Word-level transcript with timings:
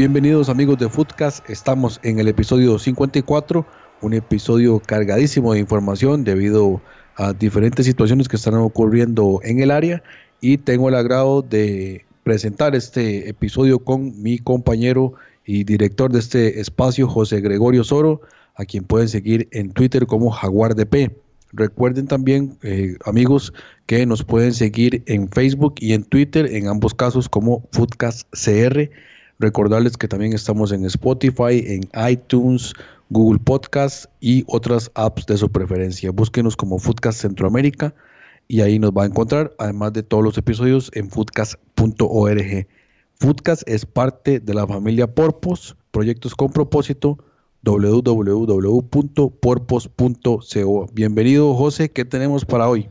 Bienvenidos 0.00 0.48
amigos 0.48 0.78
de 0.78 0.88
Footcast, 0.88 1.50
estamos 1.50 2.00
en 2.02 2.20
el 2.20 2.28
episodio 2.28 2.78
54, 2.78 3.66
un 4.00 4.14
episodio 4.14 4.80
cargadísimo 4.80 5.52
de 5.52 5.58
información 5.58 6.24
debido 6.24 6.80
a 7.16 7.34
diferentes 7.34 7.84
situaciones 7.84 8.26
que 8.26 8.36
están 8.36 8.54
ocurriendo 8.54 9.40
en 9.42 9.60
el 9.60 9.70
área 9.70 10.02
y 10.40 10.58
tengo 10.58 10.88
el 10.88 10.94
agrado 10.94 11.42
de 11.42 12.04
presentar 12.22 12.74
este 12.74 13.28
episodio 13.28 13.78
con 13.78 14.20
mi 14.22 14.38
compañero 14.38 15.14
y 15.44 15.64
director 15.64 16.12
de 16.12 16.18
este 16.18 16.60
espacio, 16.60 17.08
José 17.08 17.40
Gregorio 17.40 17.84
Soro, 17.84 18.20
a 18.56 18.64
quien 18.64 18.84
pueden 18.84 19.08
seguir 19.08 19.48
en 19.52 19.72
Twitter 19.72 20.06
como 20.06 20.30
Jaguar 20.30 20.74
P. 20.74 21.10
Recuerden 21.52 22.06
también, 22.06 22.56
eh, 22.62 22.96
amigos, 23.04 23.52
que 23.86 24.06
nos 24.06 24.22
pueden 24.22 24.54
seguir 24.54 25.02
en 25.06 25.28
Facebook 25.28 25.74
y 25.80 25.94
en 25.94 26.04
Twitter, 26.04 26.46
en 26.46 26.68
ambos 26.68 26.94
casos 26.94 27.28
como 27.28 27.66
Foodcast 27.72 28.28
CR 28.30 28.90
Recordarles 29.40 29.96
que 29.96 30.06
también 30.06 30.34
estamos 30.34 30.70
en 30.70 30.84
Spotify, 30.84 31.64
en 31.66 31.88
iTunes, 32.10 32.74
Google 33.08 33.40
Podcast 33.42 34.04
y 34.20 34.44
otras 34.46 34.90
apps 34.94 35.24
de 35.24 35.38
su 35.38 35.50
preferencia. 35.50 36.10
Búsquenos 36.10 36.54
como 36.56 36.78
Foodcast 36.78 37.22
Centroamérica 37.22 37.94
y 38.50 38.60
ahí 38.62 38.80
nos 38.80 38.90
va 38.90 39.04
a 39.04 39.06
encontrar, 39.06 39.54
además 39.58 39.92
de 39.92 40.02
todos 40.02 40.24
los 40.24 40.36
episodios 40.36 40.90
en 40.94 41.08
foodcast.org. 41.08 42.66
Foodcast 43.14 43.62
es 43.68 43.86
parte 43.86 44.40
de 44.40 44.54
la 44.54 44.66
familia 44.66 45.06
Porpos, 45.06 45.76
proyectos 45.92 46.34
con 46.34 46.50
propósito 46.50 47.16
www.porpos.co. 47.62 48.80
Bienvenido 50.92 51.54
José, 51.54 51.92
¿qué 51.92 52.04
tenemos 52.04 52.44
para 52.44 52.68
hoy? 52.68 52.88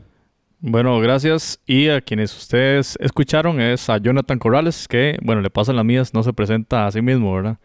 Bueno, 0.60 0.98
gracias. 0.98 1.60
Y 1.66 1.90
a 1.90 2.00
quienes 2.00 2.34
ustedes 2.34 2.96
escucharon 2.98 3.60
es 3.60 3.90
a 3.90 3.98
Jonathan 3.98 4.38
Corrales, 4.38 4.88
que, 4.88 5.18
bueno, 5.22 5.42
le 5.42 5.50
pasan 5.50 5.76
las 5.76 5.84
mías, 5.84 6.14
no 6.14 6.22
se 6.22 6.32
presenta 6.32 6.86
a 6.86 6.90
sí 6.90 7.02
mismo, 7.02 7.34
¿verdad? 7.34 7.58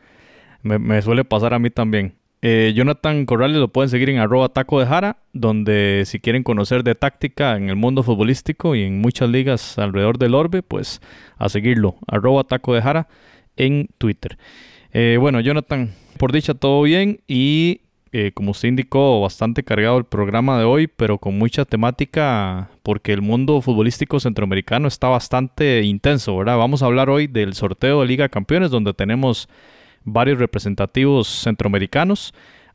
Me, 0.64 1.02
suele 1.02 1.24
pasar 1.24 1.54
a 1.54 1.60
mí 1.60 1.70
también. 1.70 2.18
Eh, 2.48 2.74
Jonathan 2.76 3.26
Corrales 3.26 3.58
lo 3.58 3.70
pueden 3.70 3.90
seguir 3.90 4.08
en 4.12 4.20
arroba 4.20 4.50
taco 4.50 4.80
de 4.80 4.86
jara, 4.86 5.18
donde 5.34 6.04
si 6.06 6.20
quieren 6.20 6.44
conocer 6.44 6.84
de 6.84 6.94
táctica 6.94 7.58
en 7.58 7.70
el 7.70 7.76
mundo 7.76 8.04
futbolístico 8.04 8.76
y 8.76 8.84
en 8.84 9.02
muchas 9.02 9.32
ligas 9.32 9.80
alrededor 9.80 10.20
del 10.20 10.36
orbe, 10.36 10.62
pues 10.62 11.02
a 11.40 11.50
seguirlo, 11.50 11.96
arroba 12.06 12.44
taco 12.44 12.76
de 12.76 12.84
jara 12.84 13.08
en 13.58 13.90
Twitter. 13.98 14.38
Eh, 14.94 15.18
bueno, 15.20 15.40
Jonathan, 15.40 15.96
por 16.20 16.32
dicha 16.32 16.54
todo 16.54 16.84
bien 16.84 17.20
y 17.28 17.82
eh, 18.12 18.32
como 18.36 18.52
usted 18.52 18.70
indicó, 18.70 19.22
bastante 19.22 19.64
cargado 19.64 19.98
el 19.98 20.06
programa 20.06 20.60
de 20.60 20.66
hoy, 20.66 20.86
pero 20.86 21.18
con 21.18 21.40
mucha 21.40 21.66
temática 21.66 22.70
porque 22.84 23.12
el 23.12 23.24
mundo 23.24 23.60
futbolístico 23.60 24.20
centroamericano 24.20 24.88
está 24.88 25.08
bastante 25.08 25.82
intenso, 25.82 26.38
¿verdad? 26.38 26.60
Vamos 26.60 26.84
a 26.84 26.86
hablar 26.86 27.10
hoy 27.10 27.26
del 27.26 27.56
sorteo 27.56 28.02
de 28.02 28.08
Liga 28.08 28.30
Campeones, 28.30 28.70
donde 28.70 28.94
tenemos 28.94 29.50
varios 30.06 30.40
representativos 30.40 31.28
centroamericanos. 31.28 32.34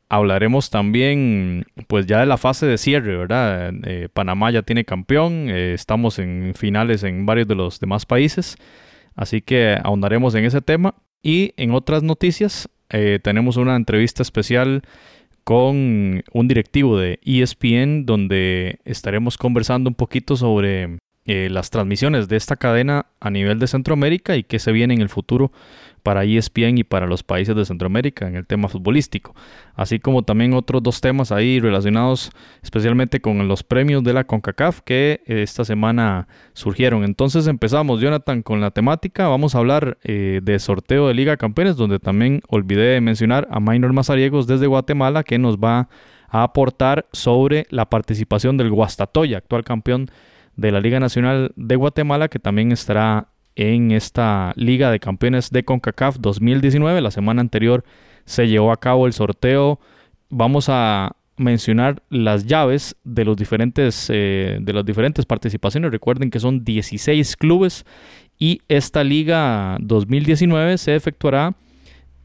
Hablaremos 0.09 0.71
también, 0.71 1.65
pues 1.87 2.07
ya 2.07 2.21
de 2.21 2.27
la 2.27 2.37
fase 2.37 2.67
de 2.67 2.79
cierre, 2.79 3.17
¿verdad? 3.17 3.73
Eh, 3.85 4.09
Panamá 4.13 4.51
ya 4.51 4.63
tiene 4.63 4.85
campeón, 4.85 5.49
eh, 5.49 5.73
estamos 5.73 6.19
en 6.19 6.53
finales 6.55 7.05
en 7.05 7.27
varios 7.27 7.47
de 7.47 7.55
los 7.55 7.79
demás 7.81 8.07
países, 8.07 8.57
así 9.15 9.41
que 9.41 9.77
ahondaremos 9.83 10.35
en 10.35 10.45
ese 10.45 10.61
tema. 10.61 10.95
Y 11.23 11.53
en 11.57 11.73
otras 11.73 12.03
noticias, 12.03 12.69
tenemos 13.23 13.57
una 13.57 13.77
entrevista 13.77 14.23
especial 14.23 14.83
con 15.45 16.23
un 16.33 16.49
directivo 16.49 16.99
de 16.99 17.21
ESPN 17.25 18.05
donde 18.05 18.81
estaremos 18.85 19.39
conversando 19.39 19.91
un 19.91 19.95
poquito 19.95 20.37
sobre 20.37 20.99
eh, 21.27 21.49
las 21.51 21.71
transmisiones 21.71 22.29
de 22.29 22.37
esta 22.37 22.57
cadena 22.57 23.07
a 23.21 23.31
nivel 23.31 23.59
de 23.59 23.67
Centroamérica 23.67 24.37
y 24.37 24.43
qué 24.43 24.59
se 24.59 24.73
viene 24.73 24.95
en 24.95 25.03
el 25.03 25.11
futuro 25.11 25.53
para 26.03 26.25
ESPN 26.25 26.79
y 26.79 26.85
para 26.85 27.07
los 27.07 27.23
países 27.23 27.55
de 27.55 27.65
Centroamérica 27.67 28.27
en 28.27 28.37
el 28.37 28.47
tema 28.47 28.69
futbolístico, 28.69 29.35
así 29.75 29.99
como 29.99 30.23
también 30.23 30.55
otros 30.55 30.83
dos 30.83 31.03
temas 31.03 31.31
ahí 31.31 31.61
relacionados 31.61 32.31
especialmente 32.63 33.21
con 33.21 33.47
los 33.49 33.63
premios 33.63 34.03
de 34.03 34.15
la 34.15 34.25
CONCACAF 34.25 34.81
que 34.81 35.21
esta 35.27 35.65
semana 35.65 36.27
surgieron. 36.55 37.05
Entonces 37.05 37.47
empezamos, 37.47 38.01
Jonathan, 38.01 38.43
con 38.43 38.63
la 38.63 38.71
temática, 38.71 39.29
vamos 39.29 39.55
a 39.55 39.59
hablar 39.59 39.99
eh, 40.03 40.41
de 40.43 40.59
sorteo 40.59 41.09
de 41.09 41.15
Liga 41.15 41.37
Campeones, 41.37 41.77
donde 41.77 41.99
también 41.99 42.41
olvidé 42.49 43.01
mencionar 43.03 43.47
a 43.51 43.61
Minor 43.61 43.93
Mazariegos 43.93 44.47
desde 44.47 44.67
Guatemala 44.67 45.23
que 45.23 45.39
nos 45.39 45.59
va 45.59 45.91
a 46.31 46.45
aportar 46.45 47.07
sobre 47.13 47.67
la 47.71 47.91
participación 47.91 48.57
del 48.57 48.71
Guastatoya, 48.71 49.39
actual 49.39 49.65
campeón 49.65 50.11
de 50.61 50.73
la 50.73 50.81
Liga 50.81 51.01
Nacional 51.01 51.53
de 51.57 51.77
Guatemala, 51.77 52.29
que 52.29 52.39
también 52.39 52.71
estará 52.71 53.29
en 53.57 53.93
esta 53.93 54.53
Liga 54.57 54.91
de 54.91 55.01
Campeones 55.01 55.51
de 55.51 55.65
CONCACAF 55.65 56.19
2019. 56.19 57.01
La 57.01 57.11
semana 57.11 57.41
anterior 57.41 57.83
se 58.27 58.47
llevó 58.47 58.71
a 58.71 58.79
cabo 58.79 59.07
el 59.07 59.15
sorteo. 59.15 59.81
Vamos 60.29 60.69
a 60.69 61.17
mencionar 61.39 62.03
las 62.11 62.45
llaves 62.45 62.95
de 63.05 63.25
los 63.25 63.39
diferentes 63.39 64.09
eh, 64.13 64.59
de 64.61 64.73
las 64.75 64.85
diferentes 64.85 65.25
participaciones. 65.25 65.91
Recuerden 65.91 66.31
que 66.31 66.41
son 66.41 66.63
16 66.63 67.37
clubes 67.37 67.87
y 68.39 68.61
esta 68.69 69.03
liga 69.03 69.79
2019 69.81 70.77
se 70.77 70.95
efectuará 70.95 71.55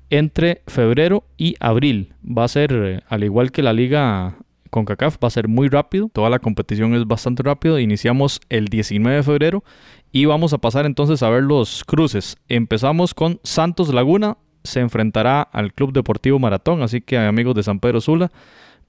entre 0.09 0.62
febrero 0.68 1.24
y 1.38 1.56
abril. 1.62 2.13
Va 2.25 2.44
a 2.44 2.50
ser 2.50 2.74
eh, 2.74 3.00
al 3.07 3.24
igual 3.24 3.53
que 3.53 3.63
la 3.63 3.72
liga 3.72 4.35
CONCACAF 4.75 5.16
va 5.24 5.30
a 5.30 5.31
ser 5.31 5.47
muy 5.47 5.69
rápido. 5.69 6.09
Toda 6.12 6.30
la 6.30 6.40
competición 6.40 6.94
es 6.96 7.08
bastante 7.08 7.44
rápido. 7.44 7.80
Iniciamos 7.80 8.41
el 8.50 8.66
19 8.66 9.16
de 9.16 9.24
febrero 9.24 9.63
y 10.12 10.25
vamos 10.25 10.52
a 10.52 10.58
pasar 10.58 10.86
entonces 10.86 11.24
a 11.24 11.30
ver 11.30 11.44
los 11.44 11.86
cruces. 11.86 12.36
Empezamos 12.50 13.13
con 13.13 13.40
Santos 13.44 13.94
Laguna, 13.94 14.38
se 14.66 14.81
enfrentará 14.81 15.41
al 15.41 15.72
Club 15.72 15.94
Deportivo 15.94 16.40
Maratón, 16.40 16.81
así 16.81 17.00
que 17.00 17.18
amigos 17.18 17.56
de 17.56 17.63
San 17.63 17.80
Pedro 17.80 18.02
Sula, 18.02 18.31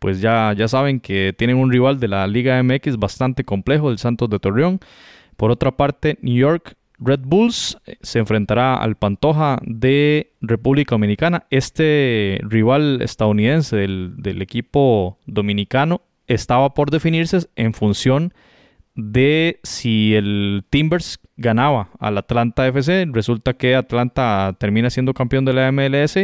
pues 0.01 0.21
ya, 0.21 0.53
ya 0.57 0.67
saben 0.67 0.99
que 0.99 1.33
tienen 1.39 1.57
un 1.57 1.71
rival 1.71 2.01
de 2.01 2.09
la 2.09 2.27
Liga 2.27 2.61
MX 2.61 2.97
bastante 2.97 3.45
complejo, 3.45 3.89
el 3.91 3.99
Santos 3.99 4.29
de 4.29 4.41
Torreón. 4.41 4.81
Por 5.37 5.53
otra 5.53 5.77
parte, 5.77 6.19
New 6.21 6.35
York 6.35 6.76
Red 6.99 7.21
Bulls 7.25 7.79
eh, 7.87 7.97
se 8.01 8.19
enfrentará 8.19 8.77
al 8.77 8.97
Pantoja 8.97 9.59
de 9.63 10.33
República 10.41 10.95
Dominicana. 10.95 11.45
Este 11.51 12.41
rival 12.43 13.03
estadounidense 13.03 13.77
del, 13.77 14.43
equipo 14.43 15.19
dominicano 15.27 16.03
estaba 16.27 16.75
por 16.75 16.91
definirse 16.91 17.49
en 17.57 17.75
función 17.75 18.33
de 18.95 19.61
si 19.63 20.15
el 20.15 20.65
Timbers 20.71 21.19
ganaba 21.37 21.91
al 21.99 22.19
Atlanta 22.19 22.67
FC. 22.67 23.07
Resulta 23.13 23.55
que 23.55 23.75
Atlanta 23.75 24.57
termina 24.59 24.91
siendo 24.91 25.13
campeón 25.13 25.45
de 25.45 25.53
la 25.53 25.71
MLS, 25.71 26.17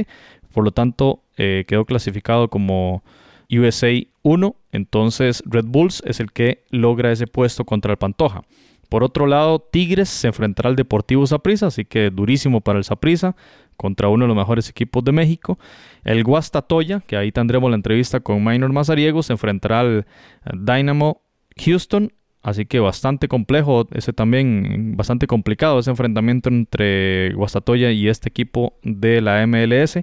por 0.52 0.64
lo 0.64 0.70
tanto 0.70 1.22
eh, 1.36 1.64
quedó 1.66 1.84
clasificado 1.84 2.48
como 2.48 3.02
USA 3.50 3.92
1. 4.22 4.56
Entonces 4.72 5.42
Red 5.44 5.66
Bulls 5.66 6.02
es 6.06 6.20
el 6.20 6.32
que 6.32 6.64
logra 6.70 7.12
ese 7.12 7.26
puesto 7.26 7.64
contra 7.64 7.92
el 7.92 7.98
Pantoja. 7.98 8.42
Por 8.92 9.04
otro 9.04 9.26
lado, 9.26 9.58
Tigres 9.58 10.10
se 10.10 10.26
enfrentará 10.26 10.68
al 10.68 10.76
Deportivo 10.76 11.26
Saprissa, 11.26 11.68
así 11.68 11.86
que 11.86 12.10
durísimo 12.10 12.60
para 12.60 12.76
el 12.76 12.84
Saprissa 12.84 13.34
contra 13.78 14.10
uno 14.10 14.24
de 14.24 14.28
los 14.28 14.36
mejores 14.36 14.68
equipos 14.68 15.02
de 15.02 15.12
México. 15.12 15.58
El 16.04 16.22
Guastatoya, 16.22 17.00
que 17.00 17.16
ahí 17.16 17.32
tendremos 17.32 17.70
la 17.70 17.76
entrevista 17.76 18.20
con 18.20 18.44
Minor 18.44 18.70
Mazariego, 18.70 19.22
se 19.22 19.32
enfrentará 19.32 19.80
al 19.80 20.06
Dynamo 20.44 21.22
Houston 21.56 22.12
Así 22.42 22.66
que 22.66 22.80
bastante 22.80 23.28
complejo, 23.28 23.86
ese 23.92 24.12
también 24.12 24.94
bastante 24.94 25.26
complicado, 25.26 25.78
ese 25.78 25.88
enfrentamiento 25.88 26.50
entre 26.50 27.32
Guastatoya 27.32 27.92
y 27.92 28.08
este 28.08 28.28
equipo 28.28 28.74
de 28.82 29.22
la 29.22 29.46
MLS. 29.46 30.00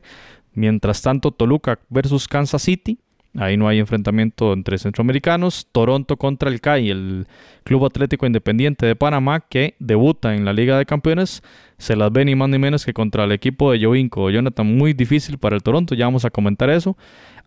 Mientras 0.54 1.04
tanto, 1.04 1.30
Toluca 1.30 1.78
versus 1.90 2.28
Kansas 2.28 2.64
City. 2.64 2.98
Ahí 3.40 3.56
no 3.56 3.70
hay 3.70 3.80
enfrentamiento 3.80 4.52
entre 4.52 4.78
centroamericanos. 4.78 5.68
Toronto 5.72 6.18
contra 6.18 6.50
el 6.50 6.60
CAI, 6.60 6.90
el 6.90 7.28
Club 7.64 7.86
Atlético 7.86 8.26
Independiente 8.26 8.86
de 8.86 8.98
Panamá, 8.98 9.40
que 9.40 9.76
debuta 9.80 10.36
en 10.36 10.44
la 10.44 10.52
Liga 10.52 10.78
de 10.78 10.86
Campeones. 10.86 11.42
Se 11.78 11.96
las 11.96 12.12
ve 12.12 12.26
ni 12.26 12.36
más 12.36 12.50
ni 12.50 12.60
menos 12.60 12.86
que 12.86 12.92
contra 12.92 13.24
el 13.24 13.32
equipo 13.32 13.72
de 13.72 13.82
Jovinko. 13.82 14.30
Jonathan, 14.30 14.68
muy 14.68 14.92
difícil 14.92 15.38
para 15.38 15.56
el 15.56 15.64
Toronto, 15.64 15.96
ya 15.96 16.04
vamos 16.04 16.26
a 16.26 16.32
comentar 16.32 16.70
eso. 16.70 16.98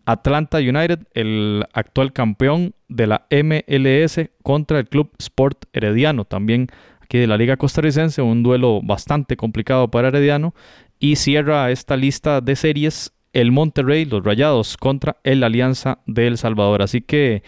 Atlanta 0.07 0.59
United, 0.59 1.01
el 1.13 1.67
actual 1.75 2.15
campeón 2.15 2.75
de 2.89 3.07
la 3.07 3.27
MLS 3.31 4.19
contra 4.43 4.79
el 4.79 4.89
Club 4.89 5.11
Sport 5.19 5.67
Herediano, 5.75 6.25
también 6.25 6.69
aquí 7.03 7.19
de 7.19 7.27
la 7.27 7.37
Liga 7.37 7.59
Costarricense, 7.59 8.23
un 8.23 8.43
duelo 8.43 8.81
bastante 8.83 9.37
complicado 9.37 9.91
para 9.91 10.09
Herediano. 10.09 10.55
Y 10.99 11.17
cierra 11.17 11.71
esta 11.71 11.99
lista 11.99 12.41
de 12.41 12.57
series 12.57 13.13
el 13.33 13.53
Monterrey, 13.53 14.05
los 14.05 14.25
Rayados 14.25 14.77
contra 14.77 15.17
el 15.25 15.45
Alianza 15.45 15.99
de 16.07 16.27
El 16.27 16.39
Salvador. 16.39 16.83
Así 16.83 17.01
que 17.01 17.43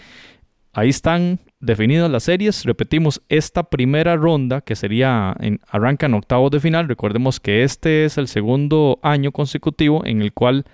ahí 0.72 0.88
están 0.88 1.40
definidas 1.60 2.10
las 2.10 2.24
series, 2.24 2.64
repetimos, 2.64 3.22
esta 3.28 3.64
primera 3.64 4.16
ronda, 4.16 4.60
que 4.60 4.76
sería, 4.76 5.34
en, 5.40 5.60
arranca 5.68 6.06
en 6.06 6.14
octavos 6.14 6.50
de 6.50 6.60
final, 6.60 6.88
recordemos 6.88 7.40
que 7.40 7.62
este 7.62 8.04
es 8.04 8.18
el 8.18 8.28
segundo 8.28 8.98
año 9.02 9.32
consecutivo 9.32 10.04
en 10.04 10.20
el 10.20 10.32
cual 10.32 10.64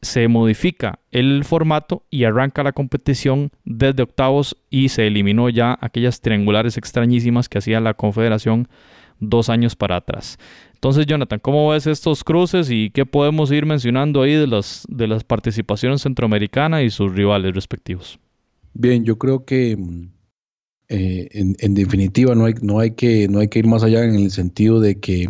se 0.00 0.28
modifica 0.28 1.00
el 1.10 1.44
formato 1.44 2.04
y 2.10 2.24
arranca 2.24 2.62
la 2.62 2.72
competición 2.72 3.50
desde 3.64 4.02
octavos 4.02 4.56
y 4.70 4.90
se 4.90 5.06
eliminó 5.06 5.48
ya 5.48 5.76
aquellas 5.80 6.20
triangulares 6.20 6.76
extrañísimas 6.76 7.48
que 7.48 7.58
hacía 7.58 7.80
la 7.80 7.94
Confederación 7.94 8.68
dos 9.20 9.48
años 9.48 9.76
para 9.76 9.96
atrás. 9.96 10.38
Entonces, 10.74 11.06
Jonathan, 11.06 11.40
¿cómo 11.40 11.70
ves 11.70 11.86
estos 11.86 12.22
cruces 12.22 12.70
y 12.70 12.90
qué 12.90 13.04
podemos 13.04 13.50
ir 13.50 13.66
mencionando 13.66 14.22
ahí 14.22 14.34
de 14.34 14.46
las, 14.46 14.86
de 14.88 15.08
las 15.08 15.24
participaciones 15.24 16.02
centroamericanas 16.02 16.84
y 16.84 16.90
sus 16.90 17.12
rivales 17.12 17.54
respectivos? 17.54 18.18
Bien, 18.74 19.04
yo 19.04 19.18
creo 19.18 19.44
que 19.44 19.76
eh, 20.88 21.28
en, 21.32 21.74
definitiva 21.74 22.34
no 22.34 22.44
hay, 22.44 22.54
no, 22.62 22.78
hay 22.78 22.92
que, 22.92 23.26
no 23.28 23.40
hay 23.40 23.48
que 23.48 23.58
ir 23.58 23.66
más 23.66 23.82
allá 23.82 24.04
en 24.04 24.14
el 24.14 24.30
sentido 24.30 24.78
de 24.78 25.00
que 25.00 25.26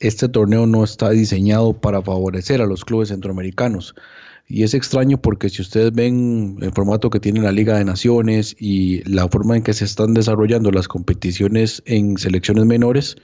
este 0.00 0.28
torneo 0.28 0.66
no 0.66 0.84
está 0.84 1.10
diseñado 1.10 1.80
para 1.80 2.02
favorecer 2.02 2.60
a 2.60 2.66
los 2.66 2.84
clubes 2.84 3.08
centroamericanos. 3.08 3.94
Y 4.48 4.62
es 4.62 4.72
extraño 4.72 5.20
porque 5.20 5.50
si 5.50 5.60
ustedes 5.60 5.92
ven 5.92 6.56
el 6.62 6.72
formato 6.72 7.10
que 7.10 7.20
tiene 7.20 7.42
la 7.42 7.52
Liga 7.52 7.76
de 7.76 7.84
Naciones 7.84 8.56
y 8.58 9.02
la 9.04 9.28
forma 9.28 9.56
en 9.56 9.62
que 9.62 9.74
se 9.74 9.84
están 9.84 10.14
desarrollando 10.14 10.70
las 10.70 10.88
competiciones 10.88 11.82
en 11.84 12.16
selecciones 12.16 12.64
menores, 12.64 13.16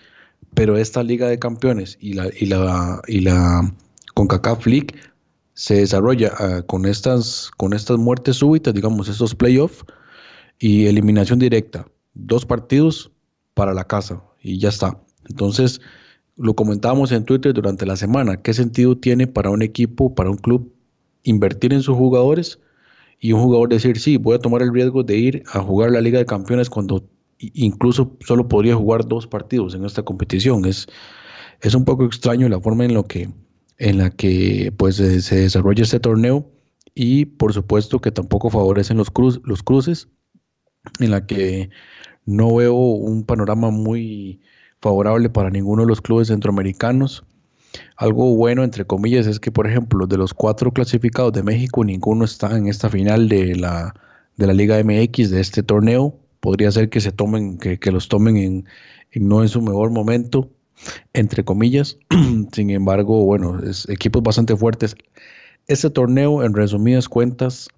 pero 0.52 0.76
esta 0.76 1.02
Liga 1.02 1.26
de 1.28 1.38
Campeones 1.38 1.96
y 1.98 2.12
la, 2.12 2.28
y 2.38 2.44
la, 2.44 3.00
y 3.08 3.20
la 3.20 3.74
CONCACAF 4.12 4.66
League 4.66 4.94
se 5.54 5.76
desarrolla 5.76 6.32
ah, 6.38 6.62
con, 6.66 6.84
estas, 6.84 7.50
con 7.56 7.72
estas 7.72 7.96
muertes 7.96 8.36
súbitas, 8.36 8.74
digamos, 8.74 9.08
estos 9.08 9.34
playoffs 9.34 9.82
y 10.58 10.86
eliminación 10.86 11.38
directa. 11.38 11.86
Dos 12.12 12.44
partidos 12.44 13.10
para 13.54 13.72
la 13.72 13.84
casa 13.84 14.22
y 14.42 14.58
ya 14.58 14.68
está. 14.68 15.00
Entonces, 15.30 15.80
lo 16.36 16.54
comentábamos 16.54 17.12
en 17.12 17.24
Twitter 17.24 17.54
durante 17.54 17.86
la 17.86 17.96
semana, 17.96 18.42
¿qué 18.42 18.52
sentido 18.52 18.98
tiene 18.98 19.26
para 19.26 19.50
un 19.50 19.62
equipo, 19.62 20.14
para 20.14 20.30
un 20.30 20.36
club, 20.36 20.73
invertir 21.24 21.72
en 21.72 21.82
sus 21.82 21.96
jugadores 21.96 22.60
y 23.18 23.32
un 23.32 23.42
jugador 23.42 23.68
decir, 23.68 23.98
sí, 23.98 24.16
voy 24.16 24.36
a 24.36 24.38
tomar 24.38 24.62
el 24.62 24.72
riesgo 24.72 25.02
de 25.02 25.16
ir 25.16 25.42
a 25.52 25.60
jugar 25.60 25.90
la 25.90 26.00
Liga 26.00 26.18
de 26.18 26.26
Campeones 26.26 26.70
cuando 26.70 27.08
incluso 27.38 28.16
solo 28.20 28.48
podría 28.48 28.76
jugar 28.76 29.06
dos 29.06 29.26
partidos 29.26 29.74
en 29.74 29.84
esta 29.84 30.02
competición? 30.02 30.64
Es, 30.64 30.86
es 31.60 31.74
un 31.74 31.84
poco 31.84 32.04
extraño 32.04 32.48
la 32.48 32.60
forma 32.60 32.84
en, 32.84 32.94
lo 32.94 33.04
que, 33.04 33.30
en 33.78 33.98
la 33.98 34.10
que 34.10 34.72
pues, 34.76 34.96
se 34.96 35.36
desarrolla 35.36 35.82
este 35.82 36.00
torneo 36.00 36.50
y 36.94 37.24
por 37.24 37.52
supuesto 37.52 37.98
que 37.98 38.12
tampoco 38.12 38.50
favorecen 38.50 38.96
los, 38.96 39.10
los 39.44 39.62
cruces, 39.62 40.08
en 41.00 41.10
la 41.10 41.26
que 41.26 41.70
no 42.24 42.54
veo 42.54 42.74
un 42.74 43.24
panorama 43.24 43.70
muy 43.70 44.40
favorable 44.80 45.30
para 45.30 45.50
ninguno 45.50 45.82
de 45.82 45.88
los 45.88 46.00
clubes 46.00 46.28
centroamericanos. 46.28 47.24
Algo 47.96 48.34
bueno, 48.36 48.64
entre 48.64 48.84
comillas, 48.84 49.26
es 49.26 49.40
que, 49.40 49.52
por 49.52 49.66
ejemplo, 49.66 50.06
de 50.06 50.16
los 50.16 50.34
cuatro 50.34 50.72
clasificados 50.72 51.32
de 51.32 51.42
México, 51.42 51.84
ninguno 51.84 52.24
está 52.24 52.56
en 52.56 52.68
esta 52.68 52.88
final 52.88 53.28
de 53.28 53.56
la, 53.56 53.94
de 54.36 54.46
la 54.46 54.52
Liga 54.52 54.82
MX 54.82 55.30
de 55.30 55.40
este 55.40 55.62
torneo. 55.62 56.18
Podría 56.40 56.70
ser 56.70 56.90
que 56.90 57.00
se 57.00 57.12
tomen, 57.12 57.58
que, 57.58 57.78
los 57.90 58.08
tomen 58.08 58.36
en, 58.36 58.64
no 59.14 59.42
en 59.42 59.48
su 59.48 59.62
mejor 59.62 59.90
momento, 59.90 60.50
entre 61.12 61.44
comillas. 61.44 61.98
Sin 62.52 62.70
embargo, 62.70 63.24
bueno, 63.24 63.60
es, 63.62 63.88
equipos 63.88 64.22
bastante 64.22 64.56
fuertes. 64.56 64.96
Este 65.66 65.88
torneo, 65.88 66.44
en 66.44 66.52
resumidas 66.52 67.08
cuentas, 67.08 67.68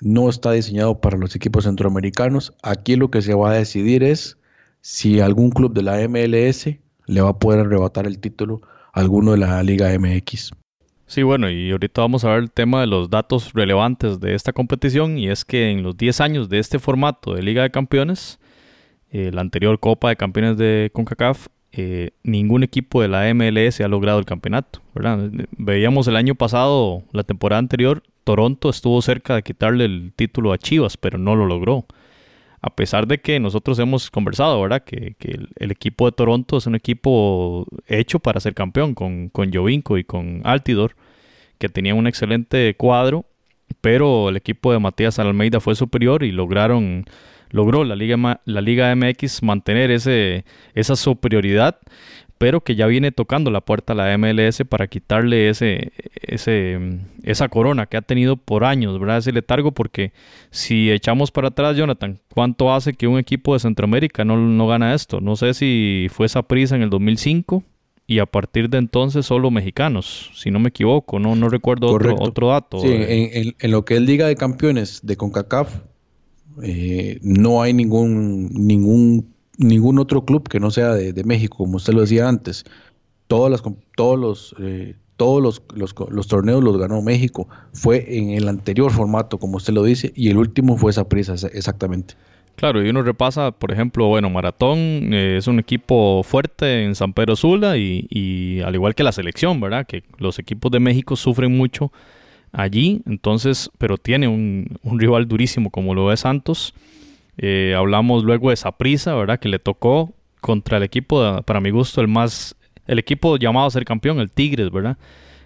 no 0.00 0.28
está 0.28 0.52
diseñado 0.52 1.00
para 1.00 1.16
los 1.16 1.34
equipos 1.34 1.64
centroamericanos. 1.64 2.54
Aquí 2.62 2.96
lo 2.96 3.10
que 3.10 3.22
se 3.22 3.34
va 3.34 3.50
a 3.50 3.54
decidir 3.54 4.02
es 4.02 4.36
si 4.82 5.20
algún 5.20 5.50
club 5.50 5.72
de 5.72 5.82
la 5.82 6.06
MLS 6.08 6.66
le 7.06 7.20
va 7.20 7.30
a 7.30 7.38
poder 7.38 7.60
arrebatar 7.60 8.06
el 8.06 8.18
título 8.18 8.60
alguno 8.94 9.32
de 9.32 9.38
la 9.38 9.62
Liga 9.62 9.90
MX. 9.98 10.52
Sí, 11.06 11.22
bueno, 11.22 11.50
y 11.50 11.70
ahorita 11.70 12.00
vamos 12.00 12.24
a 12.24 12.30
ver 12.30 12.38
el 12.38 12.50
tema 12.50 12.80
de 12.80 12.86
los 12.86 13.10
datos 13.10 13.52
relevantes 13.52 14.20
de 14.20 14.34
esta 14.34 14.52
competición 14.52 15.18
y 15.18 15.28
es 15.28 15.44
que 15.44 15.70
en 15.70 15.82
los 15.82 15.96
10 15.96 16.20
años 16.22 16.48
de 16.48 16.58
este 16.58 16.78
formato 16.78 17.34
de 17.34 17.42
Liga 17.42 17.62
de 17.62 17.70
Campeones, 17.70 18.38
eh, 19.10 19.30
la 19.32 19.42
anterior 19.42 19.78
Copa 19.78 20.08
de 20.08 20.16
Campeones 20.16 20.56
de 20.56 20.90
CONCACAF, 20.94 21.48
eh, 21.72 22.12
ningún 22.22 22.62
equipo 22.62 23.02
de 23.02 23.08
la 23.08 23.32
MLS 23.34 23.80
ha 23.80 23.88
logrado 23.88 24.18
el 24.18 24.24
campeonato. 24.24 24.80
Veíamos 25.58 26.08
el 26.08 26.16
año 26.16 26.36
pasado, 26.36 27.02
la 27.12 27.24
temporada 27.24 27.58
anterior, 27.58 28.02
Toronto 28.22 28.70
estuvo 28.70 29.02
cerca 29.02 29.34
de 29.34 29.42
quitarle 29.42 29.84
el 29.84 30.12
título 30.16 30.52
a 30.52 30.58
Chivas, 30.58 30.96
pero 30.96 31.18
no 31.18 31.34
lo 31.34 31.46
logró 31.46 31.84
a 32.64 32.70
pesar 32.70 33.06
de 33.06 33.18
que 33.18 33.38
nosotros 33.40 33.78
hemos 33.78 34.10
conversado, 34.10 34.58
¿verdad? 34.62 34.82
Que, 34.84 35.16
el, 35.56 35.70
equipo 35.70 36.06
de 36.06 36.12
Toronto 36.12 36.56
es 36.56 36.66
un 36.66 36.74
equipo 36.74 37.66
hecho 37.86 38.20
para 38.20 38.40
ser 38.40 38.54
campeón, 38.54 38.94
con, 38.94 39.28
con 39.28 39.52
Jovinko 39.52 39.98
y 39.98 40.04
con 40.04 40.40
Altidor, 40.44 40.96
que 41.58 41.68
tenían 41.68 41.98
un 41.98 42.06
excelente 42.06 42.74
cuadro, 42.78 43.26
pero 43.82 44.30
el 44.30 44.36
equipo 44.36 44.72
de 44.72 44.78
Matías 44.78 45.18
Almeida 45.18 45.60
fue 45.60 45.74
superior 45.74 46.22
y 46.24 46.32
lograron 46.32 47.04
logró 47.50 47.84
la 47.84 47.96
Liga, 47.96 48.40
la 48.46 48.60
Liga 48.62 48.94
MX 48.96 49.42
mantener 49.42 49.90
ese, 49.90 50.46
esa 50.72 50.96
superioridad 50.96 51.78
pero 52.44 52.60
que 52.60 52.76
ya 52.76 52.86
viene 52.86 53.10
tocando 53.10 53.50
la 53.50 53.62
puerta 53.62 53.94
a 53.94 53.96
la 53.96 54.18
MLS 54.18 54.64
para 54.68 54.86
quitarle 54.86 55.48
ese, 55.48 55.92
ese, 56.20 56.78
esa 57.22 57.48
corona 57.48 57.86
que 57.86 57.96
ha 57.96 58.02
tenido 58.02 58.36
por 58.36 58.66
años, 58.66 59.00
¿verdad? 59.00 59.16
Ese 59.16 59.32
letargo, 59.32 59.72
porque 59.72 60.12
si 60.50 60.90
echamos 60.90 61.30
para 61.30 61.48
atrás, 61.48 61.74
Jonathan, 61.74 62.20
¿cuánto 62.28 62.70
hace 62.70 62.92
que 62.92 63.06
un 63.06 63.18
equipo 63.18 63.54
de 63.54 63.60
Centroamérica 63.60 64.26
no, 64.26 64.36
no 64.36 64.66
gana 64.66 64.92
esto? 64.92 65.22
No 65.22 65.36
sé 65.36 65.54
si 65.54 66.08
fue 66.10 66.26
esa 66.26 66.42
prisa 66.42 66.76
en 66.76 66.82
el 66.82 66.90
2005 66.90 67.62
y 68.06 68.18
a 68.18 68.26
partir 68.26 68.68
de 68.68 68.76
entonces 68.76 69.24
solo 69.24 69.50
mexicanos, 69.50 70.30
si 70.34 70.50
no 70.50 70.58
me 70.58 70.68
equivoco, 70.68 71.18
no, 71.18 71.34
no 71.36 71.48
recuerdo 71.48 71.94
otro, 71.94 72.14
otro, 72.18 72.48
dato. 72.48 72.78
Sí, 72.78 72.88
en, 72.90 73.54
en, 73.58 73.70
lo 73.70 73.86
que 73.86 73.94
es 73.94 74.02
Liga 74.02 74.26
de 74.26 74.36
Campeones 74.36 75.00
de 75.02 75.16
CONCACAF, 75.16 75.74
eh, 76.62 77.20
no 77.22 77.62
hay 77.62 77.72
ningún, 77.72 78.50
ningún 78.52 79.33
ningún 79.58 79.98
otro 79.98 80.24
club 80.24 80.48
que 80.48 80.60
no 80.60 80.70
sea 80.70 80.92
de, 80.92 81.24
México, 81.24 81.58
como 81.58 81.76
usted 81.76 81.92
lo 81.92 82.00
decía 82.02 82.28
antes. 82.28 82.64
Todas 83.26 83.50
las, 83.50 83.62
todos 83.96 84.18
los, 84.18 84.54
eh, 84.60 84.96
todos 85.16 85.42
los, 85.42 85.62
los, 86.10 86.28
torneos 86.28 86.62
los 86.62 86.76
ganó 86.78 87.00
México. 87.02 87.48
Fue 87.72 88.18
en 88.18 88.30
el 88.30 88.48
anterior 88.48 88.90
formato, 88.90 89.38
como 89.38 89.56
usted 89.56 89.72
lo 89.72 89.82
dice, 89.82 90.12
y 90.14 90.30
el 90.30 90.36
último 90.36 90.76
fue 90.76 90.90
esa 90.90 91.08
prisa, 91.08 91.34
exactamente. 91.52 92.14
Claro, 92.56 92.84
y 92.84 92.88
uno 92.88 93.02
repasa, 93.02 93.50
por 93.50 93.72
ejemplo, 93.72 94.06
bueno, 94.06 94.30
Maratón 94.30 94.78
eh, 95.12 95.36
es 95.38 95.48
un 95.48 95.58
equipo 95.58 96.22
fuerte 96.22 96.84
en 96.84 96.94
San 96.94 97.12
Pedro 97.12 97.34
Sula 97.34 97.76
y, 97.76 98.06
y, 98.10 98.60
al 98.60 98.74
igual 98.74 98.94
que 98.94 99.02
la 99.02 99.10
selección, 99.10 99.60
¿verdad? 99.60 99.86
Que 99.86 100.04
los 100.18 100.38
equipos 100.38 100.70
de 100.70 100.78
México 100.78 101.16
sufren 101.16 101.56
mucho 101.56 101.90
allí, 102.52 103.02
entonces, 103.06 103.70
pero 103.78 103.98
tiene 103.98 104.28
un, 104.28 104.78
un 104.84 105.00
rival 105.00 105.26
durísimo 105.26 105.70
como 105.70 105.94
lo 105.94 106.12
es 106.12 106.20
Santos 106.20 106.74
eh, 107.38 107.74
hablamos 107.76 108.24
luego 108.24 108.50
de 108.50 108.56
Saprisa, 108.56 109.14
¿verdad? 109.14 109.38
Que 109.38 109.48
le 109.48 109.58
tocó 109.58 110.12
contra 110.40 110.76
el 110.76 110.82
equipo, 110.82 111.42
para 111.42 111.60
mi 111.60 111.70
gusto, 111.70 112.00
el 112.00 112.08
más, 112.08 112.56
el 112.86 112.98
equipo 112.98 113.36
llamado 113.36 113.66
a 113.66 113.70
ser 113.70 113.84
campeón, 113.84 114.20
el 114.20 114.30
Tigres, 114.30 114.70
¿verdad? 114.70 114.98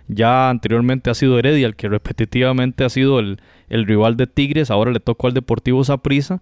Ya 0.09 0.51
anteriormente 0.51 1.11
ha 1.11 1.15
sido 1.15 1.39
Heredia, 1.39 1.67
el 1.67 1.77
que 1.77 1.89
repetitivamente 1.89 2.85
ha 2.85 2.89
sido 2.89 3.19
el, 3.21 3.39
rival 3.69 4.17
de 4.17 4.27
Tigres, 4.27 4.71
ahora 4.71 4.91
le 4.91 5.01
tocó 5.01 5.27
al 5.27 5.35
Deportivo 5.35 5.85
Saprisa. 5.85 6.41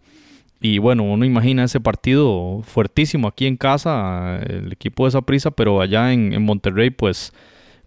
Y 0.61 0.79
bueno, 0.79 1.03
uno 1.03 1.27
imagina 1.27 1.65
ese 1.65 1.81
partido 1.81 2.63
fuertísimo 2.63 3.29
aquí 3.29 3.47
en 3.47 3.57
casa, 3.57 4.39
el 4.39 4.73
equipo 4.73 5.05
de 5.05 5.11
Saprisa, 5.11 5.51
pero 5.51 5.81
allá 5.83 6.13
en, 6.13 6.33
en 6.33 6.43
Monterrey, 6.43 6.91
pues 6.91 7.35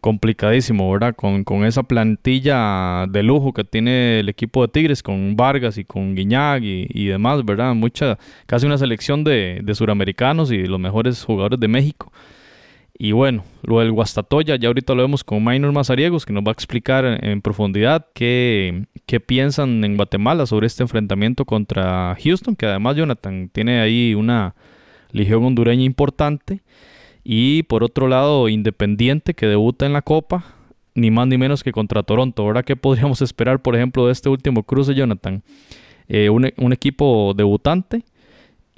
complicadísimo, 0.01 0.91
¿verdad? 0.91 1.15
Con, 1.15 1.65
esa 1.65 1.83
plantilla 1.83 3.05
de 3.07 3.23
lujo 3.23 3.53
que 3.53 3.63
tiene 3.63 4.19
el 4.19 4.29
equipo 4.29 4.61
de 4.61 4.69
Tigres, 4.69 5.03
con 5.03 5.35
Vargas 5.35 5.77
y 5.77 5.85
con 5.85 6.15
Guiñac 6.15 6.61
y, 6.63 7.05
demás, 7.05 7.43
¿verdad? 7.45 7.73
Mucha, 7.75 8.17
casi 8.45 8.65
una 8.65 8.77
selección 8.77 9.23
de, 9.23 9.61
de 9.63 9.75
suramericanos 9.75 10.51
y 10.51 10.65
los 10.65 10.79
mejores 10.79 11.23
jugadores 11.23 11.59
de 11.59 11.67
México. 11.67 12.11
Y 13.01 13.13
bueno, 13.13 13.45
lo 13.63 13.79
del 13.79 13.93
Guastatoya, 13.93 14.57
ya 14.57 14.67
ahorita 14.67 14.93
lo 14.93 15.03
vemos 15.03 15.23
con 15.23 15.41
Minor 15.41 15.71
Mazariegos, 15.71 16.25
que 16.25 16.33
nos 16.33 16.43
va 16.43 16.49
a 16.49 16.51
explicar 16.51 17.05
en 17.23 17.41
profundidad 17.41 18.07
qué, 18.13 18.87
qué 19.05 19.21
piensan 19.21 19.85
en 19.85 19.95
Guatemala 19.95 20.45
sobre 20.45 20.67
este 20.67 20.83
enfrentamiento 20.83 21.45
contra 21.45 22.17
Houston, 22.21 22.57
que 22.57 22.65
además 22.65 22.97
Jonathan 22.97 23.49
tiene 23.53 23.79
ahí 23.79 24.13
una 24.15 24.53
legión 25.11 25.45
hondureña 25.45 25.83
importante. 25.83 26.61
Y 27.31 27.61
por 27.61 27.83
otro 27.83 28.07
lado, 28.07 28.49
Independiente, 28.49 29.35
que 29.35 29.45
debuta 29.45 29.85
en 29.85 29.93
la 29.93 30.01
Copa, 30.01 30.45
ni 30.95 31.11
más 31.11 31.27
ni 31.27 31.37
menos 31.37 31.61
que 31.61 31.71
contra 31.71 32.01
Toronto. 32.01 32.41
Ahora, 32.41 32.63
¿qué 32.63 32.75
podríamos 32.75 33.21
esperar, 33.21 33.61
por 33.61 33.75
ejemplo, 33.75 34.07
de 34.07 34.13
este 34.13 34.29
último 34.29 34.63
cruce, 34.63 34.95
Jonathan? 34.95 35.43
Eh, 36.07 36.31
un, 36.31 36.73
equipo 36.73 37.35
debutante 37.37 38.03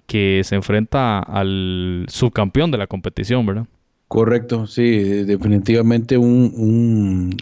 que 0.05 0.41
se 0.43 0.55
enfrenta 0.55 1.19
al 1.19 2.05
subcampeón 2.09 2.71
de 2.71 2.77
la 2.77 2.87
competición, 2.87 3.45
¿verdad? 3.45 3.67
Correcto, 4.09 4.67
sí, 4.67 4.97
definitivamente 5.23 6.17
un, 6.17 7.37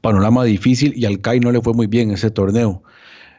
panorama 0.00 0.42
difícil 0.42 0.92
y 0.96 1.04
al 1.04 1.20
CAI 1.20 1.38
no 1.38 1.52
le 1.52 1.60
fue 1.60 1.72
muy 1.72 1.86
bien 1.86 2.10
ese 2.10 2.32
torneo. 2.32 2.82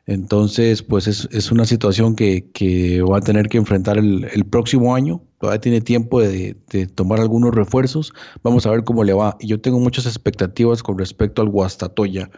Entonces, 0.06 0.84
pues 0.84 1.08
es, 1.08 1.52
una 1.52 1.66
situación 1.66 2.16
que, 2.16 3.02
va 3.02 3.18
a 3.18 3.22
tener 3.22 3.50
que 3.50 3.58
enfrentar 3.58 3.98
el, 3.98 4.46
próximo 4.50 4.96
año. 4.96 5.22
Todavía 5.44 5.60
tiene 5.60 5.82
tiempo 5.82 6.22
de, 6.22 6.56
tomar 6.96 7.20
algunos 7.20 7.54
refuerzos. 7.54 8.14
Vamos 8.44 8.66
a 8.66 8.72
ver 8.72 8.86
cómo 8.86 9.04
le 9.04 9.12
va. 9.12 9.36
Y 9.42 9.48
yo 9.48 9.60
tengo 9.60 9.78
muchas 9.78 10.06
expectativas 10.06 10.82
con 10.82 10.98
respecto 10.98 11.42
al 11.42 11.50
Guastatoya. 11.50 12.30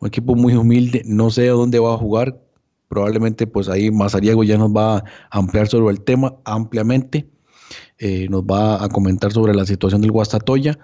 Un 0.00 0.08
equipo 0.08 0.34
muy 0.34 0.54
humilde. 0.54 1.02
No 1.06 1.30
sé 1.30 1.48
a 1.50 1.52
dónde 1.52 1.78
va 1.78 1.94
a 1.94 1.96
jugar. 1.96 2.40
Probablemente 2.88 3.46
pues 3.46 3.68
ahí 3.68 3.92
Mazariego 3.92 4.42
ya 4.42 4.58
nos 4.58 4.70
va 4.70 4.96
a 4.96 5.04
ampliar 5.30 5.68
sobre 5.68 5.94
el 5.94 6.00
tema 6.00 6.34
ampliamente. 6.44 7.28
Eh, 7.98 8.26
nos 8.28 8.42
va 8.42 8.82
a 8.82 8.88
comentar 8.88 9.30
sobre 9.30 9.54
la 9.54 9.64
situación 9.64 10.00
del 10.00 10.10
Guastatoya. 10.10 10.80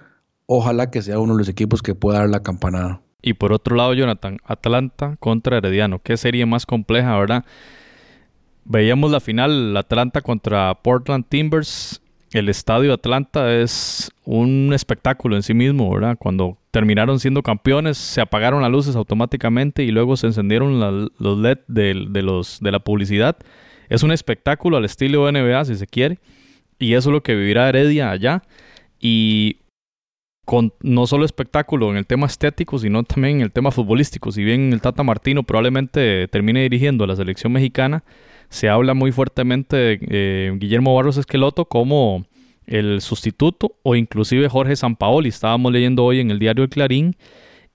Ojalá 0.47 0.93
que 0.93 1.03
sea 1.03 1.19
uno 1.19 1.33
de 1.33 1.41
los 1.41 1.49
equipos 1.49 1.83
que 1.83 1.97
pueda 1.97 2.21
dar 2.21 2.31
la 2.31 2.45
campanada. 2.45 3.03
Y 3.21 3.35
por 3.35 3.53
otro 3.53 3.75
lado, 3.75 3.95
Jonathan, 3.95 4.39
Atlanta 4.45 5.17
contra 5.19 5.57
Herediano. 5.57 5.99
Qué 5.99 6.17
serie 6.19 6.47
más 6.47 6.67
compleja, 6.67 7.19
¿verdad? 7.19 7.45
Veíamos 8.65 9.11
la 9.11 9.21
final, 9.21 9.77
Atlanta 9.77 10.21
contra 10.21 10.75
Portland 10.75 11.27
Timbers. 11.29 12.01
El 12.33 12.49
estadio 12.49 12.93
Atlanta 12.93 13.55
es 13.55 14.11
un 14.25 14.73
espectáculo 14.75 15.37
en 15.37 15.43
sí 15.43 15.55
mismo, 15.55 15.93
¿verdad? 15.93 16.17
Cuando 16.19 16.59
terminaron 16.71 17.21
siendo 17.21 17.43
campeones, 17.43 17.99
se 17.99 18.21
apagaron 18.21 18.63
las 18.63 18.71
luces 18.71 18.97
automáticamente 18.97 19.85
y 19.85 19.91
luego 19.91 20.17
se 20.17 20.27
encendieron 20.29 20.81
los 20.81 21.39
LED 21.39 21.59
de, 21.69 22.23
los, 22.23 22.59
de 22.61 22.73
la 22.73 22.81
publicidad. 22.81 23.37
Es 23.89 24.03
un 24.03 24.11
espectáculo 24.11 24.79
al 24.79 24.85
estilo 24.85 25.31
NBA, 25.31 25.67
si 25.67 25.77
se 25.77 25.87
quiere. 25.87 26.19
Y 26.79 26.95
eso 26.95 27.11
es 27.11 27.13
lo 27.13 27.23
que 27.23 27.35
vivirá 27.35 27.69
Heredia 27.69 28.11
allá. 28.11 28.43
Y 28.99 29.59
con 30.45 30.73
no 30.83 31.07
solo 31.07 31.25
espectáculo 31.25 31.91
en 31.91 31.97
el 31.97 32.07
tema 32.07 32.27
estético, 32.27 32.79
sino 32.79 33.03
también 33.05 33.37
en 33.37 33.43
el 33.43 33.53
tema 33.53 33.71
futbolístico. 33.71 34.33
Si 34.33 34.43
bien 34.43 34.73
el 34.73 34.81
Tata 34.81 35.03
Martino 35.03 35.43
probablemente 35.43 36.29
termine 36.29 36.63
dirigiendo 36.63 37.05
a 37.05 37.07
la 37.07 37.17
selección 37.17 37.53
mexicana, 37.53 38.03
se 38.49 38.69
habla 38.69 38.95
muy 38.95 39.13
fuertemente 39.13 39.77
de 39.77 39.99
eh, 40.09 40.53
Guillermo 40.57 40.95
Barros 40.95 41.17
Esqueloto 41.17 41.67
como 41.67 42.25
el 42.67 43.01
sustituto 43.01 43.77
o 43.83 43.95
inclusive 43.95 44.49
Jorge 44.49 44.77
Sampaoli. 44.77 45.29
Estábamos 45.29 45.73
leyendo 45.73 46.05
hoy 46.05 46.21
en 46.21 46.31
el 46.31 46.39
diario 46.39 46.65
El 46.65 46.71
Clarín 46.71 47.17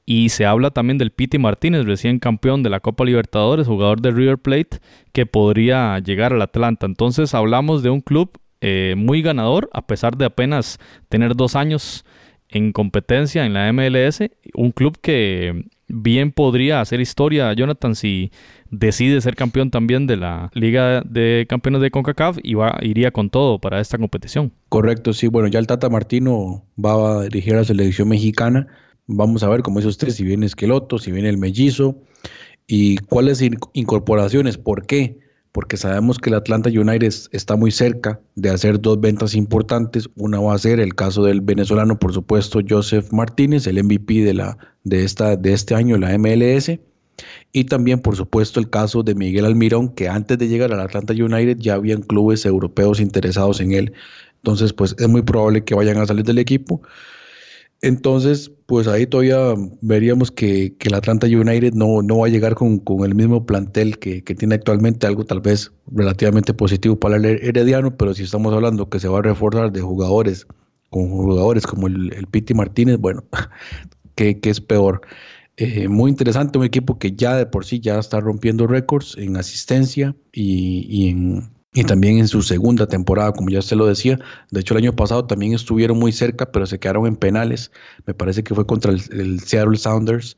y 0.05 0.29
se 0.29 0.45
habla 0.45 0.71
también 0.71 0.97
del 0.97 1.11
Piti 1.11 1.38
Martínez, 1.38 1.85
recién 1.85 2.17
campeón 2.17 2.63
de 2.63 2.71
la 2.71 2.79
Copa 2.79 3.05
Libertadores, 3.05 3.67
jugador 3.67 4.01
de 4.01 4.09
River 4.09 4.39
Plate, 4.39 4.79
que 5.11 5.27
podría 5.27 5.99
llegar 5.99 6.33
al 6.33 6.41
Atlanta. 6.41 6.88
Entonces 6.88 7.35
hablamos 7.35 7.83
de 7.83 7.91
un 7.91 8.01
club 8.01 8.31
eh, 8.61 8.95
muy 8.97 9.21
ganador, 9.21 9.69
a 9.71 9.85
pesar 9.85 10.17
de 10.17 10.25
apenas 10.25 10.79
tener 11.09 11.35
dos 11.35 11.55
años 11.55 12.05
en 12.49 12.71
competencia 12.71 13.45
en 13.45 13.53
la 13.53 13.71
MLS, 13.71 14.21
un 14.55 14.71
club 14.71 14.97
que 14.99 15.65
bien 15.89 16.31
podría 16.31 16.79
hacer 16.79 17.01
historia, 17.01 17.51
Jonathan, 17.53 17.96
si 17.96 18.31
decide 18.72 19.19
ser 19.22 19.36
campeón 19.36 19.72
también 19.72 20.08
de 20.08 20.17
la 20.17 20.50
Liga 20.53 21.01
de 21.01 21.46
Campeones 21.50 21.81
de 21.81 21.91
CONCACAF 21.91 22.38
y 22.43 22.53
va, 22.53 22.77
iría 22.81 23.12
con 23.12 23.29
todo 23.29 23.60
para 23.60 23.81
esta 23.81 23.98
competición. 23.98 24.51
Correcto, 24.69 25.13
sí, 25.13 25.27
bueno, 25.27 25.48
ya 25.48 25.60
el 25.60 25.67
Tata 25.67 25.89
Martino 25.89 26.63
va 26.84 27.19
a 27.19 27.24
dirigir 27.24 27.55
a 27.55 27.58
la 27.58 27.63
selección 27.63 28.08
mexicana. 28.08 28.67
Vamos 29.08 29.43
a 29.43 29.50
ver, 29.50 29.63
como 29.63 29.79
dice 29.79 29.89
usted, 29.89 30.10
si 30.10 30.24
viene 30.24 30.46
Esqueloto, 30.46 31.00
si 31.00 31.12
viene 31.12 31.29
el 31.29 31.38
Mellizo 31.38 31.98
y 32.67 32.98
cuáles 32.98 33.41
incorporaciones, 33.74 34.58
por 34.58 34.86
qué 34.86 35.17
porque 35.51 35.77
sabemos 35.77 36.19
que 36.19 36.29
el 36.29 36.35
Atlanta 36.35 36.69
United 36.69 37.13
está 37.31 37.55
muy 37.55 37.71
cerca 37.71 38.19
de 38.35 38.49
hacer 38.49 38.79
dos 38.79 38.99
ventas 39.01 39.33
importantes. 39.33 40.09
Una 40.15 40.39
va 40.39 40.53
a 40.53 40.59
ser 40.59 40.79
el 40.79 40.95
caso 40.95 41.23
del 41.23 41.41
venezolano, 41.41 41.97
por 41.97 42.13
supuesto, 42.13 42.59
Joseph 42.67 43.11
Martínez, 43.11 43.65
el 43.65 43.83
MVP 43.83 44.23
de, 44.23 44.33
la, 44.35 44.57
de, 44.83 45.03
esta, 45.03 45.35
de 45.35 45.53
este 45.53 45.73
año, 45.73 45.97
la 45.97 46.15
MLS. 46.17 46.79
Y 47.51 47.63
también, 47.65 47.99
por 47.99 48.15
supuesto, 48.15 48.59
el 48.59 48.69
caso 48.69 49.03
de 49.03 49.15
Miguel 49.15 49.45
Almirón, 49.45 49.89
que 49.89 50.07
antes 50.07 50.37
de 50.37 50.47
llegar 50.47 50.71
al 50.71 50.79
Atlanta 50.79 51.13
United 51.13 51.57
ya 51.57 51.73
habían 51.73 52.03
clubes 52.03 52.45
europeos 52.45 52.99
interesados 52.99 53.59
en 53.59 53.73
él. 53.73 53.93
Entonces, 54.37 54.71
pues 54.71 54.95
es 54.99 55.07
muy 55.07 55.23
probable 55.23 55.63
que 55.63 55.75
vayan 55.75 55.97
a 55.97 56.05
salir 56.05 56.23
del 56.23 56.37
equipo. 56.37 56.81
Entonces, 57.81 58.51
pues 58.65 58.88
ahí 58.88 59.07
todavía 59.07 59.55
veríamos 59.81 60.31
que, 60.31 60.75
el 60.79 60.93
Atlanta 60.93 61.27
United 61.27 61.74
no, 61.74 62.01
no 62.01 62.19
va 62.19 62.27
a 62.27 62.29
llegar 62.29 62.55
con, 62.55 62.81
el 63.05 63.15
mismo 63.15 63.45
plantel 63.45 64.00
que, 64.00 64.21
tiene 64.21 64.55
actualmente, 64.55 65.07
algo 65.07 65.25
tal 65.25 65.39
vez 65.39 65.71
relativamente 65.88 66.53
positivo 66.53 67.00
para 67.00 67.15
el 67.15 67.25
Herediano, 67.25 67.95
pero 67.95 68.13
si 68.13 68.24
estamos 68.24 68.53
hablando 68.53 68.89
que 68.89 69.00
se 69.00 69.07
va 69.07 69.19
a 69.19 69.21
reforzar 69.21 69.71
de 69.71 69.81
jugadores, 69.81 70.45
con 70.89 71.09
jugadores 71.09 71.65
como 71.65 71.88
el, 71.88 72.13
el 72.13 72.27
Piti 72.27 72.53
Martínez, 72.53 72.98
bueno, 72.98 73.24
que, 74.15 74.39
es 74.43 74.59
peor. 74.59 75.01
Eh, 75.55 75.88
muy 75.88 76.09
interesante, 76.12 76.59
un 76.59 76.65
equipo 76.65 77.00
que 77.00 77.13
ya 77.13 77.36
de 77.36 77.45
por 77.45 77.65
sí 77.65 77.79
ya 77.79 78.00
está 78.00 78.19
rompiendo 78.19 78.67
récords 78.67 79.15
en 79.17 79.38
asistencia 79.38 80.15
y 80.31 81.09
en 81.09 81.50
y 81.73 81.83
también 81.83 82.17
en 82.17 82.27
su 82.27 82.41
segunda 82.41 82.88
temporada, 82.88 83.31
como 83.31 83.49
ya 83.49 83.61
se 83.61 83.75
lo 83.75 83.85
decía. 83.85 84.19
De 84.49 84.61
hecho, 84.61 84.73
el 84.73 84.83
año 84.83 84.95
pasado 84.95 85.25
también 85.25 85.53
estuvieron 85.53 85.99
muy 85.99 86.11
cerca, 86.11 86.51
pero 86.51 86.65
se 86.65 86.79
quedaron 86.79 87.05
en 87.05 87.15
penales. 87.15 87.71
Me 88.05 88.13
parece 88.13 88.43
que 88.43 88.55
fue 88.55 88.65
contra 88.65 88.91
el, 88.91 89.39
Seattle 89.39 89.77
Sounders. 89.77 90.38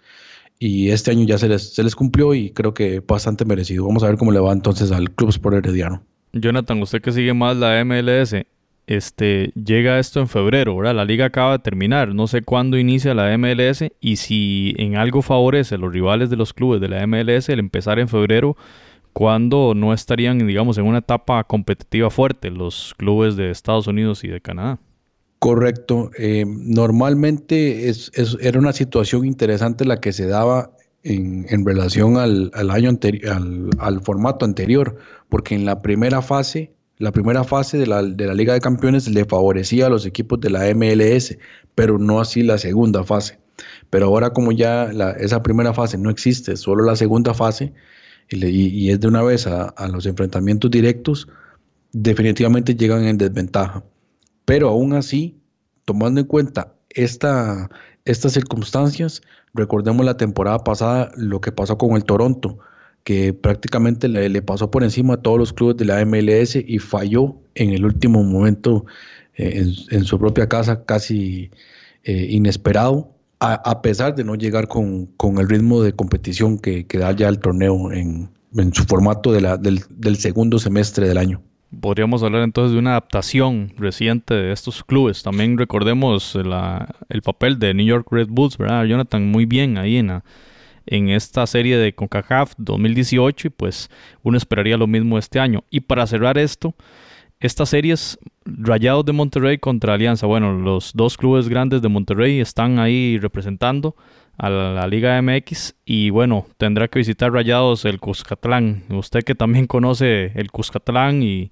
Y 0.60 0.90
este 0.90 1.12
año 1.12 1.26
ya 1.26 1.38
se 1.38 1.48
les, 1.48 1.74
se 1.74 1.84
les 1.84 1.96
cumplió 1.96 2.36
y 2.36 2.52
creo 2.52 2.74
que 2.74 3.00
bastante 3.00 3.46
merecido. 3.46 3.88
Vamos 3.88 4.04
a 4.04 4.08
ver 4.08 4.18
cómo 4.18 4.32
le 4.32 4.40
va 4.40 4.52
entonces 4.52 4.92
al 4.92 5.10
Club 5.12 5.30
Sport 5.30 5.56
Herediano. 5.58 6.04
Jonathan, 6.34 6.82
usted 6.82 7.02
que 7.02 7.12
sigue 7.12 7.34
más 7.34 7.58
la 7.58 7.84
MLS, 7.84 8.36
este, 8.88 9.52
llega 9.54 10.00
esto 10.00 10.20
en 10.20 10.28
febrero, 10.28 10.76
¿verdad? 10.76 10.96
La 10.96 11.06
liga 11.06 11.26
acaba 11.26 11.54
de 11.54 11.60
terminar, 11.64 12.14
no 12.14 12.28
sé 12.28 12.42
cuándo 12.42 12.78
inicia 12.78 13.14
la 13.14 13.38
MLS 13.38 13.86
y 14.00 14.18
si 14.18 14.76
en 14.78 14.98
algo 14.98 15.22
favorece 15.22 15.76
a 15.76 15.78
los 15.78 15.94
rivales 15.94 16.30
de 16.30 16.36
los 16.36 16.54
clubes 16.54 16.82
de 16.82 16.90
la 16.90 17.06
MLS 17.08 17.50
el 17.50 17.60
empezar 17.60 18.00
en 18.00 18.08
febrero 18.08 18.58
cuando 19.14 19.74
no 19.76 19.94
estarían, 19.94 20.40
digamos, 20.40 20.78
en 20.78 20.86
una 20.86 21.00
etapa 21.00 21.44
competitiva 21.44 22.10
fuerte 22.10 22.50
los 22.50 22.94
clubes 22.98 23.36
de 23.36 23.52
Estados 23.52 23.88
Unidos 23.88 24.24
y 24.24 24.28
de 24.28 24.42
Canadá. 24.42 24.80
Correcto. 25.40 26.12
Eh, 26.20 26.46
normalmente 26.48 27.90
es, 27.90 28.12
era 28.42 28.60
una 28.60 28.74
situación 28.74 29.26
interesante 29.26 29.86
la 29.86 30.00
que 30.00 30.14
se 30.14 30.28
daba 30.28 30.72
en, 31.04 31.66
relación 31.66 32.18
al, 32.18 32.52
año 32.70 32.90
anterior, 32.90 33.34
al, 33.80 34.02
formato 34.02 34.46
anterior, 34.46 34.98
porque 35.30 35.56
en 35.56 35.66
la 35.66 35.82
primera 35.82 36.22
fase, 36.22 36.72
la 37.00 37.12
primera 37.12 37.44
fase 37.44 37.80
de 37.80 37.88
la, 37.88 38.04
Liga 38.04 38.54
de 38.54 38.62
Campeones 38.62 39.08
le 39.08 39.26
favorecía 39.26 39.88
a 39.88 39.90
los 39.90 40.06
equipos 40.06 40.40
de 40.42 40.52
la 40.52 40.72
MLS, 40.76 41.38
pero 41.74 41.98
no 41.98 42.20
así 42.20 42.44
la 42.44 42.60
segunda 42.60 43.04
fase. 43.04 43.40
Pero 43.90 44.06
ahora 44.06 44.32
como 44.32 44.52
ya 44.52 44.92
esa 45.20 45.42
primera 45.42 45.74
fase 45.74 45.98
no 45.98 46.12
existe, 46.12 46.56
solo 46.56 46.86
la 46.86 46.96
segunda 46.96 47.34
fase, 47.34 47.74
y, 48.32 48.90
es 48.90 49.00
de 49.00 49.08
una 49.08 49.24
vez 49.24 49.48
a, 49.48 49.88
los 49.88 50.06
enfrentamientos 50.06 50.72
directos, 50.72 51.28
definitivamente 51.92 52.76
llegan 52.76 53.06
en 53.06 53.18
desventaja. 53.18 53.84
Pero 54.46 54.70
aún 54.70 54.94
así, 54.94 55.40
tomando 55.86 56.22
en 56.22 56.28
cuenta 56.28 56.74
esta, 56.90 57.70
estas 58.06 58.34
circunstancias, 58.34 59.22
recordemos 59.54 60.06
la 60.06 60.18
temporada 60.18 60.64
pasada 60.64 61.12
lo 61.18 61.42
que 61.42 61.52
pasó 61.52 61.78
con 61.78 61.96
el 61.96 62.06
Toronto, 62.06 62.60
que 63.04 63.34
prácticamente 63.34 64.08
le, 64.08 64.42
pasó 64.42 64.72
por 64.72 64.84
encima 64.84 65.16
a 65.16 65.22
todos 65.22 65.40
los 65.40 65.54
clubes 65.54 65.78
de 65.78 65.86
la 65.86 66.06
MLS 66.06 66.56
y 66.56 66.80
falló 66.80 67.36
en 67.56 67.72
el 67.72 67.84
último 67.84 68.24
momento 68.24 68.86
eh, 69.36 69.66
en, 69.90 70.06
su 70.06 70.20
propia 70.20 70.48
casa, 70.48 70.86
casi 70.86 71.52
eh, 72.04 72.28
inesperado 72.30 73.16
a, 73.42 73.82
pesar 73.82 74.14
de 74.14 74.24
no 74.24 74.36
llegar 74.36 74.68
con, 74.68 75.10
el 75.40 75.50
ritmo 75.50 75.82
de 75.82 75.94
competición 75.94 76.60
que, 76.60 76.86
da 76.94 77.12
ya 77.12 77.28
el 77.28 77.40
torneo 77.40 77.92
en, 77.92 78.30
su 78.74 78.84
formato 78.84 79.32
de 79.32 79.42
la, 79.42 79.58
del, 79.58 79.82
segundo 80.18 80.60
semestre 80.60 81.08
del 81.08 81.18
año. 81.18 81.42
Podríamos 81.80 82.22
hablar 82.22 82.44
entonces 82.44 82.74
de 82.74 82.80
una 82.80 82.92
adaptación 82.92 83.74
reciente 83.78 84.36
de 84.36 84.52
estos 84.52 84.84
clubes. 84.84 85.24
También 85.24 85.58
recordemos 85.58 86.36
el 86.36 87.22
papel 87.24 87.58
de 87.58 87.74
New 87.74 87.86
York 87.86 88.08
Red 88.12 88.28
Bulls, 88.30 88.58
¿verdad? 88.58 88.86
Jonathan, 88.86 89.26
muy 89.32 89.46
bien 89.46 89.78
ahí 89.78 89.98
en, 89.98 90.22
en 90.86 91.10
esta 91.10 91.48
serie 91.48 91.78
de 91.78 91.96
CONCACAF 91.96 92.54
2018 92.58 93.48
y 93.48 93.50
pues 93.50 93.90
uno 94.22 94.38
esperaría 94.38 94.78
lo 94.78 94.86
mismo 94.86 95.18
este 95.18 95.40
año. 95.40 95.64
Y 95.72 95.80
para 95.80 96.06
cerrar 96.06 96.38
esto, 96.38 96.76
estas 97.42 97.70
series, 97.70 98.20
Rayados 98.46 99.04
de 99.06 99.14
Monterrey 99.14 99.58
contra 99.58 99.96
Alianza, 99.96 100.28
bueno, 100.28 100.54
los 100.54 100.92
dos 100.94 101.18
clubes 101.18 101.50
grandes 101.50 101.82
de 101.82 101.90
Monterrey 101.90 102.40
están 102.40 102.78
ahí 102.78 103.18
representando 103.20 103.96
a 104.38 104.50
la, 104.50 104.88
Liga 104.88 105.22
MX 105.22 105.76
y 105.86 106.10
bueno, 106.12 106.46
tendrá 106.58 106.88
que 106.88 107.00
visitar 107.00 107.32
Rayados 107.32 107.86
el 107.86 108.00
Cuscatlán. 108.00 108.84
Usted 108.90 109.24
que 109.24 109.36
también 109.36 109.68
conoce 109.68 110.32
el 110.36 110.52
Cuscatlán 110.52 111.24
y, 111.24 111.52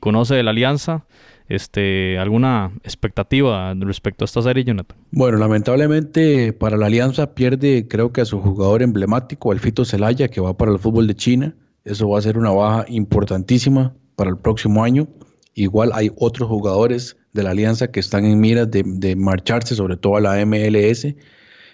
conoce 0.00 0.42
la 0.42 0.50
Alianza, 0.50 1.06
este, 1.48 2.18
¿alguna 2.18 2.72
expectativa 2.84 3.74
respecto 3.74 4.24
a 4.24 4.26
esta 4.26 4.42
serie, 4.42 4.64
Jonathan? 4.64 4.96
Bueno, 5.10 5.38
lamentablemente 5.38 6.52
para 6.52 6.76
la 6.76 6.86
Alianza 6.86 7.34
pierde 7.34 7.88
creo 7.88 8.12
que 8.12 8.20
a 8.20 8.24
su 8.24 8.40
jugador 8.40 8.82
emblemático, 8.82 9.52
Alfito 9.52 9.84
Celaya, 9.84 10.28
que 10.28 10.40
va 10.40 10.56
para 10.56 10.72
el 10.72 10.78
fútbol 10.78 11.06
de 11.06 11.14
China. 11.14 11.54
Eso 11.84 12.08
va 12.10 12.18
a 12.18 12.22
ser 12.22 12.38
una 12.38 12.50
baja 12.50 12.84
importantísima 12.88 13.94
para 14.16 14.30
el 14.30 14.36
próximo 14.36 14.84
año. 14.84 15.08
Igual 15.54 15.90
hay 15.94 16.10
otros 16.16 16.48
jugadores 16.48 17.16
de 17.32 17.42
la 17.42 17.50
alianza 17.50 17.90
que 17.90 18.00
están 18.00 18.24
en 18.24 18.40
miras 18.40 18.70
de, 18.70 19.16
marcharse, 19.16 19.74
sobre 19.74 19.96
todo 19.96 20.16
a 20.16 20.20
la 20.20 20.44
MLS. 20.44 21.06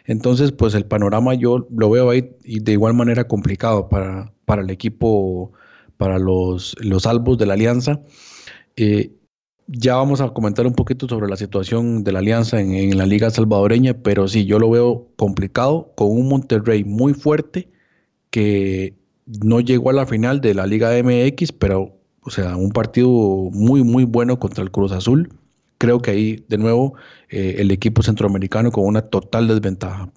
Entonces, 0.04 0.52
pues 0.52 0.74
el 0.74 0.86
panorama 0.86 1.34
yo 1.34 1.66
lo 1.70 1.90
veo 1.90 2.10
ahí 2.10 2.30
de 2.44 2.72
igual 2.72 2.94
manera 2.94 3.26
complicado 3.26 3.88
para, 3.88 4.32
para 4.44 4.62
el 4.62 4.70
equipo, 4.70 5.52
para 5.96 6.18
los, 6.18 6.76
los 6.80 7.02
salvos 7.04 7.38
de 7.38 7.46
la 7.46 7.54
alianza. 7.54 8.00
Eh, 8.76 9.12
ya 9.68 9.96
vamos 9.96 10.20
a 10.20 10.28
comentar 10.28 10.66
un 10.66 10.74
poquito 10.74 11.08
sobre 11.08 11.28
la 11.28 11.36
situación 11.36 12.04
de 12.04 12.12
la 12.12 12.20
alianza 12.20 12.60
en, 12.60 12.72
en, 12.72 12.96
la 12.96 13.06
liga 13.06 13.30
salvadoreña, 13.30 13.94
pero 13.94 14.28
sí, 14.28 14.46
yo 14.46 14.58
lo 14.58 14.70
veo 14.70 15.08
complicado 15.16 15.92
con 15.96 16.10
un 16.10 16.28
Monterrey 16.28 16.84
muy 16.84 17.14
fuerte 17.14 17.68
que 18.30 18.94
no 19.26 19.60
llegó 19.60 19.90
a 19.90 19.92
la 19.92 20.06
final 20.06 20.40
de 20.40 20.54
la 20.54 20.66
liga 20.66 20.90
MX, 21.02 21.52
pero, 21.52 21.95
o 22.26 22.30
sea, 22.30 22.56
un 22.56 22.70
partido 22.70 23.08
muy, 23.08 23.82
muy 23.84 24.04
bueno 24.04 24.38
contra 24.38 24.62
el 24.62 24.70
Cruz 24.70 24.92
Azul 24.92 25.30
creo 25.78 26.00
que 26.00 26.10
ahí, 26.10 26.44
de 26.48 26.58
nuevo, 26.58 26.94
eh, 27.28 27.56
el 27.58 27.70
equipo 27.70 28.02
centroamericano 28.02 28.70
con 28.70 28.86
una 28.86 29.02
total 29.02 29.48
desventaja. 29.48 30.10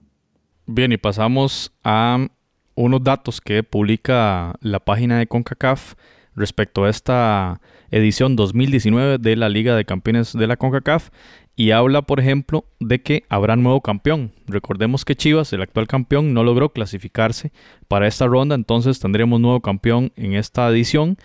Bien, 0.66 0.92
y 0.92 0.98
pasamos 0.98 1.72
a 1.84 2.28
unos 2.76 3.04
datos 3.04 3.42
que 3.42 3.64
publica 3.64 4.56
la 4.62 4.80
página 4.80 5.20
de 5.20 5.28
CONCACAF 5.28 5.96
respecto 6.36 6.86
a 6.86 6.90
esta 6.90 7.60
edición 7.92 8.36
2019 8.36 9.18
de 9.18 9.36
la 9.36 9.50
Liga 9.50 9.76
de 9.76 9.84
Campeones 9.84 10.34
de 10.34 10.48
la 10.48 10.58
CONCACAF 10.58 11.10
y 11.56 11.72
habla, 11.72 12.04
por 12.04 12.22
ejemplo, 12.22 12.66
de 12.80 13.02
que 13.02 13.26
habrá 13.28 13.58
nuevo 13.58 13.82
campeón. 13.82 14.32
Recordemos 14.48 15.04
que 15.04 15.16
Chivas, 15.16 15.52
el 15.52 15.62
actual 15.62 15.88
campeón, 15.88 16.34
no 16.34 16.44
logró 16.46 16.70
clasificarse 16.70 17.52
para 17.90 18.08
esta 18.08 18.28
ronda, 18.28 18.56
entonces 18.56 19.00
tendremos 19.00 19.42
nuevo 19.42 19.60
campeón 19.60 20.14
en 20.16 20.36
esta 20.36 20.70
edición. 20.70 21.18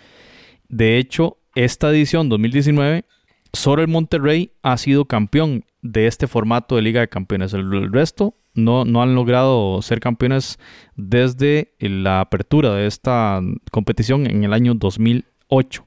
De 0.69 0.97
hecho, 0.97 1.37
esta 1.55 1.89
edición 1.89 2.29
2019 2.29 3.05
solo 3.53 3.81
el 3.81 3.87
Monterrey 3.87 4.51
ha 4.61 4.77
sido 4.77 5.05
campeón 5.05 5.65
de 5.81 6.07
este 6.07 6.27
formato 6.27 6.75
de 6.75 6.81
Liga 6.81 7.01
de 7.01 7.07
Campeones. 7.07 7.53
El, 7.53 7.91
resto 7.91 8.35
no, 8.53 8.85
no, 8.85 9.01
han 9.01 9.15
logrado 9.15 9.81
ser 9.81 9.99
campeones 9.99 10.59
desde 10.95 11.73
la 11.79 12.21
apertura 12.21 12.73
de 12.73 12.87
esta 12.87 13.41
competición 13.71 14.27
en 14.27 14.43
el 14.43 14.53
año 14.53 14.73
2008. 14.73 15.84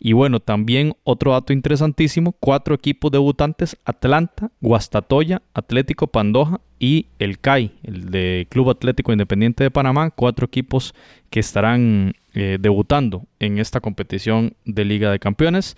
Y 0.00 0.12
bueno, 0.12 0.38
también 0.38 0.94
otro 1.02 1.32
dato 1.32 1.52
interesantísimo, 1.52 2.32
cuatro 2.32 2.74
equipos 2.74 3.10
debutantes, 3.10 3.76
Atlanta, 3.84 4.50
Guastatoya, 4.60 5.42
Atlético 5.54 6.06
Pandoja 6.06 6.60
y 6.78 7.06
el 7.18 7.40
CAI, 7.40 7.72
el 7.82 8.10
de 8.10 8.46
Club 8.48 8.70
Atlético 8.70 9.12
Independiente 9.12 9.64
de 9.64 9.72
Panamá, 9.72 10.10
cuatro 10.10 10.46
equipos 10.46 10.94
que 11.30 11.40
estarán 11.40 12.14
eh, 12.34 12.58
debutando 12.60 13.24
en 13.40 13.58
esta 13.58 13.80
competición 13.80 14.54
de 14.64 14.84
Liga 14.84 15.10
de 15.10 15.18
Campeones. 15.18 15.76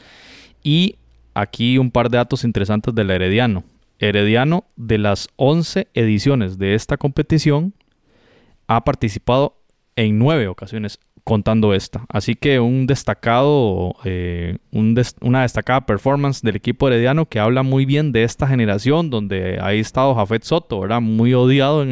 Y 0.62 0.96
aquí 1.32 1.78
un 1.78 1.90
par 1.90 2.10
de 2.10 2.18
datos 2.18 2.44
interesantes 2.44 2.94
del 2.94 3.10
Herediano. 3.10 3.64
Herediano, 3.98 4.64
de 4.76 4.98
las 4.98 5.28
11 5.36 5.88
ediciones 5.94 6.58
de 6.58 6.74
esta 6.74 6.98
competición, 6.98 7.72
ha 8.66 8.84
participado 8.84 9.56
en 9.96 10.18
nueve 10.18 10.48
ocasiones 10.48 10.98
contando 11.30 11.74
esta. 11.74 12.06
Así 12.08 12.34
que 12.34 12.58
un 12.58 12.88
destacado, 12.88 13.94
eh, 14.04 14.58
una 14.72 15.42
destacada 15.42 15.86
performance 15.86 16.42
del 16.42 16.56
equipo 16.56 16.88
herediano 16.88 17.26
que 17.26 17.38
habla 17.38 17.62
muy 17.62 17.86
bien 17.86 18.10
de 18.10 18.24
esta 18.24 18.48
generación 18.48 19.10
donde 19.10 19.60
ha 19.60 19.72
estado 19.72 20.12
Jafet 20.16 20.42
Soto, 20.42 20.80
¿verdad? 20.80 21.00
Muy 21.00 21.32
odiado 21.32 21.86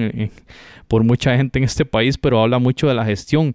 por 0.89 1.05
mucha 1.05 1.37
gente 1.37 1.61
en 1.61 1.67
este 1.67 1.85
país, 1.85 2.19
pero 2.19 2.43
habla 2.43 2.59
mucho 2.59 2.89
de 2.89 2.95
la 2.95 3.05
gestión 3.05 3.53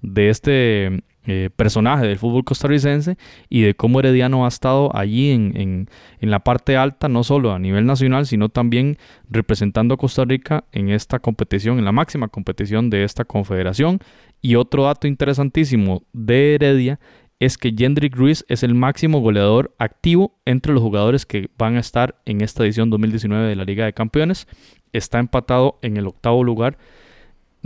de 0.00 0.30
este 0.30 1.02
eh, 1.26 1.50
personaje 1.54 2.06
del 2.06 2.18
fútbol 2.18 2.44
costarricense 2.44 3.18
y 3.50 3.60
de 3.60 3.74
cómo 3.74 3.98
Herediano 3.98 4.46
ha 4.46 4.48
estado 4.48 4.94
allí 4.96 5.32
en, 5.32 5.90
la 6.20 6.38
parte 6.38 6.78
alta, 6.78 7.08
no 7.08 7.24
solo 7.24 7.52
a 7.52 7.58
nivel 7.58 7.84
nacional, 7.84 8.24
sino 8.24 8.48
también 8.48 8.96
representando 9.28 9.94
a 9.94 9.98
Costa 9.98 10.24
Rica 10.24 10.64
en 10.72 10.88
esta 10.88 11.18
competición, 11.18 11.78
en 11.78 11.84
la 11.84 11.92
máxima 11.92 12.28
competición 12.28 12.88
de 12.88 13.04
esta 13.04 13.26
confederación. 13.26 13.98
Y 14.40 14.54
otro 14.56 14.84
dato 14.84 15.06
interesantísimo 15.06 16.02
de 16.12 16.54
Heredia 16.54 17.00
es 17.38 17.58
que 17.58 17.74
Jendrik 17.76 18.16
Ruiz 18.16 18.44
es 18.48 18.62
el 18.62 18.74
máximo 18.74 19.20
goleador 19.20 19.74
activo 19.78 20.38
entre 20.44 20.72
los 20.72 20.82
jugadores 20.82 21.26
que 21.26 21.50
van 21.58 21.76
a 21.76 21.80
estar 21.80 22.20
en 22.24 22.40
esta 22.40 22.64
edición 22.64 22.88
2019 22.88 23.48
de 23.48 23.56
la 23.56 23.64
Liga 23.64 23.84
de 23.84 23.92
Campeones. 23.92 24.46
Está 24.92 25.18
empatado 25.18 25.78
en 25.82 25.96
el 25.96 26.06
octavo 26.06 26.42
lugar 26.44 26.78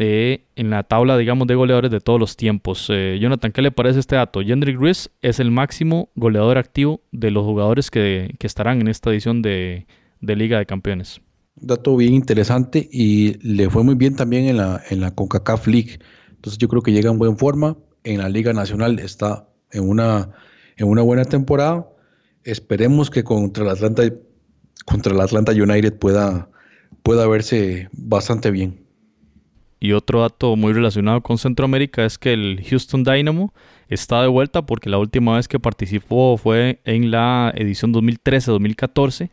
en 0.03 0.71
la 0.71 0.83
tabla, 0.83 1.19
digamos, 1.19 1.47
de 1.47 1.55
goleadores 1.55 1.91
de 1.91 2.01
todos 2.01 2.19
los 2.19 2.37
tiempos. 2.37 2.87
Eh, 2.91 3.19
Jonathan, 3.21 3.53
¿qué 3.53 3.63
le 3.63 3.71
parece 3.71 4.01
este 4.01 4.17
dato? 4.17 4.41
Jendrik 4.41 4.77
Ruiz 4.77 5.11
es 5.21 5.41
el 5.41 5.51
máximo 5.51 6.09
goleador 6.15 6.59
activo 6.59 7.01
de 7.13 7.31
los 7.31 7.45
jugadores 7.45 7.91
que, 7.91 8.35
estarán 8.41 8.81
en 8.81 8.89
esta 8.89 9.11
edición 9.11 9.43
de, 9.43 9.87
Liga 10.21 10.59
de 10.59 10.67
Campeones. 10.67 11.21
Dato 11.57 11.97
bien 11.97 12.15
interesante 12.15 12.89
y 12.91 13.37
le 13.47 13.69
fue 13.69 13.85
muy 13.85 13.95
bien 13.95 14.17
también 14.17 14.47
en 14.47 14.57
la, 14.57 14.81
en 14.89 15.01
la 15.01 15.11
CONCACAF 15.11 15.67
League. 15.67 15.99
Entonces 16.41 16.57
yo 16.57 16.69
creo 16.69 16.81
que 16.81 16.93
llega 16.93 17.11
en 17.11 17.19
buena 17.19 17.37
forma. 17.37 17.77
En 18.03 18.17
la 18.17 18.31
Liga 18.31 18.55
Nacional 18.55 18.99
está 18.99 19.47
en 19.73 19.87
una, 19.87 20.31
en 20.79 20.89
una 20.89 21.03
buena 21.03 21.27
temporada. 21.27 21.87
Esperemos 22.45 23.11
que 23.11 23.23
contra 23.23 23.63
el 23.65 23.69
Atlanta, 23.69 24.05
contra 24.87 25.13
el 25.13 25.21
Atlanta 25.21 25.53
United 25.53 25.99
pueda, 25.99 26.49
pueda 27.03 27.27
verse 27.27 27.91
bastante 27.93 28.51
bien. 28.51 28.87
Y 29.81 29.93
otro 29.93 30.23
dato 30.23 30.57
muy 30.57 30.73
relacionado 30.73 31.21
con 31.21 31.37
Centroamérica 31.37 32.07
es 32.07 32.17
que 32.17 32.33
el 32.33 32.65
Houston 32.67 33.05
Dynamo 33.05 33.53
está 33.91 34.23
de 34.23 34.29
vuelta 34.29 34.65
porque 34.65 34.89
la 34.89 34.97
última 34.97 35.37
vez 35.37 35.47
que 35.47 35.61
participó 35.61 36.39
fue 36.39 36.81
en 36.87 37.11
la 37.11 37.53
edición 37.55 37.93
2013-2014. 37.93 39.29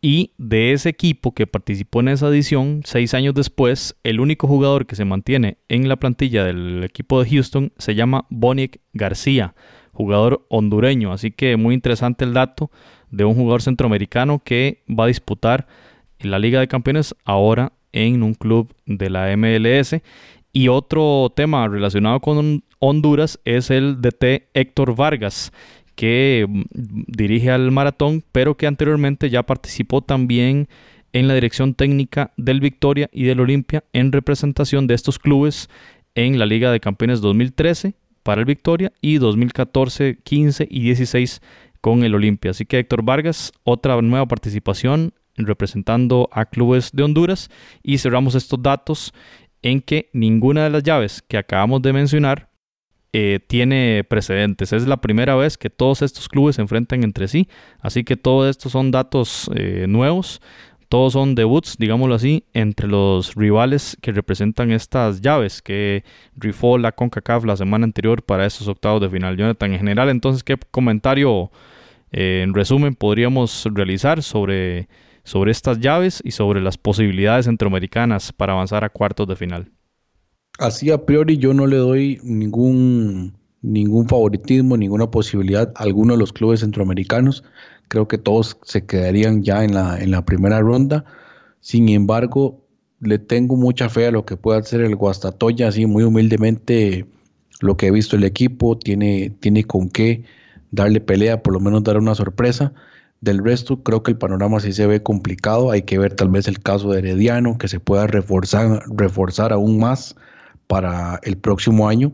Y 0.00 0.32
de 0.38 0.72
ese 0.72 0.88
equipo 0.90 1.34
que 1.34 1.46
participó 1.46 2.00
en 2.00 2.08
esa 2.08 2.28
edición, 2.28 2.82
seis 2.84 3.14
años 3.14 3.34
después, 3.34 3.96
el 4.04 4.20
único 4.20 4.46
jugador 4.46 4.86
que 4.86 4.96
se 4.96 5.04
mantiene 5.04 5.58
en 5.68 5.88
la 5.88 5.96
plantilla 5.96 6.44
del 6.44 6.84
equipo 6.84 7.22
de 7.22 7.30
Houston 7.30 7.72
se 7.78 7.94
llama 7.94 8.26
Boniek 8.30 8.80
García, 8.92 9.54
jugador 9.92 10.46
hondureño. 10.48 11.12
Así 11.12 11.30
que 11.32 11.56
muy 11.56 11.74
interesante 11.74 12.24
el 12.24 12.34
dato 12.34 12.70
de 13.10 13.24
un 13.24 13.34
jugador 13.34 13.62
centroamericano 13.62 14.40
que 14.44 14.84
va 14.88 15.04
a 15.04 15.08
disputar 15.08 15.66
la 16.20 16.38
Liga 16.38 16.60
de 16.60 16.68
Campeones 16.68 17.14
ahora 17.24 17.72
en 17.92 18.22
un 18.22 18.34
club 18.34 18.74
de 18.86 19.10
la 19.10 19.36
MLS. 19.36 19.96
Y 20.52 20.68
otro 20.68 21.32
tema 21.34 21.68
relacionado 21.68 22.20
con 22.20 22.64
Honduras 22.78 23.40
es 23.44 23.70
el 23.70 24.00
DT 24.00 24.48
Héctor 24.54 24.94
Vargas, 24.94 25.52
que 25.98 26.46
mm, 26.48 26.62
dirige 27.08 27.50
al 27.50 27.72
maratón, 27.72 28.22
pero 28.30 28.56
que 28.56 28.68
anteriormente 28.68 29.30
ya 29.30 29.42
participó 29.42 30.00
también 30.00 30.68
en 31.12 31.26
la 31.26 31.34
dirección 31.34 31.74
técnica 31.74 32.30
del 32.36 32.60
Victoria 32.60 33.10
y 33.12 33.24
del 33.24 33.40
Olimpia 33.40 33.82
en 33.92 34.12
representación 34.12 34.86
de 34.86 34.94
estos 34.94 35.18
clubes 35.18 35.68
en 36.14 36.38
la 36.38 36.46
Liga 36.46 36.70
de 36.70 36.78
Campeones 36.78 37.20
2013 37.20 37.94
para 38.22 38.40
el 38.40 38.44
Victoria 38.44 38.92
y 39.00 39.18
2014, 39.18 40.20
15 40.22 40.68
y 40.70 40.82
16 40.82 41.42
con 41.80 42.04
el 42.04 42.14
Olimpia. 42.14 42.52
Así 42.52 42.64
que 42.64 42.78
Héctor 42.78 43.02
Vargas, 43.02 43.50
otra 43.64 44.00
nueva 44.00 44.26
participación 44.26 45.12
representando 45.36 46.28
a 46.30 46.44
clubes 46.44 46.92
de 46.92 47.02
Honduras 47.02 47.50
y 47.82 47.98
cerramos 47.98 48.36
estos 48.36 48.62
datos 48.62 49.12
en 49.62 49.80
que 49.80 50.10
ninguna 50.12 50.62
de 50.62 50.70
las 50.70 50.84
llaves 50.84 51.24
que 51.26 51.38
acabamos 51.38 51.82
de 51.82 51.92
mencionar 51.92 52.47
eh, 53.20 53.40
tiene 53.40 54.04
precedentes. 54.08 54.72
Es 54.72 54.86
la 54.86 54.98
primera 54.98 55.34
vez 55.34 55.58
que 55.58 55.70
todos 55.70 56.02
estos 56.02 56.28
clubes 56.28 56.54
se 56.54 56.62
enfrentan 56.62 57.02
entre 57.02 57.26
sí, 57.26 57.48
así 57.80 58.04
que 58.04 58.16
todos 58.16 58.48
estos 58.48 58.70
son 58.70 58.92
datos 58.92 59.50
eh, 59.56 59.86
nuevos. 59.88 60.40
Todos 60.88 61.14
son 61.14 61.34
debuts, 61.34 61.76
digámoslo 61.78 62.14
así, 62.14 62.44
entre 62.54 62.86
los 62.86 63.34
rivales 63.34 63.98
que 64.00 64.12
representan 64.12 64.70
estas 64.70 65.20
llaves 65.20 65.60
que 65.60 66.04
rifó 66.36 66.78
la 66.78 66.92
CONCACAF 66.92 67.44
la 67.44 67.56
semana 67.56 67.84
anterior 67.84 68.22
para 68.22 68.46
estos 68.46 68.68
octavos 68.68 69.00
de 69.00 69.10
final. 69.10 69.36
Jonathan, 69.36 69.72
en 69.72 69.78
general, 69.80 70.10
entonces, 70.10 70.44
¿qué 70.44 70.56
comentario 70.70 71.50
eh, 72.12 72.42
en 72.44 72.54
resumen 72.54 72.94
podríamos 72.94 73.66
realizar 73.74 74.22
sobre 74.22 74.88
sobre 75.24 75.50
estas 75.50 75.80
llaves 75.80 76.22
y 76.24 76.30
sobre 76.30 76.62
las 76.62 76.78
posibilidades 76.78 77.46
centroamericanas 77.46 78.32
para 78.32 78.54
avanzar 78.54 78.82
a 78.84 78.88
cuartos 78.88 79.26
de 79.28 79.36
final. 79.36 79.70
Así 80.58 80.90
a 80.90 81.06
priori 81.06 81.38
yo 81.38 81.54
no 81.54 81.68
le 81.68 81.76
doy 81.76 82.18
ningún, 82.24 83.32
ningún 83.62 84.08
favoritismo, 84.08 84.76
ninguna 84.76 85.08
posibilidad 85.08 85.72
a 85.76 85.84
alguno 85.84 86.14
de 86.14 86.18
los 86.18 86.32
clubes 86.32 86.60
centroamericanos. 86.60 87.44
Creo 87.86 88.08
que 88.08 88.18
todos 88.18 88.58
se 88.64 88.84
quedarían 88.84 89.44
ya 89.44 89.62
en 89.62 89.74
la, 89.74 89.98
en 90.00 90.10
la 90.10 90.24
primera 90.24 90.60
ronda. 90.60 91.04
Sin 91.60 91.88
embargo, 91.88 92.60
le 93.00 93.20
tengo 93.20 93.56
mucha 93.56 93.88
fe 93.88 94.08
a 94.08 94.10
lo 94.10 94.24
que 94.26 94.36
pueda 94.36 94.58
hacer 94.58 94.80
el 94.80 94.96
Guastatoya, 94.96 95.68
así 95.68 95.86
muy 95.86 96.02
humildemente 96.02 97.06
lo 97.60 97.76
que 97.76 97.86
he 97.86 97.90
visto 97.92 98.16
el 98.16 98.24
equipo, 98.24 98.76
tiene, 98.76 99.30
tiene 99.38 99.62
con 99.62 99.88
qué 99.88 100.24
darle 100.72 101.00
pelea, 101.00 101.40
por 101.40 101.54
lo 101.54 101.60
menos 101.60 101.84
dar 101.84 101.98
una 101.98 102.16
sorpresa. 102.16 102.72
Del 103.20 103.44
resto, 103.44 103.84
creo 103.84 104.02
que 104.02 104.10
el 104.10 104.18
panorama 104.18 104.58
sí 104.58 104.72
se 104.72 104.88
ve 104.88 105.04
complicado. 105.04 105.70
Hay 105.70 105.82
que 105.82 105.98
ver 105.98 106.14
tal 106.14 106.30
vez 106.30 106.48
el 106.48 106.58
caso 106.58 106.90
de 106.90 106.98
Herediano, 106.98 107.58
que 107.58 107.68
se 107.68 107.78
pueda 107.78 108.08
reforzar, 108.08 108.82
reforzar 108.88 109.52
aún 109.52 109.78
más 109.78 110.16
para 110.68 111.18
el 111.24 111.36
próximo 111.36 111.88
año. 111.88 112.12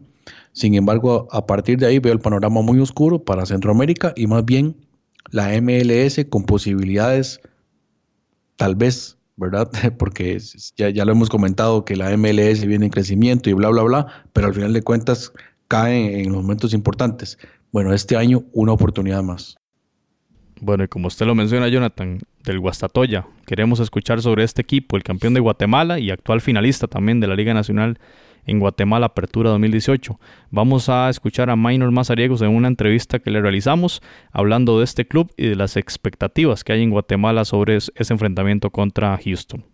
Sin 0.53 0.75
embargo, 0.75 1.29
a 1.31 1.47
partir 1.47 1.79
de 1.79 1.87
ahí 1.87 1.99
veo 1.99 2.15
el 2.15 2.21
panorama 2.21 2.63
muy 2.63 2.79
oscuro 2.81 3.23
para 3.23 3.45
Centroamérica 3.45 4.15
y 4.17 4.27
más 4.27 4.45
bien 4.47 4.77
la 5.31 5.51
MLS 5.61 6.25
con 6.31 6.45
posibilidades 6.45 7.41
tal 8.57 8.77
vez 8.77 9.19
¿verdad? 9.37 9.71
Porque 9.99 10.39
ya, 10.77 10.91
ya 10.91 11.05
lo 11.05 11.13
hemos 11.13 11.29
comentado 11.29 11.85
que 11.85 11.97
la 11.97 12.17
MLS 12.17 12.65
viene 12.65 12.87
en 12.87 12.91
crecimiento 12.91 13.51
y 13.51 13.53
bla, 13.53 13.69
bla, 13.71 13.83
bla, 13.83 14.07
pero 14.33 14.49
al 14.49 14.55
final 14.55 14.73
de 14.73 14.83
cuentas 14.83 15.33
cae 15.69 16.21
en 16.21 16.33
los 16.33 16.43
momentos 16.43 16.75
importantes. 16.75 17.39
Bueno, 17.73 17.93
este 17.93 18.17
año 18.17 18.45
una 18.53 18.73
oportunidad 18.73 19.23
más. 19.23 19.57
Bueno, 20.61 20.85
y 20.85 20.89
como 20.89 21.09
usted 21.09 21.27
lo 21.27 21.35
menciona, 21.35 21.69
Jonathan, 21.69 22.21
del 22.45 22.61
Guastatoya, 22.61 23.27
queremos 23.47 23.81
escuchar 23.81 24.23
sobre 24.23 24.45
este 24.45 24.63
equipo, 24.63 24.97
el 24.97 25.03
campeón 25.03 25.35
de 25.35 25.41
Guatemala 25.41 25.99
y 25.99 26.11
actual 26.11 26.41
finalista 26.41 26.87
también 26.87 27.21
de 27.21 27.27
la 27.27 27.35
Liga 27.35 27.53
Nacional 27.55 27.99
en 28.47 28.59
Guatemala 28.59 29.07
Apertura 29.07 29.51
2018. 29.51 30.19
Vamos 30.51 30.89
a 30.89 31.09
escuchar 31.09 31.51
a 31.51 31.57
Minor 31.57 31.91
Mazariegos 31.91 32.43
en 32.43 32.51
una 32.51 32.69
entrevista 32.69 33.19
que 33.19 33.31
le 33.31 33.41
realizamos 33.41 34.03
hablando 34.33 34.79
de 34.79 34.85
este 34.85 35.07
club 35.07 35.33
y 35.37 35.49
de 35.49 35.57
las 35.57 35.77
expectativas 35.77 36.65
que 36.65 36.73
hay 36.73 36.83
en 36.83 36.91
Guatemala 36.91 37.45
sobre 37.45 37.77
ese 37.77 38.13
enfrentamiento 38.13 38.71
contra 38.71 39.19
Houston. 39.25 39.65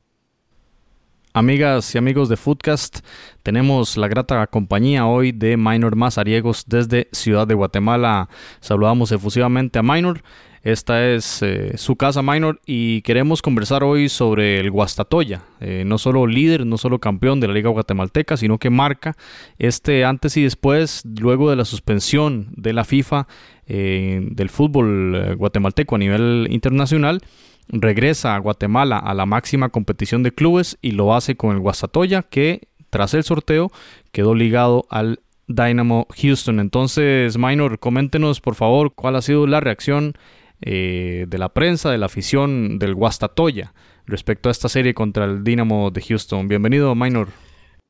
Amigas 1.33 1.95
y 1.95 1.99
amigos 1.99 2.29
de 2.29 2.37
Foodcast, 2.37 3.07
tenemos 3.45 3.97
la 3.97 4.09
grata 4.09 4.45
compañía 4.49 5.07
hoy 5.07 5.31
de 5.31 5.57
Minor 5.57 5.95
Mazariegos 5.95 6.65
desde 6.67 7.09
Ciudad 7.13 7.47
de 7.47 7.55
Guatemala. 7.55 8.29
Saludamos 8.59 9.13
efusivamente 9.13 9.79
a 9.79 9.85
Minor. 9.85 10.23
Esta 10.62 11.09
es 11.09 11.42
eh, 11.42 11.79
su 11.79 11.96
casa 11.96 12.20
minor 12.20 12.61
y 12.66 13.01
queremos 13.01 13.40
conversar 13.40 13.83
hoy 13.83 14.11
sobre 14.11 14.61
el 14.61 14.70
Guastatoya, 14.70 15.42
eh, 15.59 15.85
no 15.87 15.96
solo 15.96 16.27
líder, 16.27 16.66
no 16.66 16.77
solo 16.77 16.99
campeón 16.99 17.40
de 17.40 17.49
la 17.49 17.55
Liga 17.55 17.70
Guatemalteca, 17.70 18.37
sino 18.37 18.59
que 18.59 18.68
marca 18.68 19.16
este 19.59 20.05
antes 20.05 20.37
y 20.37 20.42
después, 20.42 21.03
luego 21.18 21.49
de 21.49 21.57
la 21.57 21.64
suspensión 21.64 22.49
de 22.57 22.75
la 22.75 22.85
FIFA 22.85 23.27
eh, 23.68 24.20
del 24.33 24.51
fútbol 24.51 25.35
guatemalteco 25.37 25.94
a 25.94 25.99
nivel 25.99 26.46
internacional, 26.51 27.23
regresa 27.68 28.35
a 28.35 28.38
Guatemala 28.38 28.99
a 28.99 29.14
la 29.14 29.25
máxima 29.25 29.70
competición 29.70 30.23
de 30.23 30.33
clubes 30.33 30.77
y 30.83 30.90
lo 30.90 31.14
hace 31.14 31.37
con 31.37 31.55
el 31.55 31.61
Guastatoya 31.61 32.23
que 32.23 32.68
tras 32.90 33.14
el 33.14 33.25
sorteo 33.25 33.70
quedó 34.12 34.35
ligado 34.35 34.85
al 34.90 35.20
Dynamo 35.46 36.07
Houston. 36.16 36.61
Entonces, 36.61 37.38
Minor, 37.38 37.79
coméntenos 37.79 38.40
por 38.40 38.57
favor 38.57 38.92
cuál 38.94 39.16
ha 39.16 39.23
sido 39.23 39.46
la 39.46 39.61
reacción 39.61 40.14
eh, 40.62 41.27
de 41.29 41.38
la 41.38 41.49
prensa, 41.51 41.90
de 41.90 41.99
la 41.99 42.07
afición 42.07 42.79
del 42.79 42.94
Guastatoya 42.94 43.73
respecto 44.07 44.49
a 44.49 44.53
esta 44.53 44.68
serie 44.68 44.94
contra 44.94 45.25
el 45.25 45.44
Dynamo 45.44 45.90
de 45.90 46.03
Houston. 46.03 46.49
Bienvenido, 46.49 46.94
Minor. 46.94 47.29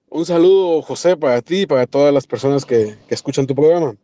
Un 0.08 0.26
saludo, 0.26 0.82
José, 0.82 1.16
para 1.16 1.40
ti 1.40 1.62
y 1.62 1.66
para 1.66 1.86
todas 1.86 2.12
las 2.12 2.26
personas 2.26 2.64
que, 2.64 2.96
escuchan 3.08 3.46
tu 3.46 3.54
programa. 3.54 3.94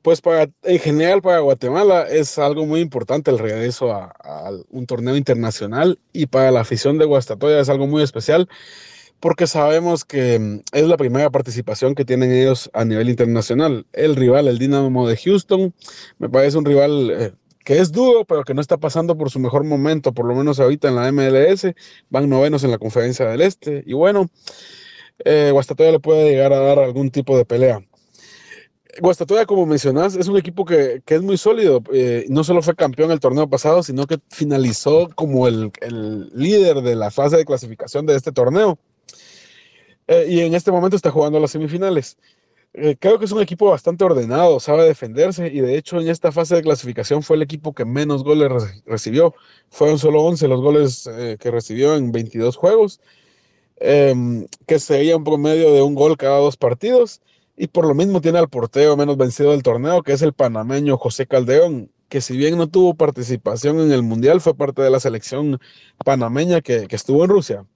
Pues 0.00 0.20
en 0.62 0.78
general 0.78 1.22
para 1.22 1.40
Guatemala 1.40 2.02
es 2.02 2.38
algo 2.38 2.66
muy 2.66 2.80
importante 2.80 3.30
el 3.30 3.38
regreso 3.38 3.90
a, 3.90 4.12
un 4.70 4.86
torneo 4.86 5.16
internacional 5.16 5.98
y 6.12 6.26
para 6.26 6.50
la 6.50 6.60
afición 6.60 6.98
de 6.98 7.06
Guastatoya 7.06 7.58
es 7.58 7.68
algo 7.68 7.86
muy 7.86 8.02
especial 8.02 8.48
porque 9.18 9.46
sabemos 9.46 10.04
que 10.04 10.38
mm, 10.38 10.60
es 10.72 10.84
la 10.86 10.98
primera 10.98 11.30
participación 11.30 11.94
que 11.94 12.04
tienen 12.04 12.30
ellos 12.30 12.70
a 12.74 12.84
nivel 12.84 13.08
internacional. 13.08 13.86
El 13.94 14.16
rival, 14.16 14.48
el 14.48 14.58
Dynamo 14.58 15.08
de 15.08 15.16
Houston, 15.16 15.74
me 16.18 16.28
parece 16.28 16.58
un 16.58 16.66
rival 16.66 17.10
eh, 17.10 17.32
que 17.64 17.78
es 17.78 17.90
duro, 17.90 18.24
pero 18.24 18.44
que 18.44 18.54
no 18.54 18.60
está 18.60 18.76
pasando 18.76 19.16
por 19.16 19.30
su 19.30 19.40
mejor 19.40 19.64
momento, 19.64 20.12
por 20.12 20.26
lo 20.26 20.34
menos 20.34 20.60
ahorita 20.60 20.88
en 20.88 20.96
la 20.96 21.10
MLS, 21.10 21.74
van 22.10 22.28
novenos 22.28 22.62
en 22.64 22.70
la 22.70 22.78
conferencia 22.78 23.26
del 23.26 23.40
Este, 23.40 23.82
y 23.86 23.94
bueno, 23.94 24.30
eh, 25.24 25.50
Guastatoya 25.52 25.92
le 25.92 26.00
puede 26.00 26.30
llegar 26.30 26.52
a 26.52 26.60
dar 26.60 26.78
algún 26.78 27.10
tipo 27.10 27.36
de 27.36 27.44
pelea. 27.44 27.80
Guastatoya, 29.00 29.46
como 29.46 29.66
mencionás, 29.66 30.14
es 30.14 30.28
un 30.28 30.36
equipo 30.36 30.64
que, 30.64 31.02
es 31.04 31.22
muy 31.22 31.36
sólido. 31.36 31.82
Eh, 31.92 32.26
no 32.28 32.44
solo 32.44 32.62
fue 32.62 32.76
campeón 32.76 33.10
el 33.10 33.20
torneo 33.20 33.48
pasado, 33.48 33.82
sino 33.82 34.06
que 34.06 34.20
finalizó 34.30 35.08
como 35.14 35.48
el, 35.48 35.72
líder 36.34 36.82
de 36.82 36.94
la 36.94 37.10
fase 37.10 37.36
de 37.36 37.44
clasificación 37.44 38.06
de 38.06 38.14
este 38.14 38.30
torneo. 38.30 38.78
Eh, 40.06 40.26
y 40.28 40.40
en 40.40 40.54
este 40.54 40.70
momento 40.70 40.96
está 40.96 41.10
jugando 41.10 41.40
las 41.40 41.50
semifinales. 41.50 42.18
Eh, 42.76 42.96
creo 42.98 43.20
que 43.20 43.24
es 43.24 43.30
un 43.30 43.40
equipo 43.40 43.70
bastante 43.70 44.02
ordenado, 44.02 44.58
sabe 44.58 44.84
defenderse 44.84 45.46
y 45.46 45.60
de 45.60 45.76
hecho 45.78 46.00
en 46.00 46.08
esta 46.08 46.32
fase 46.32 46.56
de 46.56 46.62
clasificación 46.62 47.22
fue 47.22 47.36
el 47.36 47.42
equipo 47.42 47.72
que 47.72 47.84
menos 47.84 48.24
goles 48.24 48.50
recibió. 48.84 49.32
Fueron 49.70 49.98
solo 49.98 50.22
11 50.24 50.48
los 50.48 50.60
goles 50.60 51.06
eh, 51.06 51.36
que 51.38 51.52
recibió 51.52 51.94
en 51.94 52.10
22 52.10 52.56
juegos, 52.56 53.00
em, 53.76 54.46
que 54.66 54.78
sería 54.80 55.16
un 55.16 55.24
promedio 55.24 55.72
de 55.72 55.82
un 55.82 55.94
gol 55.94 56.16
cada 56.16 56.38
dos 56.38 56.56
partidos 56.56 57.22
y 57.56 57.68
por 57.68 57.86
lo 57.86 57.94
mismo 57.94 58.20
tiene 58.20 58.38
al 58.38 58.48
portero 58.48 58.96
menos 58.96 59.16
vencido 59.16 59.52
del 59.52 59.62
torneo, 59.62 60.02
que 60.02 60.12
es 60.12 60.22
el 60.22 60.32
panameño 60.32 60.96
José 60.98 61.26
Caldeón, 61.26 61.90
que 62.08 62.20
si 62.20 62.36
bien 62.36 62.58
no 62.58 62.68
tuvo 62.68 62.94
participación 62.94 63.80
en 63.80 63.92
el 63.92 64.02
Mundial, 64.02 64.40
fue 64.40 64.56
parte 64.56 64.82
de 64.82 64.90
la 64.90 65.00
selección 65.00 65.60
panameña 66.04 66.60
que, 66.60 66.88
que 66.88 66.96
estuvo 66.96 67.24
en 67.24 67.30
Rusia. 67.30 67.66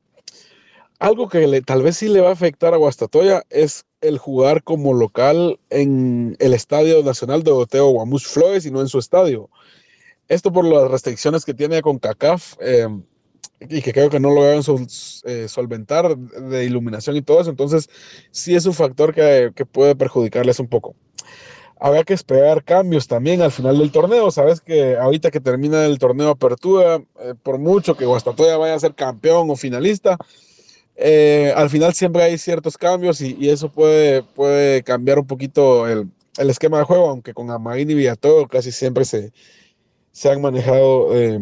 Algo 0.98 1.28
que 1.28 1.46
le, 1.46 1.62
tal 1.62 1.82
vez 1.82 1.96
sí 1.96 2.08
le 2.08 2.20
va 2.20 2.30
a 2.30 2.32
afectar 2.32 2.74
a 2.74 2.76
Guastatoya 2.76 3.44
es 3.50 3.86
el 4.00 4.18
jugar 4.18 4.64
como 4.64 4.94
local 4.94 5.60
en 5.70 6.36
el 6.40 6.54
Estadio 6.54 7.02
Nacional 7.04 7.44
de 7.44 7.52
Oteo 7.52 7.90
Guamus 7.90 8.26
Flores 8.26 8.66
y 8.66 8.72
no 8.72 8.80
en 8.80 8.88
su 8.88 8.98
estadio. 8.98 9.48
Esto 10.28 10.52
por 10.52 10.64
las 10.64 10.90
restricciones 10.90 11.44
que 11.44 11.54
tiene 11.54 11.82
con 11.82 11.98
CACAF 11.98 12.54
em, 12.60 13.04
y 13.60 13.80
que 13.80 13.92
creo 13.92 14.10
que 14.10 14.18
no 14.18 14.30
lo 14.30 14.40
van 14.42 14.60
eh, 15.24 15.48
solventar 15.48 16.16
de 16.16 16.64
iluminación 16.64 17.16
y 17.16 17.22
todo 17.22 17.40
eso. 17.40 17.50
Entonces, 17.50 17.88
sí 18.32 18.56
es 18.56 18.66
un 18.66 18.74
factor 18.74 19.14
que, 19.14 19.52
puede 19.70 19.94
perjudicarles 19.94 20.58
un 20.58 20.66
poco. 20.66 20.96
Habrá 21.80 22.02
que 22.02 22.12
esperar 22.14 22.64
cambios 22.64 23.06
también 23.06 23.40
al 23.40 23.52
final 23.52 23.78
del 23.78 23.92
torneo. 23.92 24.32
Sabes 24.32 24.60
que 24.60 24.96
ahorita 24.96 25.30
que 25.30 25.40
termina 25.40 25.84
el 25.86 25.98
torneo 25.98 26.30
Apertura, 26.30 26.96
eh, 27.20 27.34
por 27.40 27.58
mucho 27.58 27.96
que 27.96 28.04
Guastatoya 28.04 28.56
vaya 28.56 28.74
a 28.74 28.80
ser 28.80 28.94
campeón 28.96 29.48
o 29.48 29.54
finalista, 29.56 30.18
eh, 31.00 31.52
al 31.54 31.70
final 31.70 31.94
siempre 31.94 32.24
hay 32.24 32.36
ciertos 32.38 32.76
cambios 32.76 33.20
y, 33.20 33.48
eso 33.48 33.70
puede, 33.70 34.24
puede 34.24 34.82
cambiar 34.82 35.20
un 35.20 35.26
poquito 35.28 35.86
el, 35.86 36.10
esquema 36.36 36.78
de 36.78 36.84
juego, 36.84 37.08
aunque 37.08 37.32
con 37.34 37.50
Amarín 37.50 37.90
y 37.90 37.94
Villator 37.94 38.48
casi 38.48 38.72
siempre 38.72 39.04
se, 39.04 39.32
se 40.10 40.28
han 40.28 40.40
manejado 40.40 41.16
eh, 41.16 41.40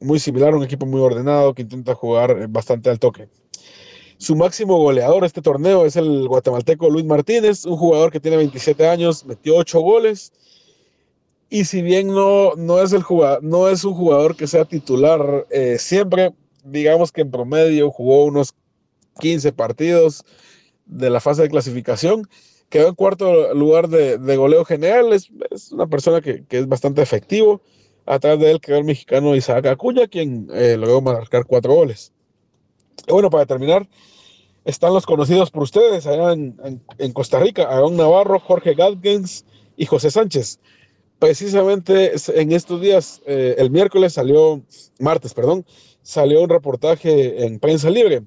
muy 0.00 0.20
similar, 0.20 0.54
un 0.54 0.62
equipo 0.62 0.86
muy 0.86 1.00
ordenado 1.00 1.52
que 1.52 1.62
intenta 1.62 1.94
jugar 1.94 2.46
bastante 2.48 2.90
al 2.90 3.00
toque. 3.00 3.28
Su 4.18 4.36
máximo 4.36 4.78
goleador 4.78 5.24
este 5.24 5.42
torneo 5.42 5.84
es 5.84 5.96
el 5.96 6.28
guatemalteco 6.28 6.88
Luis 6.88 7.04
Martínez, 7.04 7.64
un 7.64 7.76
jugador 7.76 8.12
que 8.12 8.20
tiene 8.20 8.36
27 8.36 8.86
años, 8.86 9.26
metió 9.26 9.56
8 9.56 9.80
goles. 9.80 10.32
Y 11.50 11.64
si 11.64 11.82
bien 11.82 12.06
no, 12.06 12.54
no, 12.54 12.80
es, 12.80 12.92
el 12.92 13.02
jugador, 13.02 13.42
no 13.42 13.68
es 13.68 13.82
un 13.84 13.94
jugador 13.94 14.36
que 14.36 14.46
sea 14.46 14.64
titular 14.64 15.46
eh, 15.50 15.76
siempre, 15.78 16.32
digamos 16.64 17.10
que 17.10 17.22
en 17.22 17.32
promedio 17.32 17.90
jugó 17.90 18.24
unos 18.24 18.54
15 19.20 19.52
partidos 19.52 20.24
de 20.86 21.10
la 21.10 21.20
fase 21.20 21.42
de 21.42 21.48
clasificación. 21.48 22.28
Quedó 22.68 22.88
en 22.88 22.94
cuarto 22.94 23.54
lugar 23.54 23.88
de, 23.88 24.36
goleo 24.36 24.64
general. 24.64 25.12
Es, 25.12 25.30
una 25.72 25.86
persona 25.86 26.20
que, 26.20 26.44
es 26.48 26.68
bastante 26.68 27.02
efectivo. 27.02 27.60
Atrás 28.06 28.38
de 28.38 28.50
él 28.50 28.60
quedó 28.60 28.78
el 28.78 28.84
mexicano 28.84 29.36
Isaac 29.36 29.66
Acuña, 29.66 30.08
quien 30.08 30.48
eh, 30.52 30.76
logró 30.76 31.00
marcar 31.00 31.44
cuatro 31.46 31.74
goles. 31.74 32.12
Bueno, 33.08 33.30
para 33.30 33.46
terminar, 33.46 33.88
están 34.64 34.94
los 34.94 35.06
conocidos 35.06 35.50
por 35.50 35.64
ustedes 35.64 36.06
allá 36.06 36.32
en, 36.32 37.12
Costa 37.12 37.38
Rica, 37.38 37.64
Aaron 37.64 37.96
Navarro, 37.96 38.40
Jorge 38.40 38.74
Gatgens 38.74 39.44
y 39.76 39.86
José 39.86 40.10
Sánchez. 40.10 40.60
Precisamente 41.18 42.12
en 42.34 42.52
estos 42.52 42.80
días, 42.80 43.22
eh, 43.26 43.54
el 43.58 43.70
miércoles 43.70 44.14
salió, 44.14 44.62
martes, 44.98 45.34
perdón, 45.34 45.64
salió 46.02 46.42
un 46.42 46.48
reportaje 46.48 47.44
en 47.44 47.60
prensa 47.60 47.90
libre 47.90 48.22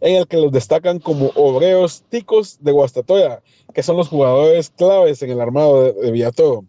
en 0.00 0.16
el 0.16 0.26
que 0.26 0.38
los 0.38 0.52
destacan 0.52 0.98
como 0.98 1.30
obreros 1.34 2.04
ticos 2.08 2.58
de 2.60 2.72
Guastatoya, 2.72 3.42
que 3.74 3.82
son 3.82 3.96
los 3.96 4.08
jugadores 4.08 4.70
claves 4.70 5.22
en 5.22 5.30
el 5.30 5.40
armado 5.40 5.84
de, 5.84 5.92
de 5.92 6.10
Villatodo. 6.10 6.64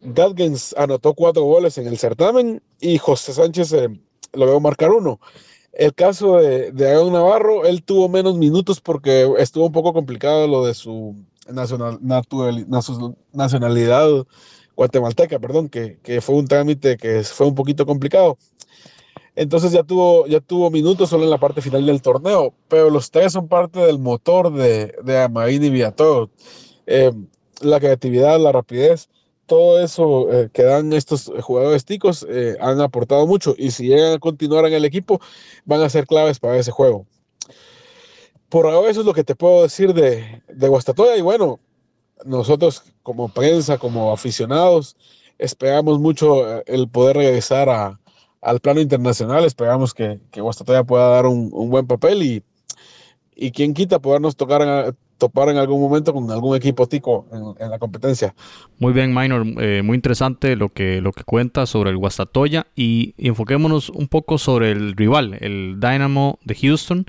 Gatgens 0.00 0.74
anotó 0.76 1.14
cuatro 1.14 1.42
goles 1.42 1.78
en 1.78 1.86
el 1.86 1.98
certamen 1.98 2.62
y 2.80 2.98
José 2.98 3.32
Sánchez 3.32 3.72
eh, 3.72 3.88
logró 4.32 4.60
marcar 4.60 4.90
uno. 4.90 5.20
El 5.72 5.94
caso 5.94 6.38
de, 6.38 6.72
de 6.72 7.10
Navarro, 7.10 7.64
él 7.64 7.82
tuvo 7.82 8.08
menos 8.08 8.36
minutos 8.36 8.80
porque 8.80 9.30
estuvo 9.38 9.66
un 9.66 9.72
poco 9.72 9.92
complicado 9.92 10.46
lo 10.46 10.64
de 10.64 10.74
su 10.74 11.14
nacional, 11.48 11.98
nacionalidad 13.32 14.08
guatemalteca, 14.76 15.38
perdón, 15.38 15.68
que, 15.68 15.98
que, 16.02 16.20
fue 16.20 16.36
un 16.36 16.46
trámite 16.46 16.96
que 16.96 17.22
fue 17.24 17.46
un 17.46 17.54
poquito 17.54 17.84
complicado. 17.84 18.38
Entonces 19.38 19.70
ya 19.70 19.84
tuvo, 19.84 20.26
ya 20.26 20.40
tuvo 20.40 20.68
minutos 20.68 21.10
solo 21.10 21.22
en 21.22 21.30
la 21.30 21.38
parte 21.38 21.62
final 21.62 21.86
del 21.86 22.02
torneo, 22.02 22.52
pero 22.66 22.90
los 22.90 23.12
tres 23.12 23.34
son 23.34 23.46
parte 23.46 23.78
del 23.78 24.00
motor 24.00 24.52
de, 24.52 24.96
de 25.04 25.22
Amarín 25.22 25.62
y 25.62 25.70
Villator. 25.70 26.28
Eh, 26.88 27.12
la 27.60 27.78
creatividad, 27.78 28.40
la 28.40 28.50
rapidez, 28.50 29.08
todo 29.46 29.80
eso 29.80 30.32
eh, 30.32 30.50
que 30.52 30.64
dan 30.64 30.92
estos 30.92 31.30
jugadores 31.40 31.84
ticos 31.84 32.26
eh, 32.28 32.56
han 32.60 32.80
aportado 32.80 33.28
mucho 33.28 33.54
y 33.56 33.70
si 33.70 33.86
llegan 33.86 34.14
a 34.14 34.18
continuar 34.18 34.66
en 34.66 34.72
el 34.72 34.84
equipo 34.84 35.20
van 35.64 35.82
a 35.82 35.88
ser 35.88 36.08
claves 36.08 36.40
para 36.40 36.56
ese 36.56 36.72
juego. 36.72 37.06
Por 38.48 38.66
ahora 38.66 38.90
eso 38.90 39.00
es 39.00 39.06
lo 39.06 39.14
que 39.14 39.22
te 39.22 39.36
puedo 39.36 39.62
decir 39.62 39.94
de, 39.94 40.42
de 40.48 40.68
Guastatoya 40.68 41.16
y 41.16 41.20
bueno, 41.20 41.60
nosotros 42.24 42.82
como 43.04 43.28
prensa, 43.28 43.78
como 43.78 44.12
aficionados, 44.12 44.96
esperamos 45.38 46.00
mucho 46.00 46.64
el 46.66 46.88
poder 46.88 47.18
regresar 47.18 47.68
a, 47.68 48.00
al 48.40 48.60
plano 48.60 48.80
internacional. 48.80 49.44
Esperamos 49.44 49.94
que, 49.94 50.18
que 50.30 50.40
Guastatoya 50.40 50.84
pueda 50.84 51.08
dar 51.08 51.26
un, 51.26 51.50
un, 51.52 51.70
buen 51.70 51.86
papel 51.86 52.22
y, 52.22 52.42
y 53.34 53.50
quien 53.50 53.74
quita 53.74 53.98
podernos 53.98 54.36
tocar, 54.36 54.94
topar 55.18 55.48
en 55.48 55.56
algún 55.56 55.80
momento 55.80 56.14
con 56.14 56.30
algún 56.30 56.56
equipo 56.56 56.86
tico 56.86 57.26
en, 57.58 57.70
la 57.70 57.78
competencia. 57.78 58.34
Muy 58.78 58.92
bien, 58.92 59.12
Minor, 59.12 59.44
eh, 59.60 59.82
muy 59.82 59.96
interesante 59.96 60.56
lo 60.56 60.70
que, 60.70 61.00
lo 61.00 61.12
que 61.12 61.24
cuenta 61.24 61.66
sobre 61.66 61.90
el 61.90 61.96
Guastatoya 61.96 62.66
y 62.74 63.14
enfoquémonos 63.18 63.90
un 63.90 64.08
poco 64.08 64.38
sobre 64.38 64.70
el 64.70 64.96
rival, 64.96 65.36
el 65.40 65.76
Dynamo 65.80 66.38
de 66.44 66.54
Houston, 66.54 67.06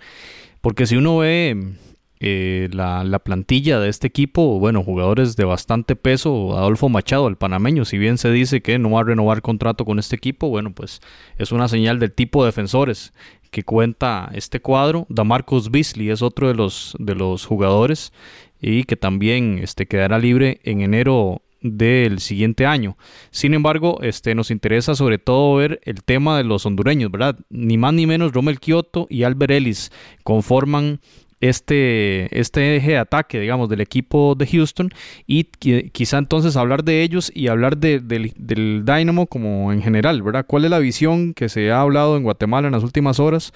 porque 0.61 0.87
si 0.87 0.97
uno 0.97 1.17
ve 1.17 1.75
eh, 2.21 2.67
la, 2.73 3.03
la, 3.05 3.19
plantilla 3.19 3.79
de 3.79 3.88
este 3.88 4.08
equipo, 4.08 4.60
bueno, 4.60 4.84
jugadores 4.84 5.38
de 5.38 5.45
bastante 5.45 5.95
peso, 5.95 6.58
Adolfo 6.58 6.89
Machado, 6.89 7.27
el 7.29 7.38
panameño, 7.38 7.86
si 7.86 7.97
bien 7.97 8.17
se 8.17 8.29
dice 8.29 8.62
que 8.62 8.77
no 8.77 8.91
va 8.91 9.01
a 9.01 9.03
renovar 9.05 9.41
contrato 9.41 9.86
con 9.86 9.99
este 9.99 10.17
equipo, 10.17 10.49
bueno, 10.49 10.73
pues 10.73 10.99
es 11.38 11.53
una 11.53 11.69
señal 11.69 11.99
del 11.99 12.12
tipo 12.12 12.43
de 12.43 12.47
defensores 12.47 13.13
que 13.51 13.63
cuenta 13.63 14.29
este 14.34 14.60
cuadro. 14.60 15.05
Damarcus 15.10 15.71
Beasley 15.71 16.10
es 16.10 16.21
otro 16.21 16.47
de 16.47 16.55
los, 16.55 16.95
de 16.99 17.15
los 17.15 17.45
jugadores 17.45 18.13
y 18.62 18.84
que 18.84 18.95
también 18.95 19.60
este, 19.62 19.88
quedará 19.88 20.19
libre 20.19 20.60
en 20.63 20.82
enero 20.82 21.41
del 21.62 22.19
siguiente 22.19 22.65
año. 22.65 22.97
Sin 23.32 23.53
embargo, 23.53 23.99
este, 24.01 24.36
nos 24.36 24.51
interesa 24.51 24.95
sobre 24.95 25.17
todo 25.17 25.55
ver 25.55 25.82
el 25.84 26.03
tema 26.03 26.38
de 26.38 26.43
los 26.43 26.65
hondureños, 26.65 27.12
¿verdad? 27.12 27.38
Ni 27.49 27.77
más 27.77 27.93
ni 27.93 28.05
menos, 28.08 28.34
Romel 28.34 28.60
Kioto 28.60 29.08
y 29.10 29.23
Albert 29.23 29.51
Ellis 29.51 29.91
conforman 30.23 31.01
este, 31.41 32.39
este 32.39 32.75
eje 32.75 32.91
de 32.91 32.97
ataque, 32.97 33.39
digamos, 33.39 33.69
del 33.69 33.82
equipo 33.82 34.36
de 34.36 34.45
Houston 34.47 34.91
y 35.25 35.45
quizá 35.45 36.17
entonces 36.17 36.58
hablar 36.58 36.84
de 36.84 37.02
ellos 37.02 37.32
y 37.34 37.47
hablar 37.47 37.78
del 37.78 38.84
Dynamo 38.86 39.28
como 39.28 39.71
en 39.71 39.82
general, 39.82 40.21
¿verdad? 40.21 40.45
¿Cuál 40.47 40.65
es 40.65 40.71
la 40.71 40.80
visión 40.80 41.34
que 41.34 41.49
se 41.49 41.71
ha 41.71 41.82
hablado 41.82 42.17
en 42.17 42.23
Guatemala 42.23 42.67
en 42.67 42.73
las 42.73 42.84
últimas 42.84 43.19
horas 43.19 43.54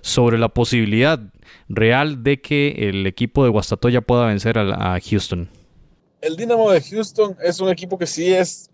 sobre 0.00 0.38
la 0.38 0.48
posibilidad 0.48 1.20
real 1.68 2.22
de 2.22 2.40
que 2.40 2.88
el 2.88 3.06
equipo 3.06 3.44
de 3.44 3.50
Guastatoya 3.50 4.00
pueda 4.00 4.26
vencer 4.26 4.58
a, 4.58 4.94
a 4.94 5.00
Houston? 5.00 5.48
El 6.22 6.36
Dynamo 6.36 6.70
de 6.70 6.80
Houston 6.80 7.36
es 7.42 7.60
un 7.60 7.68
equipo 7.68 7.98
que 7.98 8.06
sí 8.06 8.32
es 8.32 8.70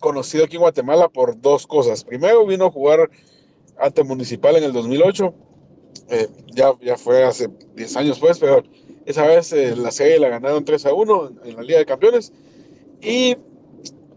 conocido 0.00 0.44
aquí 0.44 0.56
en 0.56 0.62
Guatemala 0.62 1.08
por 1.08 1.40
dos 1.40 1.66
cosas. 1.66 2.04
Primero 2.04 2.44
vino 2.44 2.66
a 2.66 2.70
jugar 2.70 3.08
ante 3.78 4.02
Municipal 4.02 4.56
en 4.56 4.64
el 4.64 4.72
2008 4.72 5.34
eh, 6.10 6.28
ya, 6.54 6.72
ya 6.80 6.96
fue 6.96 7.24
hace 7.24 7.48
10 7.76 7.96
años 7.96 8.18
pues, 8.18 8.38
pero 8.38 8.62
esa 9.06 9.26
vez 9.26 9.52
eh, 9.52 9.76
la 9.76 9.90
serie 9.90 10.18
la 10.18 10.28
ganaron 10.28 10.64
3 10.64 10.86
a 10.86 10.94
1 10.94 11.30
en, 11.44 11.56
la 11.56 11.62
Liga 11.62 11.78
de 11.78 11.86
Campeones. 11.86 12.32
Y 13.00 13.36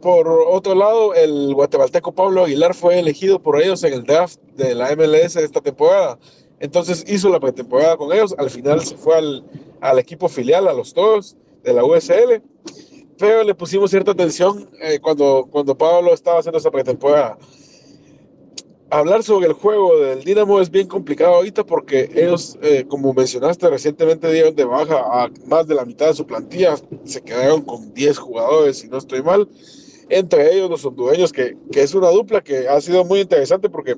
por 0.02 0.28
otro 0.28 0.76
lado, 0.76 1.14
el 1.14 1.54
guatemalteco 1.54 2.14
Pablo 2.14 2.44
Aguilar 2.44 2.74
fue 2.74 3.00
elegido 3.00 3.42
por 3.42 3.62
ellos 3.62 3.84
en 3.84 3.94
el 3.94 4.04
draft 4.04 4.40
de 4.56 4.76
la 4.76 4.94
MLS 4.96 5.36
de 5.36 5.44
esta 5.44 5.62
temporada. 5.62 6.20
Entonces 6.60 7.06
hizo 7.08 7.30
la 7.30 7.40
pretemporada 7.40 7.96
con 7.96 8.12
ellos. 8.12 8.36
Al 8.38 8.50
final 8.50 8.82
se 8.82 8.98
fue 8.98 9.16
al, 9.16 9.46
al 9.80 10.00
equipo 10.00 10.28
filial, 10.28 10.68
a 10.68 10.74
los 10.74 10.94
Toros 10.94 11.38
de 11.64 11.74
la 11.74 11.86
USL. 11.86 12.42
Pero 13.18 13.44
le 13.44 13.56
pusimos 13.56 13.92
cierta 13.92 14.12
atención 14.12 14.70
eh, 14.82 15.00
cuando, 15.00 15.48
cuando 15.50 15.78
Pablo 15.78 16.14
estaba 16.14 16.40
haciendo 16.40 16.58
esa 16.58 16.72
pretemporada 16.72 17.38
hablar 19.00 19.24
sobre 19.24 19.48
el 19.48 19.54
juego 19.54 19.98
del 20.00 20.24
Dinamo 20.24 20.62
es 20.62 20.70
bien 20.70 20.88
complicado 20.88 21.36
ahorita 21.36 21.66
porque 21.66 22.12
ellos, 22.14 22.58
eh, 22.62 22.86
como 22.88 23.14
mencionaste, 23.14 23.68
recientemente 23.70 24.32
dieron 24.32 24.56
de 24.56 24.66
baja 24.66 24.98
a 24.98 25.32
más 25.48 25.68
de 25.68 25.76
la 25.76 25.84
mitad 25.84 26.08
de 26.08 26.14
su 26.14 26.28
plantilla. 26.28 26.76
Se 27.04 27.22
quedaron 27.22 27.64
con 27.64 27.94
10 27.94 28.18
jugadores, 28.20 28.78
si 28.78 28.88
no 28.88 28.98
estoy 28.98 29.24
mal. 29.24 29.50
Entre 30.10 30.54
ellos 30.54 30.70
los 30.70 30.86
hondureños, 30.86 31.32
que, 31.32 31.58
que 31.72 31.82
es 31.82 31.96
una 31.96 32.10
dupla 32.10 32.42
que 32.42 32.68
ha 32.68 32.80
sido 32.82 33.04
muy 33.04 33.22
interesante 33.22 33.68
porque 33.68 33.98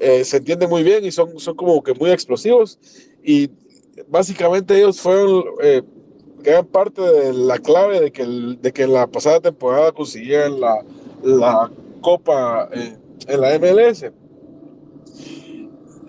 eh, 0.00 0.24
se 0.24 0.38
entiende 0.38 0.66
muy 0.66 0.82
bien 0.82 1.04
y 1.04 1.12
son, 1.12 1.38
son 1.38 1.54
como 1.54 1.80
que 1.82 1.94
muy 1.94 2.10
explosivos. 2.10 2.80
Y 3.22 3.50
básicamente 4.08 4.76
ellos 4.76 5.00
fueron 5.00 5.44
eh, 5.62 5.82
gran 6.40 6.66
parte 6.66 7.02
de 7.02 7.32
la 7.32 7.58
clave 7.58 8.00
de 8.00 8.10
que, 8.10 8.24
de 8.26 8.72
que 8.72 8.88
la 8.88 9.06
pasada 9.06 9.38
temporada 9.38 9.92
consiguieran 9.92 10.60
la, 10.60 10.84
la 11.22 11.70
Copa. 12.00 12.68
Eh, 12.72 12.96
en 13.28 13.40
la 13.40 13.58
MLS. 13.58 14.04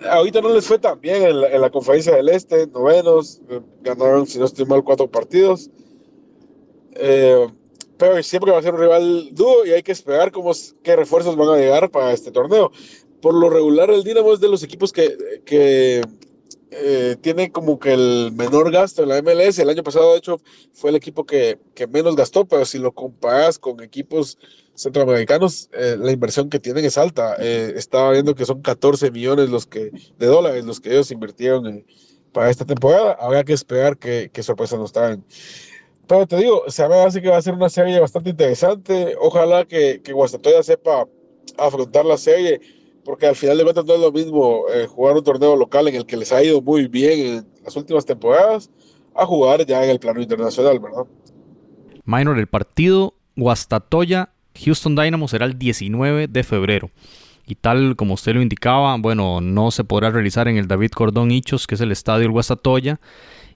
Ahorita 0.08 0.40
no 0.40 0.50
les 0.50 0.66
fue 0.66 0.78
tan 0.78 1.00
bien 1.00 1.22
en 1.22 1.60
la, 1.60 1.70
conferencia 1.70 2.14
del 2.14 2.28
Este, 2.28 2.66
novenos, 2.66 3.40
eh, 3.48 3.60
ganaron, 3.80 4.26
si 4.26 4.38
no 4.38 4.44
estoy 4.44 4.66
mal, 4.66 4.84
cuatro 4.84 5.10
partidos. 5.10 5.70
Eh, 6.96 7.46
pero 7.96 8.22
siempre 8.22 8.52
va 8.52 8.58
a 8.58 8.62
ser 8.62 8.74
un 8.74 8.80
rival 8.80 9.28
duro 9.32 9.64
y 9.64 9.70
hay 9.70 9.82
que 9.82 9.92
esperar 9.92 10.30
cómo, 10.30 10.52
qué 10.82 10.96
refuerzos 10.96 11.36
van 11.36 11.48
a 11.48 11.56
llegar 11.56 11.90
para 11.90 12.12
este 12.12 12.30
torneo. 12.30 12.70
Por 13.22 13.34
lo 13.34 13.48
regular, 13.48 13.90
el 13.90 14.04
Dinamo 14.04 14.32
es 14.34 14.40
de 14.40 14.48
los 14.48 14.62
equipos 14.62 14.92
que, 14.92 15.16
que 15.46 16.02
eh, 16.76 17.16
tiene 17.20 17.50
como 17.50 17.78
que 17.78 17.92
el 17.94 18.32
menor 18.34 18.70
gasto 18.70 19.02
en 19.02 19.08
la 19.10 19.22
MLS. 19.22 19.58
El 19.58 19.70
año 19.70 19.82
pasado, 19.82 20.12
de 20.12 20.18
hecho, 20.18 20.40
fue 20.72 20.90
el 20.90 20.96
equipo 20.96 21.24
que, 21.24 21.58
que 21.74 21.86
menos 21.86 22.16
gastó, 22.16 22.44
pero 22.44 22.64
si 22.64 22.78
lo 22.78 22.92
comparas 22.92 23.58
con 23.58 23.82
equipos 23.82 24.38
centroamericanos, 24.74 25.70
eh, 25.72 25.96
la 25.98 26.12
inversión 26.12 26.50
que 26.50 26.58
tienen 26.58 26.84
es 26.84 26.98
alta. 26.98 27.36
Eh, 27.38 27.74
estaba 27.76 28.10
viendo 28.12 28.34
que 28.34 28.44
son 28.44 28.62
14 28.62 29.10
millones 29.10 29.48
los 29.50 29.66
que, 29.66 29.90
de 30.18 30.26
dólares 30.26 30.64
los 30.64 30.80
que 30.80 30.90
ellos 30.90 31.10
invirtieron 31.10 31.84
para 32.32 32.50
esta 32.50 32.64
temporada. 32.64 33.16
Habrá 33.20 33.44
que 33.44 33.52
esperar 33.52 33.96
qué, 33.96 34.30
qué 34.32 34.42
sorpresas 34.42 34.78
nos 34.78 34.92
traen. 34.92 35.24
Pero 36.06 36.26
te 36.26 36.36
digo, 36.36 36.64
se 36.68 36.86
me 36.88 36.96
hace 36.96 37.22
que 37.22 37.30
va 37.30 37.38
a 37.38 37.42
ser 37.42 37.54
una 37.54 37.68
serie 37.68 37.98
bastante 37.98 38.30
interesante. 38.30 39.16
Ojalá 39.18 39.64
que, 39.64 40.02
que 40.02 40.12
Guastatoya 40.12 40.62
sepa 40.62 41.06
afrontar 41.56 42.04
la 42.04 42.18
serie, 42.18 42.60
porque 43.04 43.26
al 43.26 43.36
final 43.36 43.58
de 43.58 43.64
cuentas 43.64 43.84
no 43.84 43.94
es 43.94 44.00
lo 44.00 44.12
mismo 44.12 44.64
eh, 44.72 44.86
jugar 44.86 45.16
un 45.16 45.24
torneo 45.24 45.56
local 45.56 45.88
en 45.88 45.96
el 45.96 46.06
que 46.06 46.16
les 46.16 46.32
ha 46.32 46.42
ido 46.42 46.60
muy 46.62 46.88
bien 46.88 47.20
en 47.20 47.46
las 47.62 47.76
últimas 47.76 48.04
temporadas 48.06 48.70
a 49.14 49.26
jugar 49.26 49.64
ya 49.66 49.84
en 49.84 49.90
el 49.90 50.00
plano 50.00 50.20
internacional, 50.20 50.78
¿verdad? 50.80 51.06
Minor, 52.04 52.38
el 52.38 52.46
partido 52.46 53.14
Guastatoya 53.36 54.30
Houston 54.64 54.94
Dynamo 54.94 55.28
será 55.28 55.46
el 55.46 55.58
19 55.58 56.28
de 56.28 56.42
febrero. 56.42 56.90
Y 57.46 57.56
tal 57.56 57.96
como 57.96 58.14
usted 58.14 58.34
lo 58.34 58.42
indicaba, 58.42 58.96
bueno, 58.96 59.40
no 59.40 59.70
se 59.70 59.84
podrá 59.84 60.10
realizar 60.10 60.48
en 60.48 60.56
el 60.56 60.66
David 60.66 60.92
Cordón 60.92 61.30
Hichos, 61.30 61.66
que 61.66 61.74
es 61.74 61.80
el 61.80 61.92
estadio 61.92 62.22
del 62.22 62.30
Guastatoya. 62.30 63.00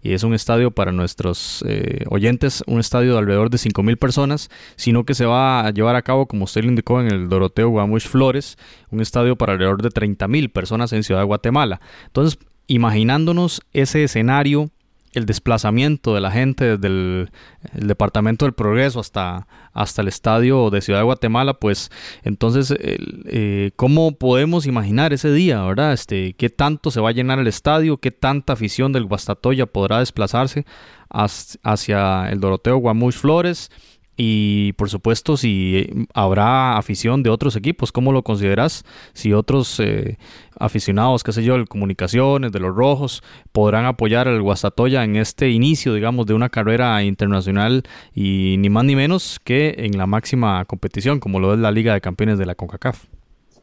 Y 0.03 0.13
es 0.13 0.23
un 0.23 0.35
estadio 0.35 0.71
para 0.71 0.93
nuestros 0.93 1.65
eh, 1.67 2.05
oyentes, 2.09 2.63
un 2.67 2.81
estadio 2.81 3.13
de 3.13 3.19
alrededor 3.19 3.51
de 3.51 3.59
5.000 3.59 3.97
personas, 3.99 4.51
sino 4.77 5.05
que 5.05 5.15
se 5.15 5.27
va 5.27 5.67
a 5.67 5.71
llevar 5.71 5.97
a 5.97 6.03
cabo, 6.03 6.27
como 6.27 6.45
usted 6.45 6.63
lo 6.63 6.69
indicó, 6.69 7.01
en 7.01 7.09
el 7.13 7.29
Doroteo 7.29 7.69
Guamuch 7.69 8.07
Flores, 8.07 8.59
un 8.91 9.01
estadio 9.01 9.37
para 9.37 9.53
alrededor 9.53 9.83
de 9.83 9.91
30.000 9.91 10.53
personas 10.53 10.93
en 10.93 11.03
Ciudad 11.03 11.21
de 11.21 11.27
Guatemala. 11.27 11.81
Entonces, 12.07 12.39
imaginándonos 12.67 13.63
ese 13.73 14.05
escenario 14.05 14.71
el 15.13 15.27
desplazamiento 15.27 16.15
de 16.15 16.21
la 16.21 16.31
gente 16.31 16.77
desde 16.77 16.87
el, 16.87 17.31
Departamento 17.73 18.45
del 18.45 18.55
Progreso 18.55 19.01
hasta, 19.01 19.47
hasta 19.73 20.03
el 20.03 20.09
estadio 20.09 20.71
de 20.71 20.81
Ciudad 20.81 21.01
de 21.01 21.05
Guatemala, 21.05 21.55
pues 21.55 21.91
entonces, 22.23 22.75
eh, 22.79 23.71
¿cómo 23.77 24.13
podemos 24.13 24.67
imaginar 24.67 25.13
ese 25.13 25.33
día, 25.33 25.63
verdad? 25.63 25.93
Este, 25.93 26.35
¿Qué 26.35 26.51
tanto 26.51 26.91
se 26.91 27.01
va 27.01 27.11
a 27.11 27.13
llenar 27.13 27.39
el 27.39 27.47
estadio? 27.47 27.99
¿Qué 27.99 28.11
tanta 28.11 28.53
afición 28.55 28.93
del 28.93 29.05
Guastatoya 29.05 29.67
podrá 29.67 29.99
desplazarse 29.99 30.65
hacia 31.11 32.31
el 32.31 32.41
Doroteo 32.41 32.77
Guamuch 32.79 33.15
Flores? 33.15 33.71
Y 34.21 34.73
por 34.73 34.91
supuesto, 34.91 35.37
si 35.37 35.89
habrá 36.13 36.77
afición 36.77 37.23
de 37.23 37.31
otros 37.31 37.55
equipos, 37.55 37.93
¿cómo 37.93 38.11
lo 38.11 38.25
consideras? 38.25 38.85
Si 39.13 39.33
otros 39.33 39.79
eh, 39.79 40.19
aficionados, 40.59 41.23
qué 41.23 41.33
sé 41.33 41.45
yo, 41.45 41.57
de 41.57 41.67
comunicaciones, 41.67 42.51
de 42.51 42.59
los 42.59 42.75
rojos, 42.75 43.23
podrán 43.53 43.87
apoyar 43.87 44.27
al 44.27 44.43
Guastatoya 44.43 45.05
en 45.05 45.15
este 45.15 45.51
inicio, 45.51 45.95
digamos, 45.95 46.27
de 46.27 46.35
una 46.35 46.49
carrera 46.49 47.01
internacional 47.05 47.85
y 48.13 48.57
ni 48.59 48.69
más 48.69 48.85
ni 48.85 48.97
menos 48.97 49.39
que 49.45 49.77
en 49.79 49.97
la 49.97 50.09
máxima 50.09 50.65
competición, 50.65 51.21
como 51.21 51.39
lo 51.39 51.55
es 51.55 51.61
la 51.61 51.71
Liga 51.71 51.95
de 51.95 52.01
Campeones 52.01 52.39
de 52.39 52.47
la 52.47 52.57
CONCACAF. 52.57 53.05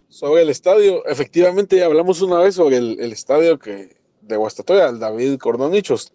Sobre 0.08 0.44
el 0.44 0.50
estadio, 0.50 1.06
efectivamente 1.06 1.84
hablamos 1.84 2.22
una 2.22 2.40
vez 2.40 2.56
sobre 2.56 2.78
el, 2.78 3.12
estadio 3.12 3.60
que 3.60 3.98
de 4.22 4.38
Guastatoya, 4.38 4.88
el 4.88 5.00
David 5.00 5.38
Cordonichos. 5.38 6.14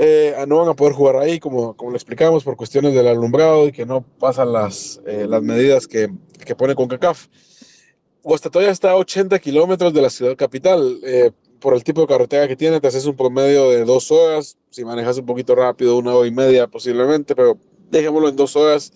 Eh, 0.00 0.32
no 0.46 0.58
van 0.58 0.68
a 0.68 0.74
poder 0.74 0.92
jugar 0.92 1.16
ahí, 1.16 1.40
como, 1.40 1.76
como 1.76 1.90
lo 1.90 1.96
explicamos, 1.96 2.44
por 2.44 2.56
cuestiones 2.56 2.94
del 2.94 3.08
alumbrado 3.08 3.66
y 3.66 3.72
que 3.72 3.84
no 3.84 4.02
pasan 4.02 4.52
las, 4.52 5.00
eh, 5.04 5.26
las 5.28 5.42
medidas 5.42 5.88
que, 5.88 6.08
que 6.46 6.54
pone 6.54 6.76
CONCACAF. 6.76 7.26
Guastatoya 8.22 8.70
está 8.70 8.92
a 8.92 8.96
80 8.96 9.36
kilómetros 9.40 9.92
de 9.92 10.00
la 10.00 10.08
ciudad 10.08 10.36
capital. 10.36 11.00
Eh, 11.02 11.32
por 11.58 11.74
el 11.74 11.82
tipo 11.82 12.02
de 12.02 12.06
carretera 12.06 12.46
que 12.46 12.54
tiene, 12.54 12.80
te 12.80 12.86
haces 12.86 13.06
un 13.06 13.16
promedio 13.16 13.70
de 13.70 13.84
dos 13.84 14.12
horas. 14.12 14.56
Si 14.70 14.84
manejas 14.84 15.18
un 15.18 15.26
poquito 15.26 15.56
rápido, 15.56 15.98
una 15.98 16.14
hora 16.14 16.28
y 16.28 16.30
media 16.30 16.68
posiblemente, 16.68 17.34
pero 17.34 17.58
dejémoslo 17.90 18.28
en 18.28 18.36
dos 18.36 18.54
horas. 18.54 18.92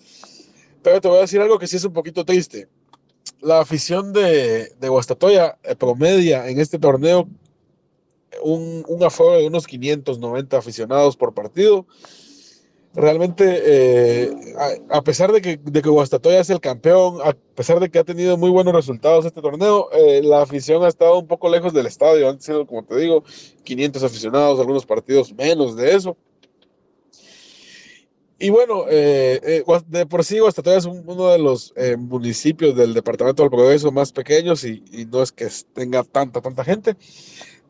Pero 0.81 1.01
te 1.01 1.09
voy 1.09 1.17
a 1.17 1.21
decir 1.21 1.41
algo 1.41 1.59
que 1.59 1.67
sí 1.67 1.75
es 1.75 1.83
un 1.83 1.91
poquito 1.91 2.23
triste. 2.23 2.69
La 3.41 3.59
afición 3.59 4.13
de, 4.13 4.69
de 4.79 4.87
Guastatoya 4.87 5.57
promedia 5.77 6.47
en 6.47 6.61
este 6.61 6.79
torneo 6.79 7.27
un, 8.43 8.85
un 8.87 9.03
aforo 9.03 9.37
de 9.37 9.47
unos 9.47 9.67
590 9.67 10.57
aficionados 10.57 11.17
por 11.17 11.33
partido. 11.33 11.85
realmente, 12.95 13.61
eh, 13.65 14.31
a, 14.89 15.01
pesar 15.01 15.31
de 15.31 15.41
que, 15.41 15.57
de 15.57 15.81
que 15.81 15.89
Guastatoya 15.89 16.39
es 16.39 16.49
el 16.51 16.59
campeón, 16.59 17.17
a 17.23 17.33
pesar 17.55 17.79
de 17.79 17.89
que 17.89 17.99
ha 17.99 18.03
tenido 18.03 18.37
muy 18.37 18.51
buenos 18.51 18.73
resultados 18.73 19.25
este 19.25 19.41
torneo, 19.41 19.89
eh, 19.91 20.21
la 20.23 20.43
afición 20.43 20.83
ha 20.83 20.89
estado 20.89 21.17
un 21.17 21.27
poco 21.27 21.49
lejos 21.49 21.73
del 21.73 21.87
estadio. 21.87 22.29
Han 22.29 22.39
sido, 22.39 22.67
como 22.67 22.85
te 22.85 22.95
digo, 22.97 23.23
500 23.63 24.03
aficionados, 24.03 24.59
algunos 24.59 24.85
partidos 24.85 25.33
menos 25.33 25.75
de 25.75 25.95
eso. 25.95 26.17
Y 28.39 28.49
bueno, 28.49 28.85
eh, 28.89 29.63
de 29.87 30.05
por 30.05 30.25
sí 30.25 30.39
Guastatoya 30.39 30.77
es 30.77 30.85
uno 30.85 31.29
de 31.29 31.39
los 31.39 31.73
municipios 31.97 32.75
del 32.75 32.93
departamento 32.93 33.41
del 33.41 33.49
Progreso 33.49 33.91
más 33.91 34.11
pequeños 34.11 34.65
y, 34.65 34.83
no 35.09 35.23
es 35.23 35.31
que 35.31 35.47
tenga 35.73 36.03
tanta, 36.03 36.41
tanta 36.41 36.63
gente 36.65 36.97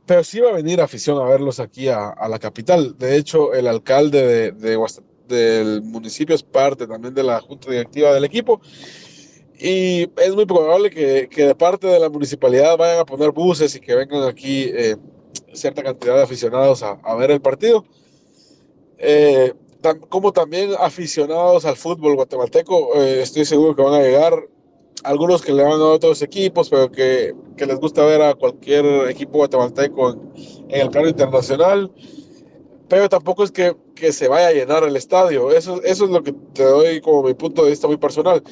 pero 0.05 0.23
sí 0.23 0.39
va 0.39 0.49
a 0.49 0.53
venir 0.53 0.81
afición 0.81 1.21
a 1.21 1.25
verlos 1.25 1.59
aquí 1.59 1.87
a, 1.87 2.15
la 2.29 2.39
capital. 2.39 2.97
De 2.97 3.15
hecho, 3.15 3.53
el 3.53 3.67
alcalde 3.67 4.25
de, 4.25 4.51
de, 4.51 4.77
del 5.27 5.81
municipio 5.81 6.35
es 6.35 6.43
parte 6.43 6.87
también 6.87 7.13
de 7.13 7.23
la 7.23 7.39
junta 7.39 7.71
directiva 7.71 8.13
del 8.13 8.25
equipo. 8.25 8.61
Y 9.57 10.09
es 10.17 10.35
muy 10.35 10.45
probable 10.45 10.89
que, 10.89 11.29
que 11.29 11.45
de 11.45 11.55
parte 11.55 11.87
de 11.87 11.99
la 11.99 12.09
municipalidad 12.09 12.77
vayan 12.77 12.99
a 12.99 13.05
poner 13.05 13.31
buses 13.31 13.75
y 13.75 13.79
que 13.79 13.95
vengan 13.95 14.23
aquí 14.27 14.63
eh, 14.73 14.97
cierta 15.53 15.83
cantidad 15.83 16.15
de 16.17 16.23
aficionados 16.23 16.83
a, 16.83 16.99
a 17.03 17.15
ver 17.15 17.31
el 17.31 17.41
partido. 17.41 17.85
Eh, 18.97 19.53
como 20.09 20.31
también 20.31 20.71
aficionados 20.79 21.65
al 21.65 21.75
fútbol 21.75 22.15
guatemalteco, 22.15 22.95
eh, 22.95 23.21
estoy 23.21 23.45
seguro 23.45 23.75
que 23.75 23.81
van 23.81 23.95
a 23.95 24.01
llegar 24.01 24.47
algunos 25.03 25.41
que 25.41 25.53
le 25.53 25.63
van 25.63 25.73
a 25.73 25.85
otros 25.85 26.21
equipos, 26.21 26.69
pero 26.69 26.91
que, 26.91 27.33
que 27.57 27.65
les 27.65 27.79
gusta 27.79 28.05
ver 28.05 28.21
a 28.21 28.35
cualquier 28.35 28.85
equipo 29.09 29.39
guatemalteco 29.39 30.11
en, 30.11 30.81
el 30.81 30.89
plano 30.89 31.07
internacional 31.07 31.91
pero 32.87 33.09
tampoco 33.09 33.43
es 33.43 33.51
que, 33.51 33.75
que, 33.95 34.11
se 34.11 34.27
vaya 34.27 34.49
a 34.49 34.51
llenar 34.51 34.83
el 34.83 34.95
estadio. 34.95 35.49
Eso, 35.49 35.81
eso 35.81 36.05
es 36.05 36.11
lo 36.11 36.21
que 36.21 36.31
te 36.53 36.63
doy 36.63 37.01
como 37.01 37.23
mi 37.23 37.33
punto 37.33 37.63
de 37.63 37.71
vista 37.71 37.87
muy 37.87 37.97
personal. 37.97 38.43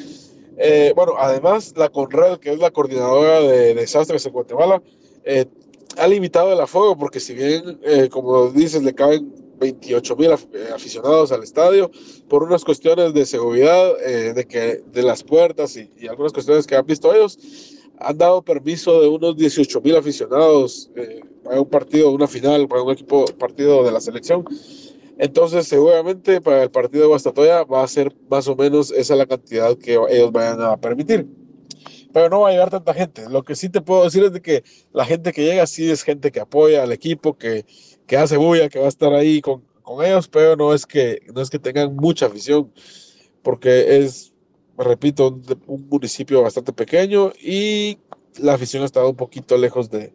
Eh, 0.57 0.93
bueno, 0.95 1.13
además, 1.17 1.73
la 1.75 1.89
Conred, 1.89 2.37
que 2.37 2.51
es 2.51 2.59
la 2.59 2.71
coordinadora 2.71 3.41
de, 3.41 3.75
desastres 3.75 4.25
en 4.25 4.31
Guatemala, 4.31 4.81
eh, 5.23 5.45
ha 5.97 6.07
limitado 6.07 6.53
el 6.53 6.59
aforo 6.59 6.97
porque 6.97 7.19
si 7.19 7.33
bien, 7.33 7.79
eh, 7.83 8.09
como 8.09 8.49
dices, 8.49 8.83
le 8.83 8.93
caben 8.93 9.33
28 9.61 10.15
mil 10.17 10.31
aficionados 10.31 11.31
al 11.31 11.43
estadio 11.43 11.89
por 12.27 12.43
unas 12.43 12.65
cuestiones 12.65 13.13
de 13.13 13.25
seguridad, 13.25 13.97
de, 13.97 14.45
que, 14.45 14.83
de 14.91 15.03
las 15.03 15.23
puertas 15.23 15.77
y, 15.77 15.89
y, 15.97 16.07
algunas 16.07 16.33
cuestiones 16.33 16.67
que 16.67 16.75
han 16.75 16.85
visto 16.85 17.13
ellos, 17.13 17.37
han 17.99 18.17
dado 18.17 18.41
permiso 18.41 19.01
de 19.01 19.07
unos 19.07 19.37
18 19.37 19.79
mil 19.81 19.95
aficionados 19.95 20.89
para 21.43 21.61
un 21.61 21.69
partido, 21.69 22.11
una 22.11 22.27
final, 22.27 22.67
para 22.67 22.81
un 22.81 22.91
equipo, 22.91 23.25
partido 23.37 23.83
de 23.83 23.91
la 23.91 24.01
selección. 24.01 24.43
Entonces, 25.17 25.67
seguramente 25.67 26.41
para 26.41 26.63
el 26.63 26.71
partido 26.71 27.03
de 27.03 27.09
Guastatoya 27.09 27.63
va 27.63 27.83
a 27.83 27.87
ser 27.87 28.11
más 28.29 28.47
o 28.47 28.55
menos 28.55 28.91
esa 28.91 29.15
la 29.15 29.27
cantidad 29.27 29.77
que 29.77 29.99
ellos 30.09 30.31
vayan 30.31 30.61
a 30.61 30.77
permitir. 30.77 31.27
Pero 32.11 32.27
no 32.27 32.41
va 32.41 32.49
a 32.49 32.51
llegar 32.51 32.71
tanta 32.71 32.93
gente. 32.93 33.29
Lo 33.29 33.43
que 33.43 33.55
sí 33.55 33.69
te 33.69 33.81
puedo 33.81 34.03
decir 34.03 34.23
es 34.23 34.33
de 34.33 34.41
que 34.41 34.63
la 34.91 35.05
gente 35.05 35.31
que 35.31 35.43
llega 35.45 35.67
sí 35.67 35.89
es 35.89 36.03
gente 36.03 36.31
que 36.31 36.39
apoya 36.39 36.83
al 36.83 36.91
equipo, 36.91 37.37
que, 37.37 37.65
que 38.07 38.17
hace 38.17 38.37
bulla, 38.37 38.69
que 38.69 38.79
va 38.79 38.85
a 38.85 38.89
estar 38.89 39.13
ahí 39.13 39.41
con, 39.41 39.63
con 39.81 40.05
ellos, 40.05 40.27
pero 40.27 40.55
no 40.55 40.73
es, 40.73 40.85
que, 40.85 41.21
no 41.33 41.41
es 41.41 41.49
que 41.49 41.59
tengan 41.59 41.95
mucha 41.95 42.27
afición, 42.27 42.71
porque 43.41 43.97
es, 43.97 44.33
repito, 44.77 45.29
un, 45.29 45.43
un 45.67 45.87
municipio 45.89 46.41
bastante 46.41 46.73
pequeño 46.73 47.31
y 47.41 47.97
la 48.39 48.53
afición 48.53 48.83
ha 48.83 48.85
estado 48.85 49.09
un 49.09 49.15
poquito 49.15 49.57
lejos 49.57 49.89
de, 49.89 50.13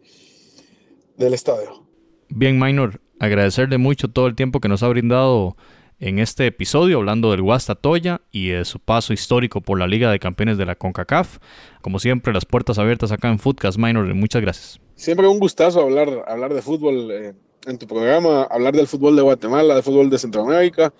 del 1.17 1.33
estadio. 1.33 1.85
Bien, 2.29 2.59
Minor, 2.59 3.01
agradecerle 3.19 3.77
mucho 3.77 4.09
todo 4.09 4.27
el 4.27 4.35
tiempo 4.35 4.59
que 4.59 4.67
nos 4.67 4.83
ha 4.83 4.87
brindado 4.87 5.55
en 5.99 6.19
este 6.19 6.45
episodio 6.45 6.97
hablando 6.97 7.31
del 7.31 7.43
Toya 7.81 8.21
y 8.31 8.49
de 8.49 8.65
su 8.65 8.79
paso 8.79 9.13
histórico 9.13 9.61
por 9.61 9.79
la 9.79 9.87
Liga 9.87 10.11
de 10.11 10.19
Campeones 10.19 10.57
de 10.57 10.65
la 10.65 10.75
CONCACAF. 10.75 11.39
Como 11.81 11.99
siempre, 11.99 12.33
las 12.33 12.45
puertas 12.45 12.77
abiertas 12.77 13.11
acá 13.11 13.29
en 13.29 13.39
Footcast 13.39 13.77
Minor. 13.77 14.13
Muchas 14.13 14.41
gracias. 14.41 14.79
Siempre 14.95 15.27
un 15.27 15.39
gustazo 15.39 15.81
hablar, 15.81 16.25
hablar 16.27 16.53
de 16.53 16.61
fútbol 16.61 17.11
eh, 17.11 17.33
en 17.67 17.77
tu 17.77 17.85
programa, 17.85 18.43
hablar 18.43 18.75
del 18.75 18.87
fútbol 18.87 19.15
de 19.15 19.21
Guatemala, 19.21 19.75
del 19.75 19.83
fútbol 19.83 20.09
de 20.09 20.17
Centroamérica. 20.17 20.93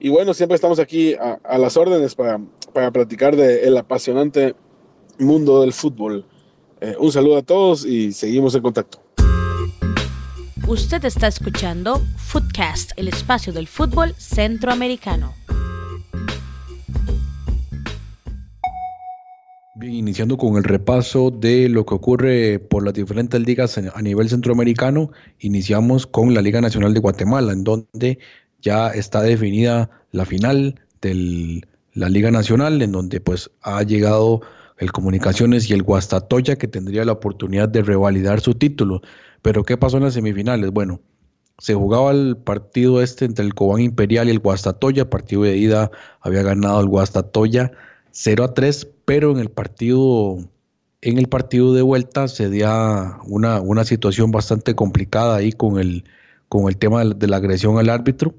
Y 0.00 0.08
bueno, 0.08 0.34
siempre 0.34 0.56
estamos 0.56 0.78
aquí 0.78 1.14
a, 1.14 1.58
las 1.58 1.76
órdenes 1.76 2.14
para, 2.14 2.40
para 2.72 2.90
platicar 2.90 3.36
del 3.36 3.76
apasionante 3.76 4.54
mundo 5.18 5.60
del 5.60 5.72
fútbol. 5.72 6.26
Eh, 6.80 6.96
un 6.98 7.12
saludo 7.12 7.38
a 7.38 7.42
todos 7.42 7.84
y 7.84 8.12
seguimos 8.12 8.54
en 8.54 8.62
contacto. 8.62 9.00
Usted 10.66 11.04
está 11.04 11.26
escuchando 11.26 12.00
Footcast, 12.16 12.92
el 12.96 13.08
espacio 13.08 13.52
del 13.52 13.68
fútbol 13.68 14.14
centroamericano. 14.16 15.34
Iniciando 19.86 20.38
con 20.38 20.56
el 20.56 20.64
repaso 20.64 21.30
de 21.30 21.68
lo 21.68 21.84
que 21.84 21.94
ocurre 21.94 22.58
por 22.58 22.84
las 22.84 22.94
diferentes 22.94 23.40
ligas 23.40 23.76
a 23.76 24.02
nivel 24.02 24.28
centroamericano, 24.28 25.10
iniciamos 25.40 26.06
con 26.06 26.32
la 26.32 26.40
Liga 26.40 26.60
Nacional 26.60 26.94
de 26.94 27.00
Guatemala, 27.00 27.52
en 27.52 27.64
donde 27.64 28.18
ya 28.62 28.88
está 28.88 29.20
definida 29.20 29.90
la 30.10 30.24
final 30.24 30.80
de 31.02 31.62
la 31.92 32.08
Liga 32.08 32.30
Nacional, 32.30 32.80
en 32.80 32.92
donde 32.92 33.20
pues 33.20 33.50
ha 33.60 33.82
llegado 33.82 34.40
el 34.78 34.90
Comunicaciones 34.90 35.68
y 35.68 35.74
el 35.74 35.82
Guastatoya, 35.82 36.56
que 36.56 36.68
tendría 36.68 37.04
la 37.04 37.12
oportunidad 37.12 37.68
de 37.68 37.82
revalidar 37.82 38.40
su 38.40 38.54
título. 38.54 39.02
Pero 39.42 39.64
¿qué 39.64 39.76
pasó 39.76 39.98
en 39.98 40.04
las 40.04 40.14
semifinales? 40.14 40.70
Bueno, 40.70 41.00
se 41.58 41.74
jugaba 41.74 42.10
el 42.10 42.36
partido 42.38 43.02
este 43.02 43.26
entre 43.26 43.44
el 43.44 43.54
Cobán 43.54 43.82
Imperial 43.82 44.28
y 44.28 44.30
el 44.30 44.38
Guastatoya. 44.38 45.10
Partido 45.10 45.42
de 45.42 45.56
ida 45.56 45.90
había 46.20 46.42
ganado 46.42 46.80
el 46.80 46.88
Guastatoya 46.88 47.72
0 48.14 48.44
a 48.44 48.54
3, 48.54 48.88
pero 49.04 49.32
en 49.32 49.38
el 49.38 49.50
partido, 49.50 50.38
en 51.02 51.18
el 51.18 51.28
partido 51.28 51.74
de 51.74 51.82
vuelta 51.82 52.28
se 52.28 52.48
dio 52.48 52.68
una, 53.26 53.60
una 53.60 53.84
situación 53.84 54.30
bastante 54.30 54.74
complicada 54.76 55.36
ahí 55.36 55.52
con 55.52 55.80
el, 55.80 56.04
con 56.48 56.68
el 56.68 56.76
tema 56.76 57.04
de 57.04 57.26
la 57.26 57.38
agresión 57.38 57.76
al 57.78 57.90
árbitro. 57.90 58.34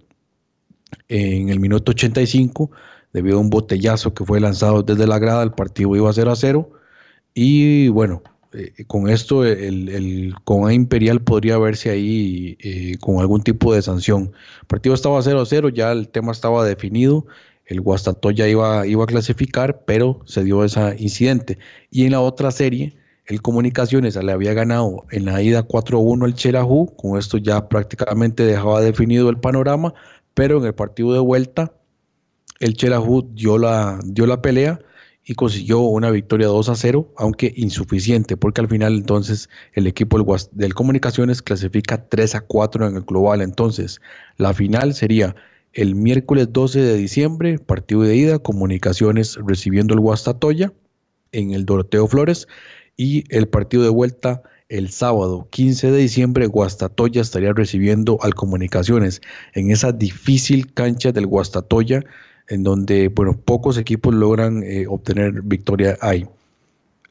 En 1.09 1.49
el 1.49 1.59
minuto 1.59 1.91
85, 1.91 2.71
debido 3.11 3.37
a 3.37 3.41
un 3.41 3.49
botellazo 3.49 4.13
que 4.13 4.23
fue 4.23 4.39
lanzado 4.39 4.81
desde 4.81 5.07
la 5.07 5.19
grada, 5.19 5.43
el 5.43 5.51
partido 5.51 5.93
iba 5.95 6.11
0 6.13 6.31
a 6.31 6.35
0. 6.37 6.71
Y 7.33 7.89
bueno, 7.89 8.23
eh, 8.53 8.85
con 8.87 9.09
esto 9.09 9.43
el, 9.43 9.89
el 9.89 10.33
Imperial 10.71 11.21
podría 11.21 11.57
verse 11.57 11.89
ahí 11.89 12.57
eh, 12.61 12.97
con 13.01 13.19
algún 13.19 13.41
tipo 13.41 13.73
de 13.73 13.81
sanción. 13.81 14.31
El 14.61 14.67
partido 14.67 14.95
estaba 14.95 15.19
0-0, 15.19 15.73
ya 15.73 15.91
el 15.91 16.07
tema 16.07 16.31
estaba 16.31 16.63
definido, 16.63 17.25
el 17.65 17.81
Guastatoya 17.81 18.47
iba, 18.47 18.85
iba 18.85 19.03
a 19.03 19.07
clasificar, 19.07 19.83
pero 19.85 20.21
se 20.25 20.43
dio 20.43 20.63
ese 20.63 20.95
incidente. 20.99 21.57
Y 21.89 22.05
en 22.05 22.11
la 22.11 22.21
otra 22.21 22.51
serie, 22.51 22.95
el 23.25 23.41
Comunicaciones 23.41 24.15
le 24.15 24.31
había 24.31 24.53
ganado 24.53 25.05
en 25.11 25.25
la 25.25 25.41
ida 25.41 25.67
4-1 25.67 26.25
al 26.25 26.35
Chelajú, 26.35 26.95
con 26.95 27.17
esto 27.17 27.37
ya 27.37 27.67
prácticamente 27.67 28.45
dejaba 28.45 28.81
definido 28.81 29.29
el 29.29 29.39
panorama, 29.39 29.93
pero 30.33 30.59
en 30.59 30.65
el 30.65 30.75
partido 30.75 31.13
de 31.13 31.19
vuelta, 31.19 31.73
el 32.59 32.75
Chelajú 32.75 33.29
dio 33.33 33.57
la, 33.57 33.99
dio 34.05 34.27
la 34.27 34.41
pelea 34.41 34.79
y 35.25 35.33
consiguió 35.33 35.79
una 35.79 36.11
victoria 36.11 36.47
2 36.47 36.69
a 36.69 36.75
0, 36.75 37.11
aunque 37.17 37.51
insuficiente, 37.57 38.37
porque 38.37 38.61
al 38.61 38.67
final 38.67 38.93
entonces 38.93 39.49
el 39.73 39.87
equipo 39.87 40.23
del, 40.51 40.75
Comunicaciones 40.75 41.41
clasifica 41.41 42.07
3 42.07 42.35
a 42.35 42.41
4 42.41 42.87
en 42.87 42.97
el 42.97 43.01
global. 43.01 43.41
Entonces, 43.41 44.01
la 44.37 44.53
final 44.53 44.93
sería 44.93 45.35
el 45.75 45.93
miércoles 45.93 46.51
12 46.51 46.79
de 46.79 46.97
diciembre, 46.97 47.59
partido 47.59 48.01
de 48.01 48.15
ida, 48.15 48.39
Comunicaciones 48.39 49.37
recibiendo 49.45 49.93
el 49.93 49.99
Guastatoya 49.99 50.73
en 51.31 51.51
el 51.51 51.65
Doroteo 51.65 52.07
Flores, 52.07 52.47
y 52.97 53.25
el 53.29 53.47
partido 53.47 53.83
de 53.83 53.89
vuelta 53.89 54.41
el 54.69 54.89
sábado 54.89 55.47
15 55.51 55.91
de 55.91 55.97
diciembre, 55.97 56.47
Guastatoya 56.47 57.21
estaría 57.21 57.53
recibiendo 57.53 58.17
al 58.21 58.33
Comunicaciones 58.33 59.21
en 59.53 59.69
esa 59.69 59.91
difícil 59.91 60.73
cancha 60.73 61.11
del 61.11 61.27
Guastatoya 61.27 62.01
en 62.47 62.63
donde 62.63 63.09
bueno, 63.09 63.37
pocos 63.37 63.77
equipos 63.77 64.13
logran 64.13 64.63
eh, 64.63 64.85
obtener 64.87 65.41
victoria 65.41 65.97
ahí. 66.01 66.25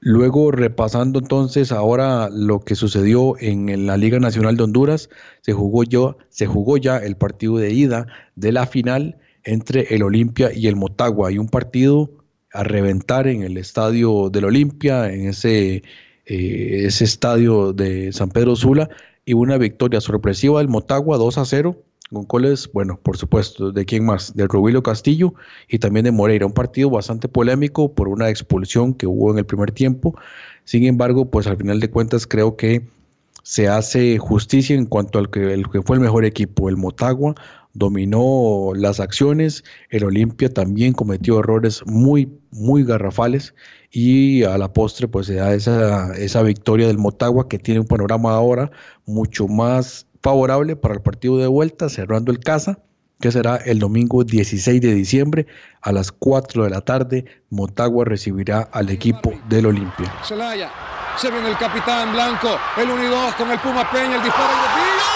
Luego, 0.07 0.51
repasando 0.51 1.19
entonces 1.19 1.73
ahora 1.73 2.29
lo 2.31 2.61
que 2.61 2.75
sucedió 2.75 3.37
en, 3.41 3.87
la 3.87 3.97
Liga 3.97 4.21
Nacional 4.21 4.55
de 4.55 4.65
Honduras, 4.65 5.09
se 5.41 5.55
jugó, 5.55 5.83
yo, 5.83 6.19
se 6.29 6.45
jugó 6.45 6.77
ya 6.77 6.99
el 6.99 7.17
partido 7.17 7.57
de 7.57 7.73
ida 7.73 8.07
de 8.37 8.53
la 8.53 8.67
final 8.67 9.17
entre 9.45 9.95
el 9.95 10.03
Olimpia 10.03 10.53
y 10.53 10.67
el 10.67 10.77
Motagua. 10.77 11.33
Y 11.33 11.39
un 11.39 11.49
partido 11.49 12.11
a 12.53 12.65
reventar 12.65 13.27
en 13.29 13.45
el 13.45 13.57
estadio 13.57 14.29
del 14.29 14.45
Olimpia, 14.45 15.11
en 15.11 15.29
ese, 15.29 15.77
eh, 16.27 16.83
ese 16.85 17.05
estadio 17.05 17.73
de 17.73 18.13
San 18.13 18.29
Pedro 18.29 18.57
Sula, 18.57 18.91
y 19.25 19.33
una 19.33 19.57
victoria 19.57 20.03
sorpresiva 20.03 20.59
del 20.59 20.69
Motagua 20.69 21.17
2 21.17 21.39
a 21.39 21.47
0 21.47 21.83
con 22.15 22.25
goles, 22.27 22.71
bueno, 22.73 22.99
por 23.03 23.17
supuesto, 23.17 23.73
¿de 23.73 23.85
quién 23.85 24.07
más? 24.07 24.35
De 24.35 24.47
Rubilio 24.47 24.83
Castillo 24.83 25.35
y 25.69 25.79
también 25.79 26.05
de 26.05 26.13
Moreira. 26.13 26.47
Un 26.47 26.53
partido 26.53 26.91
bastante 26.91 27.29
polémico 27.29 27.93
por 27.95 28.09
una 28.09 28.31
expulsión 28.31 28.95
que 28.95 29.07
hubo 29.07 29.31
en 29.33 29.39
el 29.39 29.47
primer 29.47 29.73
tiempo. 29.73 30.17
Sin 30.65 30.85
embargo, 30.85 31.31
pues 31.31 31.47
al 31.47 31.57
final 31.57 31.81
de 31.81 31.91
cuentas 31.91 32.27
creo 32.27 32.57
que 32.57 32.87
se 33.43 33.69
hace 33.69 34.19
justicia 34.19 34.75
en 34.75 34.87
cuanto 34.87 35.19
al 35.19 35.31
que, 35.31 35.63
que 35.71 35.83
fue 35.83 35.97
el 35.97 36.03
mejor 36.03 36.25
equipo, 36.25 36.69
el 36.71 36.77
Motagua. 36.79 37.35
dominó 37.75 38.73
las 38.75 39.01
acciones, 39.01 39.65
el 39.91 40.05
Olimpia 40.05 40.49
también 40.49 40.93
cometió 40.95 41.41
errores 41.41 41.83
muy, 41.87 42.33
muy 42.51 42.85
garrafales 42.85 43.55
y 43.91 44.45
a 44.45 44.57
la 44.57 44.73
postre 44.73 45.09
pues 45.09 45.27
se 45.27 45.35
da 45.35 45.55
esa, 45.55 46.15
esa 46.17 46.43
victoria 46.43 46.87
del 46.87 46.99
Motagua 46.99 47.49
que 47.49 47.59
tiene 47.59 47.81
un 47.81 47.87
panorama 47.87 48.33
ahora 48.33 48.71
mucho 49.07 49.47
más 49.47 50.07
favorable 50.25 50.75
para 50.75 50.95
el 50.95 51.03
partido 51.03 51.37
de 51.37 51.47
vuelta, 51.47 51.91
cerrando 51.91 52.33
el 52.33 52.41
casa, 52.41 52.79
que 53.21 53.31
será 53.31 53.57
el 53.57 53.79
domingo 53.79 54.25
16 54.25 54.81
de 54.81 54.95
diciembre 54.95 55.47
a 55.83 55.93
las 55.93 56.11
4 56.11 56.65
de 56.65 56.71
la 56.71 56.81
tarde. 56.81 57.27
Motagua 57.51 58.07
recibirá 58.07 58.61
al 58.73 58.89
equipo 58.89 59.35
del 59.49 59.67
Olimpia. 59.67 60.13
se 61.17 61.31
viene 61.31 61.49
el 61.49 61.59
capitán 61.59 62.13
Blanco, 62.13 62.49
el 62.77 62.91
1 62.91 63.35
con 63.37 63.51
el 63.51 63.59
Puma 63.61 63.89
Peña, 63.93 64.17
el 64.17 64.23
disparo 64.23 64.49
de 64.49 65.14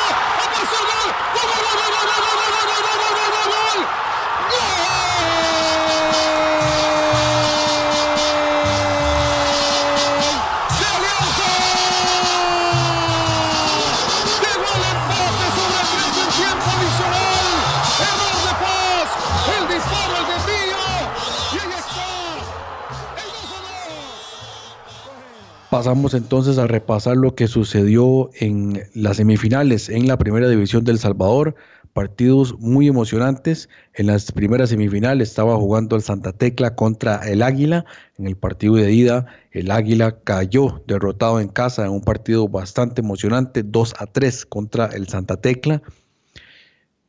Pasamos 25.71 26.15
entonces 26.15 26.57
a 26.57 26.67
repasar 26.67 27.19
lo 27.19 27.35
que 27.35 27.47
sucedió 27.47 28.31
en 28.41 28.85
las 28.95 29.19
semifinales 29.19 29.91
en 29.91 30.09
la 30.09 30.17
primera 30.17 30.49
división 30.49 30.83
del 30.83 30.99
Salvador. 30.99 31.57
Partidos 31.93 32.59
muy 32.59 32.89
emocionantes. 32.89 33.69
En 33.93 34.07
las 34.07 34.33
primeras 34.33 34.71
semifinales 34.71 35.29
estaba 35.29 35.57
jugando 35.57 35.95
el 35.95 36.01
Santa 36.01 36.33
Tecla 36.33 36.75
contra 36.75 37.17
el 37.29 37.43
Águila. 37.43 37.85
En 38.17 38.27
el 38.27 38.35
partido 38.35 38.77
de 38.77 38.91
ida, 38.93 39.27
el 39.51 39.71
Águila 39.71 40.19
cayó 40.25 40.83
derrotado 40.87 41.39
en 41.39 41.49
casa 41.49 41.85
en 41.85 41.91
un 41.91 42.01
partido 42.01 42.49
bastante 42.49 43.03
emocionante, 43.03 43.63
2 43.63 43.95
a 43.99 44.07
3 44.07 44.47
contra 44.47 44.87
el 44.87 45.09
Santa 45.09 45.39
Tecla. 45.39 45.83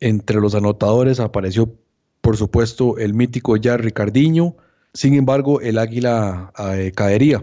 Entre 0.01 0.41
los 0.41 0.53
anotadores 0.53 1.22
apareció, 1.22 1.74
por 2.20 2.36
supuesto, 2.36 2.97
el 2.97 3.14
mítico 3.14 3.55
ya 3.55 3.78
Ricardiño. 3.78 4.57
Sin 4.93 5.14
embargo, 5.14 5.62
el 5.62 5.78
Águila 5.78 6.51
eh, 6.74 6.91
caería 6.93 7.41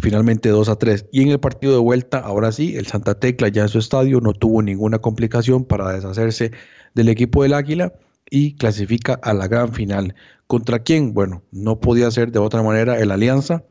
finalmente 0.00 0.48
2 0.48 0.68
a 0.68 0.76
3. 0.76 1.06
Y 1.12 1.22
en 1.22 1.28
el 1.30 1.40
partido 1.40 1.72
de 1.72 1.78
vuelta, 1.78 2.18
ahora 2.18 2.52
sí, 2.52 2.76
el 2.76 2.86
Santa 2.86 3.18
Tecla 3.18 3.48
ya 3.48 3.62
en 3.62 3.68
su 3.68 3.78
estadio 3.78 4.20
no 4.20 4.32
tuvo 4.32 4.62
ninguna 4.62 4.98
complicación 4.98 5.64
para 5.64 5.92
deshacerse 5.92 6.52
del 6.94 7.08
equipo 7.08 7.42
del 7.42 7.54
Águila 7.54 7.92
y 8.30 8.56
clasifica 8.56 9.14
a 9.22 9.34
la 9.34 9.48
gran 9.48 9.72
final. 9.72 10.14
¿Contra 10.46 10.80
quién? 10.80 11.14
Bueno, 11.14 11.42
no 11.52 11.80
podía 11.80 12.10
ser 12.10 12.32
de 12.32 12.38
otra 12.38 12.62
manera 12.62 12.98
el 12.98 13.10
Alianza. 13.10 13.64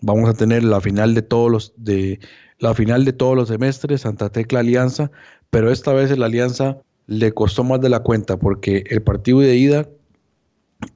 Vamos 0.00 0.28
a 0.28 0.34
tener 0.34 0.64
la 0.64 0.80
final 0.80 1.14
de 1.14 1.22
todos 1.22 1.50
los 1.50 1.74
de 1.76 2.20
la 2.58 2.74
final 2.74 3.04
de 3.04 3.12
todos 3.12 3.36
los 3.36 3.48
semestres, 3.48 4.02
Santa 4.02 4.30
Tecla 4.30 4.60
Alianza, 4.60 5.10
pero 5.50 5.70
esta 5.70 5.92
vez 5.92 6.10
el 6.10 6.22
Alianza 6.22 6.78
le 7.06 7.32
costó 7.32 7.64
más 7.64 7.80
de 7.80 7.88
la 7.88 8.00
cuenta 8.00 8.36
porque 8.36 8.84
el 8.88 9.02
partido 9.02 9.40
de 9.40 9.56
ida 9.56 9.88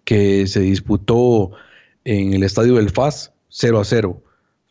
que 0.05 0.46
se 0.46 0.61
disputó 0.61 1.53
en 2.05 2.34
el 2.34 2.42
estadio 2.42 2.74
del 2.74 2.90
FAS 2.90 3.32
0 3.48 3.80
a 3.80 3.84
0 3.84 4.22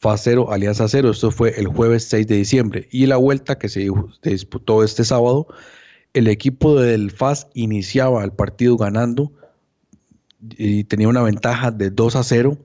FAS 0.02 0.22
0, 0.24 0.52
Alianza 0.52 0.88
0. 0.88 1.12
Esto 1.12 1.30
fue 1.30 1.54
el 1.60 1.68
jueves 1.68 2.06
6 2.06 2.26
de 2.26 2.38
diciembre. 2.38 2.88
Y 2.92 3.06
la 3.06 3.18
vuelta 3.18 3.58
que 3.60 3.70
se 3.70 3.88
disputó 4.24 4.84
este 4.84 5.06
sábado, 5.06 5.48
el 6.14 6.28
equipo 6.28 6.80
del 6.80 7.12
FAS 7.12 7.48
iniciaba 7.54 8.24
el 8.24 8.32
partido 8.32 8.78
ganando 8.78 9.32
y 10.58 10.86
tenía 10.86 11.08
una 11.08 11.22
ventaja 11.22 11.70
de 11.70 11.92
2 11.92 12.16
a 12.16 12.24
0, 12.24 12.58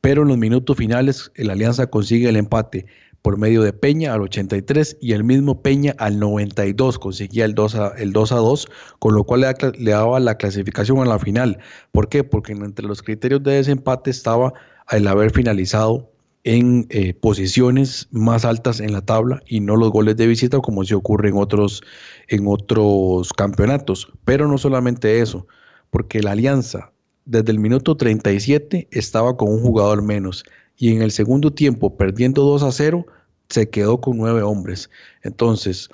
pero 0.00 0.22
en 0.22 0.28
los 0.28 0.38
minutos 0.38 0.78
finales 0.78 1.30
el 1.34 1.50
Alianza 1.50 1.88
consigue 1.88 2.30
el 2.30 2.36
empate 2.36 2.86
por 3.20 3.36
medio 3.36 3.62
de 3.62 3.74
Peña 3.74 4.14
al 4.14 4.22
83 4.22 4.96
y 5.02 5.12
el 5.12 5.22
mismo 5.22 5.60
Peña 5.60 5.94
al 5.98 6.18
92 6.18 6.98
conseguía 6.98 7.44
el 7.44 7.54
2 7.54 7.74
a, 7.74 7.88
el 7.98 8.14
2, 8.14 8.32
a 8.32 8.36
2, 8.36 8.68
con 8.98 9.14
lo 9.14 9.24
cual 9.24 9.42
le, 9.42 9.54
le, 9.78 9.90
daba 9.90 10.18
la 10.18 10.38
clasificación 10.38 10.98
a 11.00 11.04
la 11.04 11.18
final. 11.18 11.58
¿Por 11.92 12.08
qué? 12.08 12.24
Porque 12.24 12.52
entre 12.52 12.86
los 12.86 13.02
criterios 13.02 13.42
de 13.42 13.52
desempate 13.52 14.10
estaba 14.10 14.54
el 14.90 15.06
haber 15.06 15.32
finalizado 15.32 16.10
en 16.44 16.86
eh, 16.90 17.14
posiciones 17.14 18.08
más 18.10 18.44
altas 18.44 18.80
en 18.80 18.92
la 18.92 19.02
tabla 19.02 19.42
y 19.46 19.60
no 19.60 19.76
los 19.76 19.90
goles 19.90 20.16
de 20.16 20.26
visita 20.26 20.60
como 20.60 20.84
se 20.84 20.94
ocurre 20.94 21.28
en 21.28 21.36
otros, 21.36 21.82
en 22.28 22.46
otros 22.46 23.32
campeonatos. 23.32 24.10
Pero 24.24 24.48
no 24.48 24.56
solamente 24.58 25.20
eso, 25.20 25.46
porque 25.90 26.22
la 26.22 26.32
alianza 26.32 26.92
desde 27.26 27.52
el 27.52 27.58
minuto 27.58 27.96
37 27.96 28.88
estaba 28.90 29.36
con 29.36 29.52
un 29.52 29.60
jugador 29.60 30.02
menos 30.02 30.44
y 30.76 30.94
en 30.94 31.02
el 31.02 31.10
segundo 31.10 31.52
tiempo, 31.52 31.96
perdiendo 31.96 32.42
2 32.42 32.62
a 32.62 32.72
0, 32.72 33.06
se 33.50 33.68
quedó 33.68 34.00
con 34.00 34.16
nueve 34.16 34.42
hombres. 34.42 34.88
Entonces, 35.22 35.90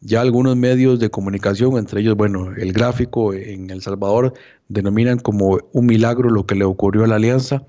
ya 0.00 0.20
algunos 0.20 0.56
medios 0.56 1.00
de 1.00 1.10
comunicación, 1.10 1.76
entre 1.76 2.00
ellos, 2.00 2.16
bueno, 2.16 2.52
el 2.56 2.72
gráfico 2.72 3.34
en 3.34 3.70
El 3.70 3.82
Salvador, 3.82 4.34
denominan 4.68 5.18
como 5.18 5.58
un 5.72 5.86
milagro 5.86 6.30
lo 6.30 6.46
que 6.46 6.54
le 6.54 6.64
ocurrió 6.64 7.04
a 7.04 7.08
la 7.08 7.16
alianza 7.16 7.66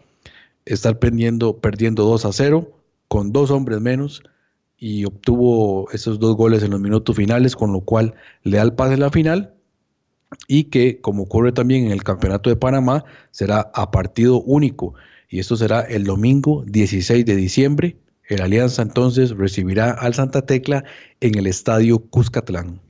estar 0.65 0.99
perdiendo, 0.99 1.57
perdiendo 1.57 2.03
2 2.05 2.25
a 2.25 2.33
0 2.33 2.71
con 3.07 3.31
dos 3.31 3.51
hombres 3.51 3.81
menos 3.81 4.23
y 4.77 5.05
obtuvo 5.05 5.89
esos 5.91 6.19
dos 6.19 6.35
goles 6.35 6.63
en 6.63 6.71
los 6.71 6.79
minutos 6.79 7.15
finales, 7.15 7.55
con 7.55 7.71
lo 7.71 7.81
cual 7.81 8.15
le 8.43 8.57
da 8.57 8.63
el 8.63 8.73
pase 8.73 8.95
en 8.95 9.01
la 9.01 9.11
final 9.11 9.53
y 10.47 10.65
que, 10.65 11.01
como 11.01 11.23
ocurre 11.23 11.51
también 11.51 11.85
en 11.85 11.91
el 11.91 12.03
Campeonato 12.03 12.49
de 12.49 12.55
Panamá, 12.55 13.03
será 13.31 13.69
a 13.73 13.91
partido 13.91 14.41
único. 14.41 14.93
Y 15.29 15.39
esto 15.39 15.55
será 15.55 15.81
el 15.81 16.05
domingo 16.05 16.63
16 16.67 17.25
de 17.25 17.35
diciembre. 17.35 17.97
El 18.27 18.41
Alianza 18.41 18.81
entonces 18.81 19.31
recibirá 19.31 19.91
al 19.91 20.13
Santa 20.13 20.45
Tecla 20.45 20.83
en 21.19 21.37
el 21.37 21.47
Estadio 21.47 21.99
Cuscatlán 21.99 22.81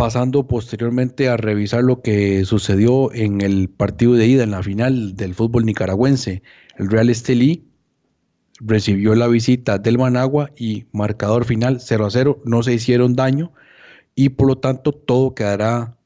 pasando 0.00 0.46
posteriormente 0.46 1.28
a 1.28 1.36
revisar 1.36 1.84
lo 1.84 2.00
que 2.00 2.46
sucedió 2.46 3.12
en 3.12 3.42
el 3.42 3.68
partido 3.68 4.14
de 4.14 4.26
ida 4.26 4.44
en 4.44 4.52
la 4.52 4.62
final 4.62 5.14
del 5.14 5.34
fútbol 5.34 5.66
nicaragüense. 5.66 6.42
El 6.80 6.88
Real 6.88 7.10
Estelí 7.10 7.68
recibió 8.58 9.14
la 9.14 9.28
visita 9.28 9.76
del 9.76 9.98
Managua 9.98 10.50
y 10.56 10.86
marcador 10.92 11.44
final 11.44 11.78
0 11.78 12.06
a 12.06 12.10
0, 12.10 12.40
no 12.46 12.62
se 12.62 12.72
hicieron 12.72 13.14
daño 13.14 13.52
y 14.14 14.30
por 14.30 14.48
lo 14.48 14.56
tanto 14.56 14.92
todo 14.92 15.34
quedará 15.34 15.98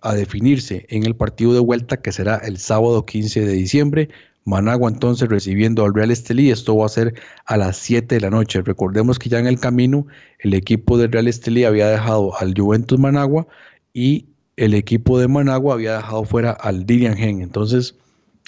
a 0.00 0.14
definirse 0.14 0.86
en 0.88 1.04
el 1.04 1.14
partido 1.14 1.52
de 1.52 1.60
vuelta 1.60 1.98
que 1.98 2.12
será 2.12 2.36
el 2.36 2.56
sábado 2.56 3.04
15 3.04 3.44
de 3.44 3.52
diciembre 3.52 4.08
Managua 4.46 4.88
entonces 4.88 5.28
recibiendo 5.28 5.84
al 5.84 5.92
Real 5.92 6.10
Estelí, 6.10 6.50
esto 6.50 6.74
va 6.74 6.86
a 6.86 6.88
ser 6.88 7.12
a 7.44 7.58
las 7.58 7.76
7 7.76 8.14
de 8.14 8.20
la 8.22 8.30
noche. 8.30 8.62
Recordemos 8.62 9.18
que 9.18 9.28
ya 9.28 9.38
en 9.38 9.46
el 9.46 9.60
camino 9.60 10.06
el 10.38 10.54
equipo 10.54 10.96
del 10.96 11.12
Real 11.12 11.28
Estelí 11.28 11.64
había 11.64 11.86
dejado 11.88 12.34
al 12.38 12.54
Juventus 12.56 12.98
Managua 12.98 13.46
y 13.92 14.24
el 14.56 14.72
equipo 14.72 15.18
de 15.18 15.28
Managua 15.28 15.74
había 15.74 15.96
dejado 15.96 16.24
fuera 16.24 16.52
al 16.52 16.86
Dilian 16.86 17.14
Gen. 17.14 17.42
Entonces, 17.42 17.94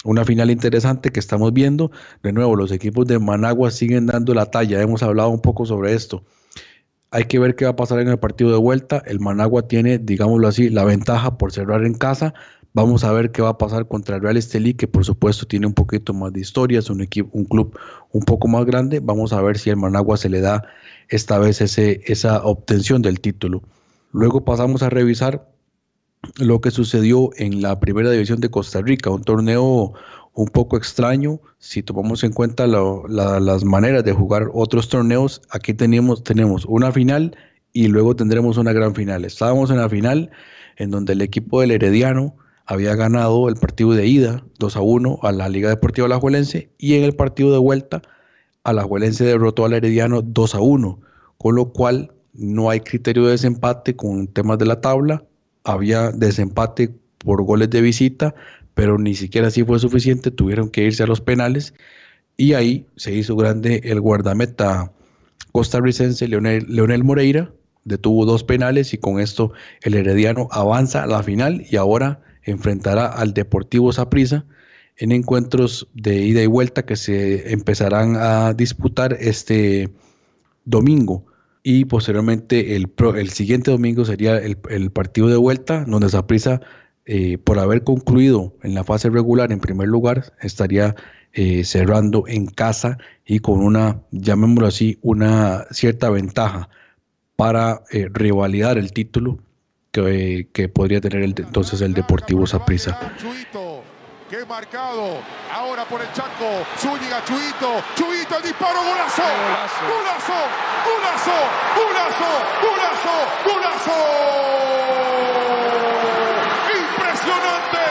una 0.03 0.25
final 0.25 0.49
interesante 0.51 1.11
que 1.11 1.19
estamos 1.19 1.53
viendo. 1.53 1.91
De 2.23 2.33
nuevo, 2.33 2.55
los 2.55 2.71
equipos 2.71 3.07
de 3.07 3.19
Managua 3.19 3.71
siguen 3.71 4.07
dando 4.07 4.33
la 4.33 4.47
talla. 4.47 4.81
Hemos 4.81 5.03
hablado 5.03 5.29
un 5.29 5.41
poco 5.41 5.65
sobre 5.65 5.93
esto. 5.93 6.23
Hay 7.11 7.25
que 7.25 7.39
ver 7.39 7.55
qué 7.55 7.65
va 7.65 7.71
a 7.71 7.75
pasar 7.75 7.99
en 7.99 8.07
el 8.07 8.19
partido 8.19 8.51
de 8.51 8.57
vuelta. 8.57 9.03
El 9.05 9.19
Managua 9.19 9.67
tiene, 9.67 9.97
digámoslo 9.97 10.47
así, 10.47 10.69
la 10.69 10.85
ventaja 10.85 11.37
por 11.37 11.51
cerrar 11.51 11.85
en 11.85 11.93
casa, 11.93 12.33
Vamos 12.73 13.03
a 13.03 13.11
ver 13.11 13.31
qué 13.31 13.41
va 13.41 13.49
a 13.49 13.57
pasar 13.57 13.87
contra 13.87 14.15
el 14.15 14.21
Real 14.21 14.37
Estelí, 14.37 14.73
que 14.73 14.87
por 14.87 15.03
supuesto 15.03 15.45
tiene 15.45 15.67
un 15.67 15.73
poquito 15.73 16.13
más 16.13 16.31
de 16.31 16.39
historia, 16.39 16.79
es 16.79 16.89
un, 16.89 17.01
equipo, 17.01 17.29
un 17.33 17.43
club 17.43 17.77
un 18.11 18.23
poco 18.23 18.47
más 18.47 18.65
grande. 18.65 19.01
Vamos 19.01 19.33
a 19.33 19.41
ver 19.41 19.57
si 19.57 19.69
al 19.69 19.75
Managua 19.75 20.15
se 20.15 20.29
le 20.29 20.39
da 20.39 20.63
esta 21.09 21.37
vez 21.37 21.59
ese, 21.59 22.01
esa 22.05 22.43
obtención 22.45 23.01
del 23.01 23.19
título. 23.19 23.61
Luego 24.13 24.45
pasamos 24.45 24.83
a 24.83 24.89
revisar 24.89 25.49
lo 26.37 26.61
que 26.61 26.71
sucedió 26.71 27.29
en 27.37 27.61
la 27.61 27.79
primera 27.79 28.11
división 28.11 28.39
de 28.39 28.49
Costa 28.49 28.81
Rica, 28.81 29.09
un 29.09 29.23
torneo 29.23 29.93
un 30.33 30.47
poco 30.47 30.77
extraño 30.77 31.41
si 31.57 31.83
tomamos 31.83 32.23
en 32.23 32.31
cuenta 32.31 32.67
las 32.67 33.63
maneras 33.63 34.03
de 34.03 34.13
jugar 34.13 34.49
otros 34.53 34.89
torneos. 34.89 35.41
Aquí 35.49 35.73
tenemos, 35.73 36.23
tenemos 36.23 36.65
una 36.65 36.91
final 36.91 37.35
y 37.73 37.87
luego 37.87 38.15
tendremos 38.15 38.57
una 38.57 38.73
gran 38.73 38.95
final. 38.95 39.25
Estábamos 39.25 39.71
en 39.71 39.77
la 39.77 39.89
final 39.89 40.31
en 40.77 40.91
donde 40.91 41.13
el 41.13 41.21
equipo 41.21 41.61
del 41.61 41.71
Herediano 41.71 42.35
había 42.65 42.95
ganado 42.95 43.49
el 43.49 43.55
partido 43.55 43.91
de 43.91 44.07
ida 44.07 44.45
2 44.59 44.75
a 44.77 44.81
1 44.81 45.19
a 45.23 45.31
la 45.31 45.49
Liga 45.49 45.69
Deportiva 45.69 46.05
Alajuelense 46.05 46.71
y 46.77 46.95
en 46.95 47.03
el 47.03 47.15
partido 47.15 47.51
de 47.51 47.57
vuelta 47.57 48.01
Alajuelense 48.63 49.25
derrotó 49.25 49.65
al 49.65 49.73
Herediano 49.73 50.21
2 50.21 50.55
a 50.55 50.59
1, 50.59 51.01
con 51.37 51.55
lo 51.55 51.73
cual 51.73 52.13
no 52.33 52.69
hay 52.69 52.79
criterio 52.79 53.25
de 53.25 53.31
desempate 53.31 53.95
con 53.95 54.27
temas 54.27 54.57
de 54.59 54.65
la 54.65 54.79
tabla, 54.79 55.25
había 55.63 56.11
desempate 56.11 56.89
por 57.17 57.43
goles 57.43 57.69
de 57.69 57.81
visita, 57.81 58.33
pero 58.73 58.97
ni 58.97 59.15
siquiera 59.15 59.47
así 59.47 59.63
fue 59.63 59.79
suficiente, 59.79 60.31
tuvieron 60.31 60.69
que 60.69 60.83
irse 60.83 61.03
a 61.03 61.07
los 61.07 61.21
penales 61.21 61.73
y 62.37 62.53
ahí 62.53 62.85
se 62.95 63.13
hizo 63.13 63.35
grande 63.35 63.81
el 63.83 64.01
guardameta 64.01 64.91
costarricense 65.51 66.27
Leonel, 66.27 67.03
Moreira 67.03 67.51
detuvo 67.83 68.25
dos 68.25 68.43
penales 68.43 68.93
y 68.93 68.97
con 68.97 69.19
esto 69.19 69.51
el 69.81 69.95
Herediano 69.95 70.47
avanza 70.51 71.03
a 71.03 71.07
la 71.07 71.23
final 71.23 71.65
y 71.69 71.75
ahora 71.75 72.21
enfrentará 72.43 73.07
al 73.07 73.33
Deportivo 73.33 73.91
Saprissa 73.91 74.45
en 74.97 75.11
encuentros 75.11 75.87
de 75.93 76.15
ida 76.21 76.41
y 76.41 76.47
vuelta 76.47 76.85
que 76.85 76.95
se 76.95 77.51
empezarán 77.51 78.15
a 78.17 78.53
disputar 78.53 79.17
este 79.19 79.91
domingo 80.65 81.25
y 81.63 81.85
posteriormente 81.85 82.75
el, 82.75 82.91
el 83.15 83.29
siguiente 83.29 83.71
domingo 83.71 84.05
sería 84.05 84.37
el, 84.37 84.91
partido 84.91 85.27
de 85.27 85.37
vuelta 85.37 85.85
donde 85.85 86.09
Saprissa 86.09 86.61
eh, 87.05 87.37
por 87.37 87.59
haber 87.59 87.83
concluido 87.83 88.55
en 88.63 88.73
la 88.73 88.83
fase 88.83 89.09
regular 89.09 89.51
en 89.51 89.59
primer 89.59 89.87
lugar 89.87 90.33
estaría 90.41 90.95
eh, 91.33 91.63
cerrando 91.63 92.25
en 92.27 92.47
casa 92.47 92.97
y 93.25 93.39
con 93.39 93.61
una, 93.61 94.01
llamémoslo 94.11 94.67
así, 94.67 94.97
una 95.01 95.65
cierta 95.71 96.09
ventaja 96.09 96.69
para 97.35 97.83
eh, 97.91 98.09
revalidar 98.11 98.77
el 98.77 98.91
título 98.91 99.39
que, 99.91 100.49
que 100.53 100.69
podría 100.69 101.01
tener 101.01 101.21
el, 101.21 101.35
entonces 101.37 101.81
el 101.81 101.93
Deportivo 101.93 102.45
Saprissa. 102.47 102.99
Qué 104.31 104.45
marcado. 104.45 105.17
Ahora 105.53 105.83
por 105.83 105.99
el 105.99 106.07
Chaco. 106.13 106.65
Zúñiga, 106.79 107.21
Chuito. 107.25 107.83
Chuito, 107.95 108.37
el 108.37 108.43
disparo. 108.43 108.79
Golazo. 108.79 109.23
Golazo. 109.91 110.39
Golazo. 110.85 111.37
Golazo. 111.75 112.31
Golazo. 112.63 113.15
Golazo. 113.43 113.97
Impresionante. 116.79 117.81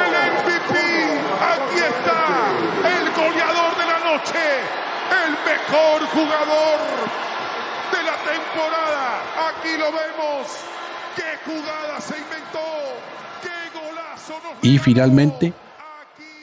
el 0.00 0.12
MVP, 0.32 0.72
aquí 1.52 1.78
está, 1.78 2.20
el 2.88 3.10
goleador 3.12 3.76
de 3.76 3.86
la 3.86 3.98
noche, 4.00 4.44
el 5.24 5.32
mejor 5.50 6.06
jugador 6.08 6.78
de 7.92 8.02
la 8.04 8.16
temporada. 8.30 9.22
Aquí 9.48 9.72
lo 9.78 9.86
vemos. 9.86 10.46
¡Qué 11.16 11.30
jugada 11.44 12.00
se 12.00 12.14
inventó! 12.18 12.66
¡Qué 13.42 13.78
golazo! 13.78 14.34
y 14.62 14.78
finalmente, 14.78 15.52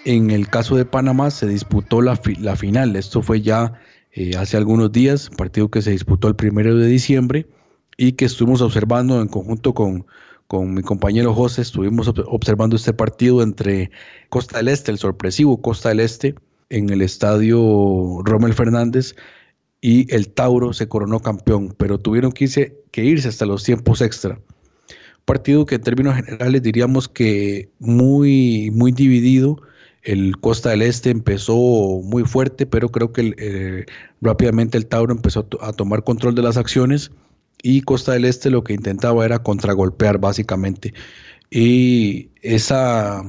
en 0.05 0.31
el 0.31 0.49
caso 0.49 0.75
de 0.75 0.85
Panamá 0.85 1.31
se 1.31 1.47
disputó 1.47 2.01
la, 2.01 2.19
la 2.39 2.55
final. 2.55 2.95
Esto 2.95 3.21
fue 3.21 3.41
ya 3.41 3.73
eh, 4.11 4.31
hace 4.37 4.57
algunos 4.57 4.91
días, 4.91 5.29
partido 5.37 5.69
que 5.69 5.81
se 5.81 5.91
disputó 5.91 6.27
el 6.27 6.35
primero 6.35 6.75
de 6.75 6.87
diciembre 6.87 7.47
y 7.95 8.13
que 8.13 8.25
estuvimos 8.25 8.61
observando 8.61 9.21
en 9.21 9.27
conjunto 9.27 9.73
con 9.73 10.05
con 10.47 10.73
mi 10.73 10.81
compañero 10.81 11.33
José 11.33 11.61
estuvimos 11.61 12.07
observando 12.07 12.77
este 12.77 12.93
partido 12.93 13.43
entre 13.43 13.91
Costa 14.29 14.57
del 14.57 14.69
Este, 14.69 14.91
el 14.91 14.97
sorpresivo 14.97 15.61
Costa 15.61 15.89
del 15.89 15.99
Este, 15.99 16.35
en 16.69 16.89
el 16.89 17.01
estadio 17.01 18.21
Rommel 18.23 18.53
Fernández, 18.53 19.15
y 19.81 20.13
el 20.13 20.29
Tauro 20.29 20.73
se 20.73 20.87
coronó 20.87 21.19
campeón, 21.19 21.75
pero 21.77 21.99
tuvieron 21.99 22.31
que 22.31 22.45
irse, 23.03 23.27
hasta 23.27 23.45
los 23.45 23.63
tiempos 23.63 24.01
extra. 24.01 24.39
Partido 25.25 25.65
que 25.65 25.75
en 25.75 25.81
términos 25.81 26.15
generales 26.15 26.63
diríamos 26.63 27.07
que 27.07 27.69
muy, 27.79 28.71
muy 28.73 28.91
dividido. 28.91 29.61
El 30.03 30.37
Costa 30.39 30.69
del 30.69 30.81
Este 30.81 31.09
empezó 31.09 31.55
muy 31.55 32.23
fuerte, 32.23 32.65
pero 32.65 32.89
creo 32.89 33.11
que 33.11 33.33
eh, 33.37 33.85
rápidamente 34.21 34.77
el 34.77 34.87
Tauro 34.87 35.13
empezó 35.13 35.47
a 35.61 35.73
tomar 35.73 36.03
control 36.03 36.33
de 36.33 36.43
las 36.43 36.57
acciones 36.57 37.11
y 37.61 37.81
Costa 37.81 38.13
del 38.13 38.25
Este 38.25 38.49
lo 38.49 38.63
que 38.63 38.73
intentaba 38.73 39.25
era 39.25 39.39
contragolpear 39.39 40.17
básicamente. 40.17 40.93
Y 41.51 42.29
esa, 42.41 43.21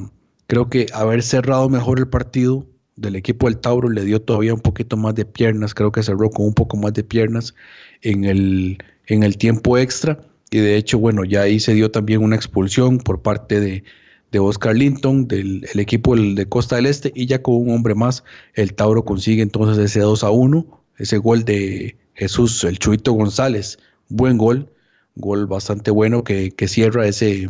creo 0.47 0.71
que 0.71 0.87
haber 0.93 1.23
cerrado 1.23 1.69
mejor 1.69 1.99
el 1.99 2.09
partido 2.09 2.65
del 2.99 3.17
equipo 3.17 3.47
del 3.47 3.59
Tauro 3.59 3.89
le 3.89 4.05
dio 4.05 4.21
todavía 4.21 4.55
un 4.55 4.61
poquito 4.61 4.97
más 4.97 5.15
de 5.15 5.25
piernas, 5.25 5.75
creo 5.75 5.93
que 5.93 6.03
cerró 6.03 6.31
con 6.31 6.47
un 6.47 6.55
poco 6.55 6.77
más 6.77 6.93
de 6.93 7.05
piernas 7.05 7.55
en 8.03 8.25
el, 8.25 8.79
en 9.07 9.23
el 9.23 9.37
tiempo 9.37 9.79
extra. 9.79 10.21
Y 10.51 10.59
de 10.59 10.77
hecho, 10.77 10.99
bueno, 10.99 11.25
ya 11.25 11.43
ahí 11.43 11.61
se 11.61 11.75
dio 11.75 11.91
también 11.91 12.23
una 12.23 12.37
expulsión 12.37 12.99
por 12.99 13.23
parte 13.23 13.61
de, 13.61 13.85
de 14.33 14.39
Oscar 14.39 14.77
Linton, 14.77 15.29
del 15.29 15.63
equipo 15.75 16.17
de 16.17 16.49
Costa 16.49 16.77
del 16.77 16.87
Este, 16.87 17.13
y 17.15 17.27
ya 17.27 17.43
con 17.43 17.57
un 17.57 17.71
hombre 17.71 17.95
más, 17.95 18.25
el 18.55 18.75
Tauro 18.75 19.05
consigue 19.05 19.43
entonces 19.43 19.79
ese 19.79 20.01
2 20.01 20.25
a 20.25 20.31
1, 20.31 20.85
ese 20.99 21.19
gol 21.19 21.45
de 21.45 21.97
Jesús, 22.15 22.65
el 22.65 22.79
Chuito 22.79 23.13
González, 23.13 23.79
buen 24.09 24.39
gol, 24.39 24.71
gol 25.17 25.47
bastante 25.47 25.91
bueno 25.91 26.25
que, 26.25 26.53
cierra 26.67 27.07
ese, 27.07 27.49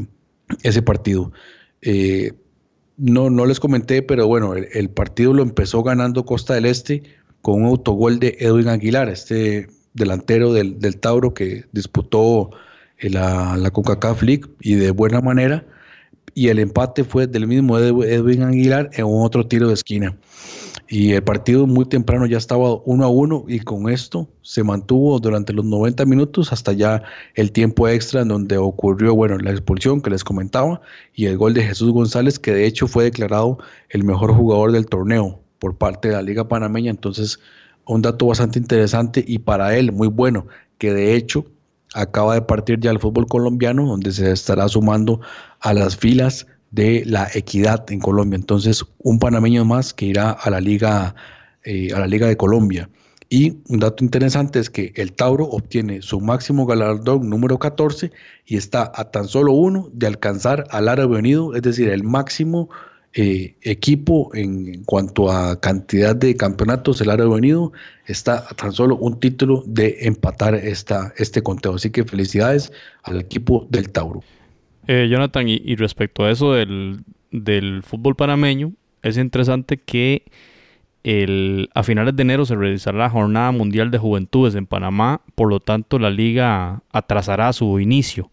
ese 0.63 0.83
partido. 0.83 1.33
Eh, 1.83 2.33
no, 2.99 3.31
no 3.31 3.47
les 3.47 3.61
comenté, 3.61 4.03
pero 4.03 4.27
bueno, 4.27 4.55
el, 4.55 4.91
partido 4.91 5.33
lo 5.33 5.43
empezó 5.43 5.83
ganando 5.83 6.25
Costa 6.25 6.55
del 6.55 6.67
Este 6.67 7.05
con 7.41 7.63
un 7.63 7.69
autogol 7.69 8.19
de 8.19 8.37
Edwin 8.41 8.69
Aguilar, 8.69 9.09
este 9.09 9.69
delantero 9.95 10.53
del, 10.53 11.01
Tauro 11.01 11.33
que 11.33 11.65
disputó 11.73 12.51
la, 13.01 13.57
la 13.57 13.71
CONCACAF 13.71 14.23
League 14.23 14.45
y 14.61 14.75
de 14.75 14.91
buena 14.91 15.21
manera. 15.21 15.65
Y 16.35 16.49
el 16.49 16.59
empate 16.59 17.05
fue 17.05 17.27
del 17.27 17.47
mismo 17.47 17.79
Edwin 17.79 18.43
Aguilar 18.43 18.91
en 18.93 19.05
otro 19.09 19.47
tiro 19.47 19.69
de 19.69 19.75
esquina. 19.75 20.17
Y 20.91 21.13
el 21.13 21.23
partido 21.23 21.67
muy 21.67 21.85
temprano 21.85 22.25
ya 22.25 22.39
estaba 22.39 22.77
uno 22.85 23.05
a 23.05 23.09
uno 23.09 23.45
y 23.47 23.61
con 23.61 23.91
esto 23.91 24.27
se 24.41 24.65
mantuvo 24.65 25.21
durante 25.21 25.53
los 25.53 25.67
90 25.67 26.07
minutos 26.07 26.51
hasta 26.51 26.73
ya 26.73 27.03
el 27.35 27.53
tiempo 27.53 27.87
extra 27.89 28.23
en 28.23 28.29
donde 28.29 28.57
ocurrió, 28.57 29.15
bueno, 29.15 29.37
la 29.37 29.51
expulsión 29.51 30.01
que 30.01 30.09
les 30.09 30.25
comentaba 30.25 30.81
y 31.15 31.27
el 31.27 31.37
gol 31.37 31.53
de 31.53 31.63
Jesús 31.63 31.93
González 31.93 32.39
que 32.39 32.53
de 32.53 32.65
hecho 32.65 32.89
fue 32.89 33.05
declarado 33.05 33.59
el 33.91 34.03
mejor 34.03 34.33
jugador 34.33 34.73
del 34.73 34.87
torneo 34.87 35.41
por 35.59 35.77
parte 35.77 36.09
de 36.09 36.15
la 36.15 36.23
Liga 36.23 36.49
Panameña. 36.49 36.91
Entonces, 36.91 37.39
un 37.85 38.01
dato 38.01 38.27
bastante 38.27 38.59
interesante 38.59 39.23
y 39.27 39.41
para 39.41 39.77
él 39.77 39.93
muy 39.93 40.09
bueno, 40.09 40.47
que 40.79 40.95
de 40.95 41.15
hecho 41.17 41.45
acaba 41.95 42.33
de 42.33 42.43
partir 42.43 42.81
ya 42.81 42.91
al 42.91 42.99
fútbol 42.99 43.27
colombiano, 43.27 43.87
donde 43.87 44.11
se 44.13 44.31
estará 44.33 44.69
sumando 44.69 45.21
a 45.61 45.75
las 45.75 45.97
filas 45.97 46.47
de 46.71 47.03
la 47.07 47.29
equidad 47.35 47.91
en 47.91 48.01
Colombia. 48.01 48.37
Entonces, 48.37 48.85
un 48.99 49.19
panameño 49.19 49.65
más 49.65 49.95
que 49.95 50.07
irá 50.07 50.31
a 50.31 50.51
la 50.51 50.61
Liga, 50.61 51.15
eh, 51.65 51.93
a 51.95 52.01
la 52.01 52.07
Liga 52.07 52.27
de 52.27 52.37
Colombia. 52.37 52.89
Y 53.31 53.59
un 53.69 53.79
dato 53.79 54.03
interesante 54.03 54.59
es 54.59 54.71
que 54.71 54.93
el 54.97 55.13
Tauro 55.13 55.45
obtiene 55.47 56.01
su 56.01 56.21
máximo 56.21 56.65
galardón 56.65 57.29
número 57.29 57.59
14 57.59 58.11
y 58.47 58.57
está 58.57 58.91
a 58.95 59.11
tan 59.11 59.29
solo 59.29 59.53
uno 59.53 59.91
de 59.93 60.07
alcanzar 60.07 60.65
al 60.71 60.89
Árabe 60.89 61.19
Unido, 61.19 61.55
es 61.55 61.61
decir, 61.61 61.91
el 61.91 62.05
máximo 62.05 62.71
eh, 63.15 63.57
equipo 63.63 64.31
en, 64.35 64.85
cuanto 64.85 65.31
a 65.31 65.61
cantidad 65.61 66.17
de 66.17 66.37
campeonatos, 66.37 67.01
el 67.01 67.11
Árabe 67.11 67.31
Unido 67.31 67.73
está 68.07 68.45
a 68.49 68.55
tan 68.55 68.73
solo 68.73 68.97
un 68.97 69.19
título 69.21 69.63
de 69.67 69.99
empatar 70.03 70.55
esta, 70.55 71.13
este 71.17 71.43
conteo. 71.43 71.75
Así 71.75 71.91
que 71.91 72.05
felicidades 72.05 72.73
al 73.03 73.21
equipo 73.21 73.67
del 73.71 73.91
Tauro. 73.91 74.23
Eh, 74.91 75.07
Jonathan, 75.11 75.47
y, 75.47 75.77
respecto 75.77 76.25
a 76.25 76.31
eso 76.31 76.55
del, 76.55 77.05
fútbol 77.83 78.17
panameño, 78.17 78.73
es 79.03 79.19
interesante 79.19 79.77
que 79.77 80.25
el, 81.05 81.69
a 81.75 81.83
finales 81.83 82.17
de 82.17 82.23
enero 82.23 82.47
se 82.47 82.57
realizará 82.57 82.97
la 82.97 83.11
Jornada 83.11 83.53
Mundial 83.53 83.91
de 83.91 83.99
Juventudes 83.99 84.55
en 84.55 84.67
Panamá, 84.67 85.21
por 85.35 85.51
lo 85.51 85.61
tanto 85.61 85.99
la 85.99 86.09
liga 86.09 86.83
atrasará 86.91 87.53
su 87.53 87.79
inicio. 87.81 88.31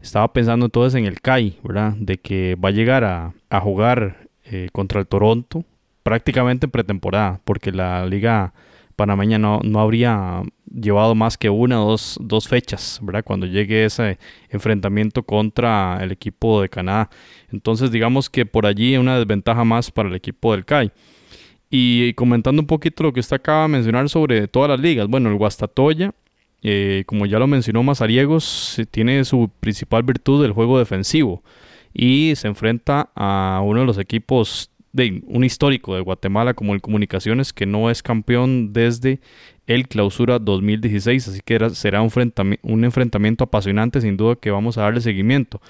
Estaba 0.00 0.32
pensando 0.32 0.64
entonces 0.64 0.98
en 0.98 1.04
el 1.04 1.20
CAI, 1.20 1.58
¿verdad? 1.62 1.92
De 1.98 2.16
que 2.16 2.56
va 2.56 2.70
a 2.70 2.72
llegar 2.72 3.04
a, 3.04 3.60
jugar 3.60 4.30
eh, 4.46 4.70
contra 4.72 5.00
el 5.00 5.06
Toronto 5.06 5.66
prácticamente 6.02 6.64
en 6.64 6.70
pretemporada, 6.70 7.40
porque 7.44 7.72
la 7.72 8.06
liga 8.06 8.54
panameña 9.00 9.38
no, 9.38 9.60
no 9.64 9.80
habría 9.80 10.42
llevado 10.70 11.14
más 11.14 11.38
que 11.38 11.48
una 11.48 11.82
o 11.82 11.96
dos, 12.20 12.48
fechas, 12.48 13.00
¿verdad? 13.00 13.24
Cuando 13.24 13.46
llegue 13.46 13.86
ese 13.86 14.18
enfrentamiento 14.50 15.22
contra 15.22 15.98
el 16.02 16.12
equipo 16.12 16.60
de 16.60 16.68
Canadá. 16.68 17.08
Entonces, 17.50 17.90
digamos 17.90 18.28
que 18.28 18.44
por 18.44 18.66
allí 18.66 18.98
una 18.98 19.16
desventaja 19.16 19.64
más 19.64 19.90
para 19.90 20.10
el 20.10 20.14
equipo 20.14 20.52
del 20.52 20.66
CAI. 20.66 20.92
Y 21.70 22.12
comentando 22.12 22.60
un 22.60 22.66
poquito 22.66 23.04
lo 23.04 23.14
que 23.14 23.20
usted 23.20 23.36
acaba 23.36 23.62
de 23.62 23.68
mencionar 23.68 24.06
sobre 24.10 24.46
todas 24.48 24.68
las 24.68 24.80
ligas. 24.80 25.08
Bueno, 25.08 25.30
el 25.30 25.36
Guastatoya, 25.36 26.12
eh, 26.62 27.04
como 27.06 27.24
ya 27.24 27.38
lo 27.38 27.46
mencionó 27.46 27.82
Mazariegos, 27.82 28.82
tiene 28.90 29.24
su 29.24 29.50
principal 29.60 30.02
virtud 30.02 30.42
del 30.42 30.52
juego 30.52 30.78
defensivo 30.78 31.42
y 31.94 32.34
se 32.36 32.48
enfrenta 32.48 33.08
a 33.14 33.62
uno 33.64 33.80
de 33.80 33.86
los 33.86 33.96
equipos 33.96 34.69
de 34.92 35.22
un 35.26 35.44
histórico 35.44 35.94
de 35.94 36.00
Guatemala 36.00 36.54
como 36.54 36.74
el 36.74 36.80
Comunicaciones 36.80 37.52
que 37.52 37.66
no 37.66 37.90
es 37.90 38.02
campeón 38.02 38.72
desde 38.72 39.20
el 39.66 39.86
clausura 39.86 40.38
2016, 40.38 41.28
así 41.28 41.40
que 41.44 41.70
será 41.70 42.02
un, 42.02 42.10
un 42.62 42.84
enfrentamiento 42.84 43.44
apasionante 43.44 44.00
sin 44.00 44.16
duda 44.16 44.36
que 44.36 44.50
vamos 44.50 44.78
a 44.78 44.82
darle 44.82 45.00
seguimiento. 45.00 45.60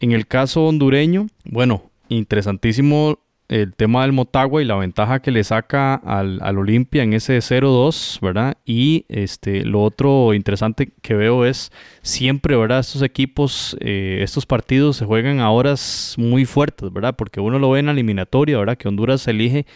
En 0.00 0.12
el 0.12 0.26
caso 0.26 0.66
hondureño, 0.66 1.28
bueno, 1.44 1.90
interesantísimo 2.08 3.18
el 3.48 3.74
tema 3.74 4.02
del 4.02 4.12
Motagua 4.12 4.62
y 4.62 4.64
la 4.64 4.76
ventaja 4.76 5.20
que 5.20 5.30
le 5.30 5.44
saca 5.44 5.94
al, 5.94 6.38
al 6.42 6.58
Olimpia 6.58 7.02
en 7.02 7.12
ese 7.12 7.38
0-2, 7.38 8.20
¿verdad? 8.20 8.56
Y 8.64 9.04
este, 9.08 9.64
lo 9.64 9.82
otro 9.82 10.32
interesante 10.34 10.92
que 11.02 11.14
veo 11.14 11.44
es 11.44 11.70
siempre, 12.02 12.56
¿verdad? 12.56 12.80
Estos 12.80 13.02
equipos, 13.02 13.76
eh, 13.80 14.20
estos 14.22 14.46
partidos 14.46 14.96
se 14.96 15.04
juegan 15.04 15.40
a 15.40 15.50
horas 15.50 16.14
muy 16.16 16.46
fuertes, 16.46 16.92
¿verdad? 16.92 17.14
Porque 17.16 17.40
uno 17.40 17.58
lo 17.58 17.70
ve 17.70 17.80
en 17.80 17.86
la 17.86 17.92
eliminatoria, 17.92 18.58
¿verdad? 18.58 18.78
Que 18.78 18.88
Honduras 18.88 19.28
elige 19.28 19.66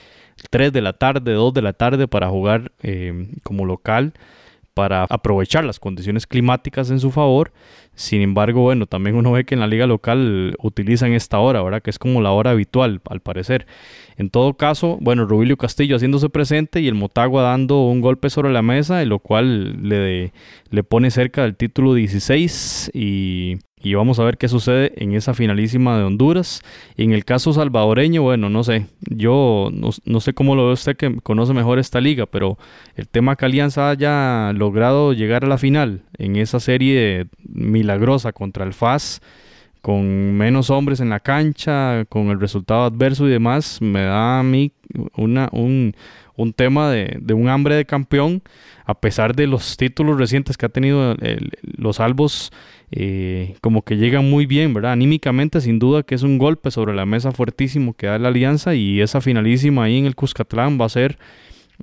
3 0.50 0.72
de 0.72 0.80
la 0.80 0.94
tarde, 0.94 1.32
2 1.32 1.52
de 1.52 1.62
la 1.62 1.72
tarde 1.74 2.08
para 2.08 2.28
jugar 2.28 2.72
eh, 2.82 3.28
como 3.42 3.66
local 3.66 4.14
para 4.78 5.06
aprovechar 5.10 5.64
las 5.64 5.80
condiciones 5.80 6.28
climáticas 6.28 6.88
en 6.92 7.00
su 7.00 7.10
favor. 7.10 7.50
Sin 7.96 8.22
embargo, 8.22 8.60
bueno, 8.60 8.86
también 8.86 9.16
uno 9.16 9.32
ve 9.32 9.44
que 9.44 9.56
en 9.56 9.60
la 9.60 9.66
liga 9.66 9.88
local 9.88 10.54
utilizan 10.62 11.14
esta 11.14 11.40
hora, 11.40 11.60
¿verdad? 11.64 11.82
Que 11.82 11.90
es 11.90 11.98
como 11.98 12.22
la 12.22 12.30
hora 12.30 12.52
habitual, 12.52 13.00
al 13.10 13.18
parecer. 13.18 13.66
En 14.18 14.30
todo 14.30 14.54
caso, 14.54 14.96
bueno, 15.00 15.24
Rubilio 15.24 15.56
Castillo 15.56 15.96
haciéndose 15.96 16.28
presente 16.28 16.80
y 16.80 16.86
el 16.86 16.94
Motagua 16.94 17.42
dando 17.42 17.88
un 17.88 18.00
golpe 18.00 18.30
sobre 18.30 18.52
la 18.52 18.62
mesa, 18.62 19.04
lo 19.04 19.18
cual 19.18 19.82
le, 19.82 20.32
le 20.70 20.84
pone 20.84 21.10
cerca 21.10 21.42
del 21.42 21.56
título 21.56 21.94
16 21.94 22.92
y 22.94 23.56
y 23.82 23.94
vamos 23.94 24.18
a 24.18 24.24
ver 24.24 24.38
qué 24.38 24.48
sucede 24.48 24.92
en 24.96 25.14
esa 25.14 25.34
finalísima 25.34 25.98
de 25.98 26.04
Honduras. 26.04 26.62
en 26.96 27.12
el 27.12 27.24
caso 27.24 27.52
salvadoreño, 27.52 28.22
bueno, 28.22 28.50
no 28.50 28.64
sé, 28.64 28.86
yo 29.08 29.70
no, 29.72 30.20
sé 30.20 30.32
cómo 30.32 30.54
lo 30.54 30.66
ve 30.66 30.72
usted 30.72 30.96
que 30.96 31.16
conoce 31.22 31.52
mejor 31.54 31.78
esta 31.78 32.00
liga, 32.00 32.26
pero 32.26 32.58
el 32.96 33.08
tema 33.08 33.36
que 33.36 33.44
Alianza 33.44 33.90
haya 33.90 34.52
logrado 34.52 35.12
llegar 35.12 35.44
a 35.44 35.48
la 35.48 35.58
final 35.58 36.02
en 36.18 36.36
esa 36.36 36.60
serie 36.60 37.26
milagrosa 37.48 38.32
contra 38.32 38.64
el 38.64 38.72
FAS, 38.72 39.20
con 39.80 40.36
menos 40.36 40.70
hombres 40.70 41.00
en 41.00 41.08
la 41.08 41.20
cancha, 41.20 42.04
con 42.08 42.28
el 42.28 42.40
resultado 42.40 42.82
adverso 42.82 43.26
y 43.26 43.30
demás, 43.30 43.80
me 43.80 44.02
da 44.02 44.40
a 44.40 44.42
mí 44.42 44.72
una, 45.16 45.48
un, 45.52 45.94
un 46.38 46.52
tema 46.52 46.90
de, 46.90 47.18
de, 47.20 47.34
un 47.34 47.48
hambre 47.48 47.74
de 47.74 47.84
campeón, 47.84 48.42
a 48.86 48.94
pesar 48.94 49.34
de 49.34 49.48
los 49.48 49.76
títulos 49.76 50.18
recientes 50.18 50.56
que 50.56 50.66
ha 50.66 50.68
tenido 50.68 51.16
los 51.76 52.00
albos 52.00 52.52
eh, 52.92 53.56
como 53.60 53.82
que 53.82 53.96
llegan 53.96 54.30
muy 54.30 54.46
bien, 54.46 54.72
¿verdad? 54.72 54.92
Anímicamente, 54.92 55.60
sin 55.60 55.78
duda 55.78 56.04
que 56.04 56.14
es 56.14 56.22
un 56.22 56.38
golpe 56.38 56.70
sobre 56.70 56.94
la 56.94 57.04
mesa 57.04 57.32
fuertísimo 57.32 57.92
que 57.94 58.06
da 58.06 58.18
la 58.18 58.28
alianza 58.28 58.74
y 58.74 59.00
esa 59.00 59.20
finalísima 59.20 59.84
ahí 59.84 59.98
en 59.98 60.06
el 60.06 60.14
Cuscatlán 60.14 60.80
va 60.80 60.86
a 60.86 60.88
ser, 60.88 61.18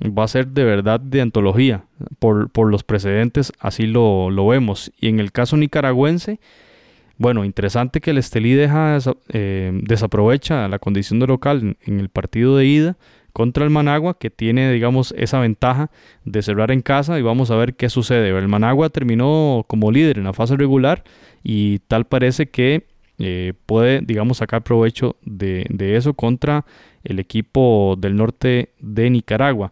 va 0.00 0.24
a 0.24 0.28
ser 0.28 0.48
de 0.48 0.64
verdad 0.64 0.98
de 0.98 1.20
antología. 1.20 1.84
Por, 2.18 2.50
por 2.50 2.70
los 2.70 2.82
precedentes, 2.82 3.52
así 3.60 3.86
lo, 3.86 4.30
lo, 4.30 4.46
vemos. 4.48 4.90
Y 4.98 5.08
en 5.08 5.20
el 5.20 5.32
caso 5.32 5.58
nicaragüense, 5.58 6.40
bueno, 7.18 7.44
interesante 7.44 8.00
que 8.00 8.10
el 8.10 8.18
Estelí 8.18 8.54
deja, 8.54 8.98
eh, 9.28 9.70
desaprovecha 9.82 10.66
la 10.66 10.78
condición 10.78 11.20
de 11.20 11.26
local 11.26 11.76
en 11.84 12.00
el 12.00 12.08
partido 12.08 12.56
de 12.56 12.66
ida 12.66 12.96
contra 13.36 13.64
el 13.64 13.70
Managua, 13.70 14.16
que 14.18 14.30
tiene, 14.30 14.72
digamos, 14.72 15.12
esa 15.14 15.38
ventaja 15.40 15.90
de 16.24 16.40
cerrar 16.40 16.70
en 16.70 16.80
casa 16.80 17.18
y 17.18 17.22
vamos 17.22 17.50
a 17.50 17.56
ver 17.56 17.74
qué 17.74 17.90
sucede. 17.90 18.30
El 18.30 18.48
Managua 18.48 18.88
terminó 18.88 19.66
como 19.68 19.92
líder 19.92 20.16
en 20.16 20.24
la 20.24 20.32
fase 20.32 20.56
regular 20.56 21.04
y 21.44 21.80
tal 21.80 22.06
parece 22.06 22.46
que 22.46 22.86
eh, 23.18 23.52
puede, 23.66 24.00
digamos, 24.00 24.38
sacar 24.38 24.62
provecho 24.62 25.16
de, 25.22 25.66
eso 25.98 26.14
contra 26.14 26.64
el 27.04 27.18
equipo 27.18 27.96
del 27.98 28.16
norte 28.16 28.70
de 28.80 29.10
Nicaragua. 29.10 29.70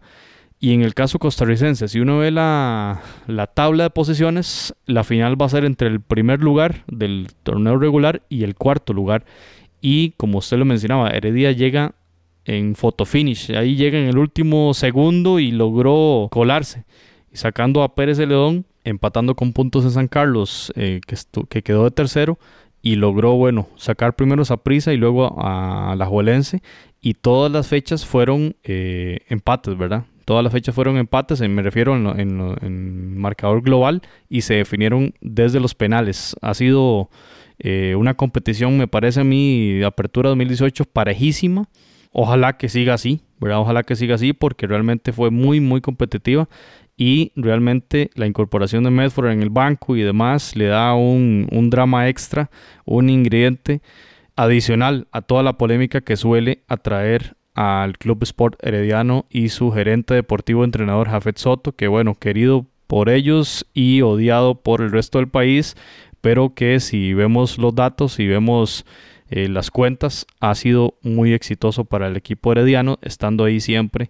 Y 0.59 0.75
en 0.75 0.83
el 0.83 0.93
caso 0.93 1.17
costarricense, 1.17 1.87
si 1.87 1.99
uno 1.99 2.19
ve 2.19 2.29
la, 2.29 3.01
la, 3.25 3.47
tabla 3.47 3.85
de 3.85 3.89
posiciones, 3.89 4.75
la 4.85 5.03
final 5.03 5.41
va 5.41 5.47
a 5.47 5.49
ser 5.49 5.65
entre 5.65 5.87
el 5.87 6.01
primer 6.01 6.39
lugar 6.39 6.83
del 6.85 7.29
torneo 7.41 7.79
regular 7.79 8.21
y 8.29 8.43
el 8.43 8.53
cuarto 8.53 8.93
lugar. 8.93 9.25
Y 9.81 10.11
como 10.17 10.37
usted 10.37 10.57
lo 10.57 10.65
mencionaba, 10.65 11.09
Heredia 11.09 11.51
llega 11.51 11.95
en 12.45 12.75
photo 12.75 13.05
finish. 13.05 13.51
Ahí 13.51 13.75
llega 13.75 13.99
en 13.99 14.07
el 14.07 14.17
último 14.17 14.73
segundo 14.73 15.39
y 15.39 15.51
logró 15.51 16.29
colarse. 16.31 16.85
Y 17.33 17.37
sacando 17.37 17.83
a 17.83 17.95
Pérez 17.95 18.17
de 18.17 18.27
León, 18.27 18.65
empatando 18.83 19.35
con 19.35 19.51
puntos 19.51 19.83
en 19.83 19.91
San 19.91 20.07
Carlos, 20.07 20.71
eh, 20.75 21.01
que, 21.05 21.15
que, 21.49 21.63
quedó 21.63 21.83
de 21.83 21.91
tercero. 21.91 22.39
Y 22.81 22.97
logró, 22.97 23.33
bueno, 23.33 23.67
sacar 23.77 24.15
primero 24.15 24.43
a 24.47 24.57
Prisa 24.57 24.93
y 24.93 24.97
luego 24.97 25.35
a 25.39 25.95
la 25.97 26.05
Juelense. 26.05 26.61
Y 27.01 27.15
todas 27.15 27.51
las 27.51 27.67
fechas 27.67 28.05
fueron 28.05 28.55
eh, 28.63 29.19
empates, 29.27 29.75
¿verdad? 29.75 30.05
Todas 30.25 30.43
las 30.43 30.53
fechas 30.53 30.73
fueron 30.73 30.97
empates, 30.97 31.39
me 31.41 31.61
refiero 31.61 31.95
en, 31.95 32.57
en, 32.61 33.17
marcador 33.17 33.61
global, 33.61 34.01
y 34.27 34.41
se 34.41 34.55
definieron 34.55 35.13
desde 35.21 35.59
los 35.59 35.75
penales. 35.75 36.35
Ha 36.41 36.55
sido 36.55 37.11
eh, 37.59 37.93
una 37.95 38.15
competición, 38.15 38.75
me 38.77 38.87
parece 38.87 39.21
a 39.21 39.23
mí, 39.23 39.83
Apertura 39.83 40.29
2018 40.29 40.85
parejísima. 40.85 41.67
Ojalá 42.17 42.55
que 42.55 42.69
siga 42.69 42.93
así, 42.93 43.19
¿verdad? 43.41 43.59
Ojalá 43.59 43.83
que 43.83 43.97
siga 43.97 44.15
así 44.15 44.31
porque 44.31 44.67
realmente 44.67 45.11
fue 45.11 45.31
muy, 45.31 45.59
muy 45.59 45.81
competitiva 45.81 46.47
y 46.95 47.33
realmente 47.35 48.09
la 48.15 48.25
incorporación 48.25 48.85
de 48.85 48.89
Medford 48.89 49.31
en 49.31 49.41
el 49.41 49.49
banco 49.49 49.97
y 49.97 50.01
demás 50.01 50.55
le 50.55 50.67
da 50.67 50.95
un, 50.95 51.49
drama 51.69 52.07
extra, 52.07 52.49
un 52.85 53.09
ingrediente 53.09 53.81
adicional 54.37 55.09
a 55.11 55.23
toda 55.23 55.43
la 55.43 55.57
polémica 55.57 55.99
que 55.99 56.15
suele 56.15 56.63
atraer 56.69 57.35
al 57.53 57.97
Club 57.97 58.23
Sport 58.23 58.65
Herediano 58.65 59.25
y 59.29 59.49
su 59.49 59.73
gerente 59.73 60.13
deportivo 60.13 60.63
entrenador 60.63 61.09
Jafet 61.09 61.37
Soto, 61.37 61.73
que 61.73 61.89
bueno, 61.89 62.15
querido 62.15 62.65
por 62.87 63.09
ellos 63.09 63.67
y 63.73 64.03
odiado 64.03 64.55
por 64.55 64.79
el 64.79 64.93
resto 64.93 65.17
del 65.17 65.27
país, 65.27 65.75
pero 66.21 66.53
que 66.53 66.79
si 66.79 67.13
vemos 67.13 67.57
los 67.57 67.75
datos, 67.75 68.21
y 68.21 68.27
vemos 68.27 68.85
eh, 69.29 69.49
las 69.49 69.71
cuentas, 69.71 70.27
ha 70.39 70.53
sido 70.53 70.95
muy 71.01 71.33
exitoso 71.33 71.85
para 71.85 72.07
el 72.07 72.15
equipo 72.15 72.51
herediano, 72.51 72.99
estando 73.01 73.45
ahí 73.45 73.59
siempre 73.59 74.09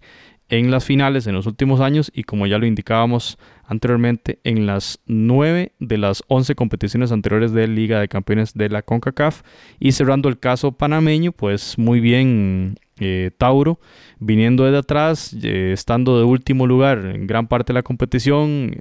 en 0.50 0.70
las 0.70 0.86
finales 0.86 1.26
en 1.26 1.34
los 1.34 1.48
últimos 1.48 1.80
años 1.80 2.12
y 2.14 2.24
como 2.24 2.46
ya 2.46 2.60
lo 2.60 2.68
indicábamos 2.68 3.40
anteriormente, 3.66 4.40
en 4.44 4.68
las 4.68 5.00
9 5.08 5.72
de 5.80 5.98
las 5.98 6.24
11 6.28 6.54
competiciones 6.54 7.12
anteriores 7.12 7.52
de 7.52 7.68
Liga 7.68 8.00
de 8.00 8.08
Campeones 8.08 8.54
de 8.54 8.70
la 8.70 8.84
CONCACAF. 8.84 9.42
Y 9.80 9.94
cerrando 9.94 10.30
el 10.30 10.38
caso 10.38 10.74
panameño, 10.74 11.32
pues 11.32 11.80
muy 11.80 12.00
bien 12.00 12.78
eh, 13.00 13.32
Tauro, 13.38 13.80
viniendo 14.20 14.70
de 14.70 14.78
atrás, 14.78 15.36
eh, 15.42 15.72
estando 15.74 16.20
de 16.20 16.26
último 16.26 16.68
lugar 16.68 17.00
en 17.06 17.26
gran 17.26 17.48
parte 17.48 17.74
de 17.74 17.80
la 17.80 17.84
competición, 17.84 18.78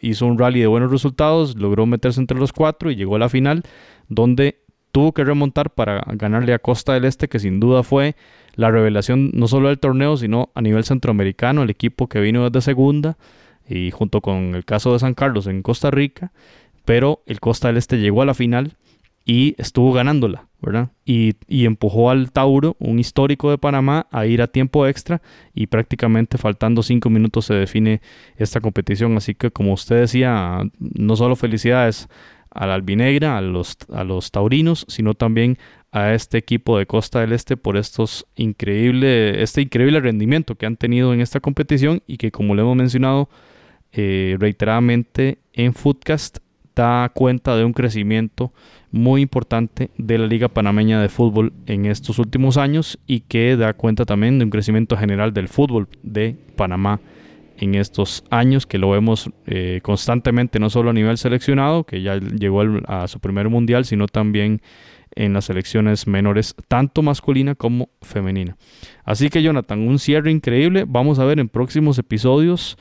hizo 0.00 0.26
un 0.26 0.38
rally 0.38 0.60
de 0.60 0.68
buenos 0.68 0.90
resultados, 0.90 1.56
logró 1.56 1.84
meterse 1.84 2.20
entre 2.20 2.38
los 2.38 2.52
cuatro 2.52 2.90
y 2.90 2.96
llegó 2.96 3.16
a 3.16 3.18
la 3.18 3.28
final, 3.28 3.62
donde 4.08 4.63
tuvo 4.94 5.10
que 5.10 5.24
remontar 5.24 5.70
para 5.70 6.04
ganarle 6.06 6.54
a 6.54 6.60
Costa 6.60 6.92
del 6.94 7.04
Este, 7.04 7.26
que 7.26 7.40
sin 7.40 7.58
duda 7.58 7.82
fue 7.82 8.14
la 8.54 8.70
revelación 8.70 9.32
no 9.34 9.48
solo 9.48 9.66
del 9.66 9.80
torneo, 9.80 10.16
sino 10.16 10.50
a 10.54 10.62
nivel 10.62 10.84
centroamericano, 10.84 11.64
el 11.64 11.70
equipo 11.70 12.06
que 12.06 12.20
vino 12.20 12.48
desde 12.48 12.64
segunda 12.64 13.18
y 13.68 13.90
junto 13.90 14.20
con 14.20 14.54
el 14.54 14.64
caso 14.64 14.92
de 14.92 15.00
San 15.00 15.14
Carlos 15.14 15.48
en 15.48 15.62
Costa 15.62 15.90
Rica, 15.90 16.30
pero 16.84 17.24
el 17.26 17.40
Costa 17.40 17.66
del 17.66 17.78
Este 17.78 17.98
llegó 17.98 18.22
a 18.22 18.24
la 18.24 18.34
final 18.34 18.76
y 19.24 19.56
estuvo 19.58 19.92
ganándola, 19.92 20.46
¿verdad? 20.60 20.90
Y, 21.04 21.34
empujó 21.48 22.10
al 22.10 22.30
Tauro, 22.30 22.76
un 22.78 23.00
histórico 23.00 23.50
de 23.50 23.58
Panamá, 23.58 24.06
a 24.12 24.26
ir 24.26 24.42
a 24.42 24.46
tiempo 24.46 24.86
extra 24.86 25.22
y 25.54 25.66
prácticamente 25.66 26.38
faltando 26.38 26.84
cinco 26.84 27.10
minutos 27.10 27.46
se 27.46 27.54
define 27.54 28.00
esta 28.36 28.60
competición. 28.60 29.16
Así 29.16 29.34
que 29.34 29.50
como 29.50 29.72
usted 29.72 30.02
decía, 30.02 30.60
no 30.78 31.16
solo 31.16 31.34
felicidades 31.34 32.08
a 32.54 32.66
la 32.66 32.74
albinegra, 32.74 33.36
a 33.36 33.40
los, 33.40 33.76
a 33.92 34.04
los 34.04 34.30
taurinos, 34.30 34.86
sino 34.88 35.14
también 35.14 35.58
a 35.92 36.12
este 36.14 36.38
equipo 36.38 36.78
de 36.78 36.86
Costa 36.86 37.20
del 37.20 37.32
Este 37.32 37.56
por 37.56 37.76
estos 37.76 38.26
increíble, 38.36 39.42
este 39.42 39.62
increíble 39.62 40.00
rendimiento 40.00 40.56
que 40.56 40.66
han 40.66 40.76
tenido 40.76 41.14
en 41.14 41.20
esta 41.20 41.40
competición 41.40 42.02
y 42.06 42.16
que 42.16 42.32
como 42.32 42.54
lo 42.54 42.62
hemos 42.62 42.76
mencionado 42.76 43.28
eh, 43.92 44.36
reiteradamente 44.40 45.38
en 45.52 45.72
Footcast 45.72 46.38
da 46.74 47.08
cuenta 47.14 47.56
de 47.56 47.64
un 47.64 47.72
crecimiento 47.72 48.52
muy 48.90 49.22
importante 49.22 49.90
de 49.96 50.18
la 50.18 50.26
Liga 50.26 50.48
Panameña 50.48 51.00
de 51.00 51.08
Fútbol 51.08 51.52
en 51.66 51.86
estos 51.86 52.18
últimos 52.18 52.56
años 52.56 52.98
y 53.06 53.20
que 53.20 53.56
da 53.56 53.72
cuenta 53.74 54.04
también 54.04 54.38
de 54.38 54.44
un 54.44 54.50
crecimiento 54.50 54.96
general 54.96 55.32
del 55.32 55.48
fútbol 55.48 55.88
de 56.02 56.36
Panamá 56.56 57.00
en 57.58 57.74
estos 57.74 58.24
años, 58.30 58.66
que 58.66 58.78
lo 58.78 58.90
vemos 58.90 59.30
eh, 59.46 59.80
constantemente, 59.82 60.58
no 60.58 60.70
solo 60.70 60.90
a 60.90 60.92
nivel 60.92 61.18
seleccionado, 61.18 61.84
que 61.84 62.02
ya 62.02 62.16
llegó 62.16 62.62
a 62.86 63.08
su 63.08 63.20
primer 63.20 63.48
mundial, 63.48 63.84
sino 63.84 64.06
también 64.06 64.60
en 65.14 65.32
las 65.32 65.44
selecciones 65.44 66.06
menores, 66.06 66.54
tanto 66.68 67.02
masculina 67.02 67.54
como 67.54 67.88
femenina. 68.02 68.56
Así 69.04 69.30
que 69.30 69.42
Jonathan, 69.42 69.86
un 69.86 69.98
cierre 69.98 70.30
increíble. 70.30 70.84
Vamos 70.88 71.18
a 71.18 71.24
ver 71.24 71.38
en 71.38 71.48
próximos 71.48 71.98
episodios 71.98 72.76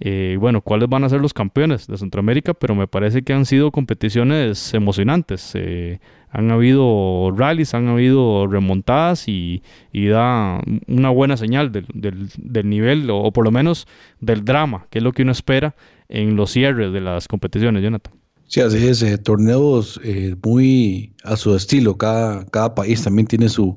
eh, 0.00 0.36
bueno, 0.38 0.60
cuáles 0.60 0.88
van 0.88 1.04
a 1.04 1.08
ser 1.08 1.20
los 1.20 1.34
campeones 1.34 1.86
de 1.86 1.96
Centroamérica, 1.96 2.54
pero 2.54 2.74
me 2.74 2.86
parece 2.86 3.22
que 3.22 3.32
han 3.32 3.46
sido 3.46 3.72
competiciones 3.72 4.72
emocionantes. 4.74 5.52
Eh, 5.54 5.98
han 6.30 6.50
habido 6.50 7.32
rallies, 7.36 7.74
han 7.74 7.88
habido 7.88 8.46
remontadas 8.46 9.28
y, 9.28 9.62
da 9.92 10.60
una 10.86 11.10
buena 11.10 11.36
señal 11.36 11.72
del, 11.72 11.86
del, 11.92 12.68
nivel 12.68 13.10
o, 13.10 13.32
por 13.32 13.44
lo 13.44 13.50
menos 13.50 13.86
del 14.20 14.44
drama, 14.44 14.86
que 14.90 14.98
es 14.98 15.04
lo 15.04 15.12
que 15.12 15.22
uno 15.22 15.32
espera 15.32 15.74
en 16.08 16.36
los 16.36 16.50
cierres 16.52 16.92
de 16.92 17.00
las 17.00 17.28
competiciones, 17.28 17.82
Jonathan. 17.82 18.14
Sí, 18.46 18.60
así 18.60 18.86
es, 18.86 19.02
eh, 19.02 19.18
torneos 19.18 20.00
muy 20.42 21.14
a 21.24 21.36
su 21.36 21.54
estilo, 21.54 21.98
cada, 21.98 22.46
cada 22.46 22.74
país 22.74 23.02
también 23.02 23.26
tiene 23.26 23.48
su, 23.48 23.76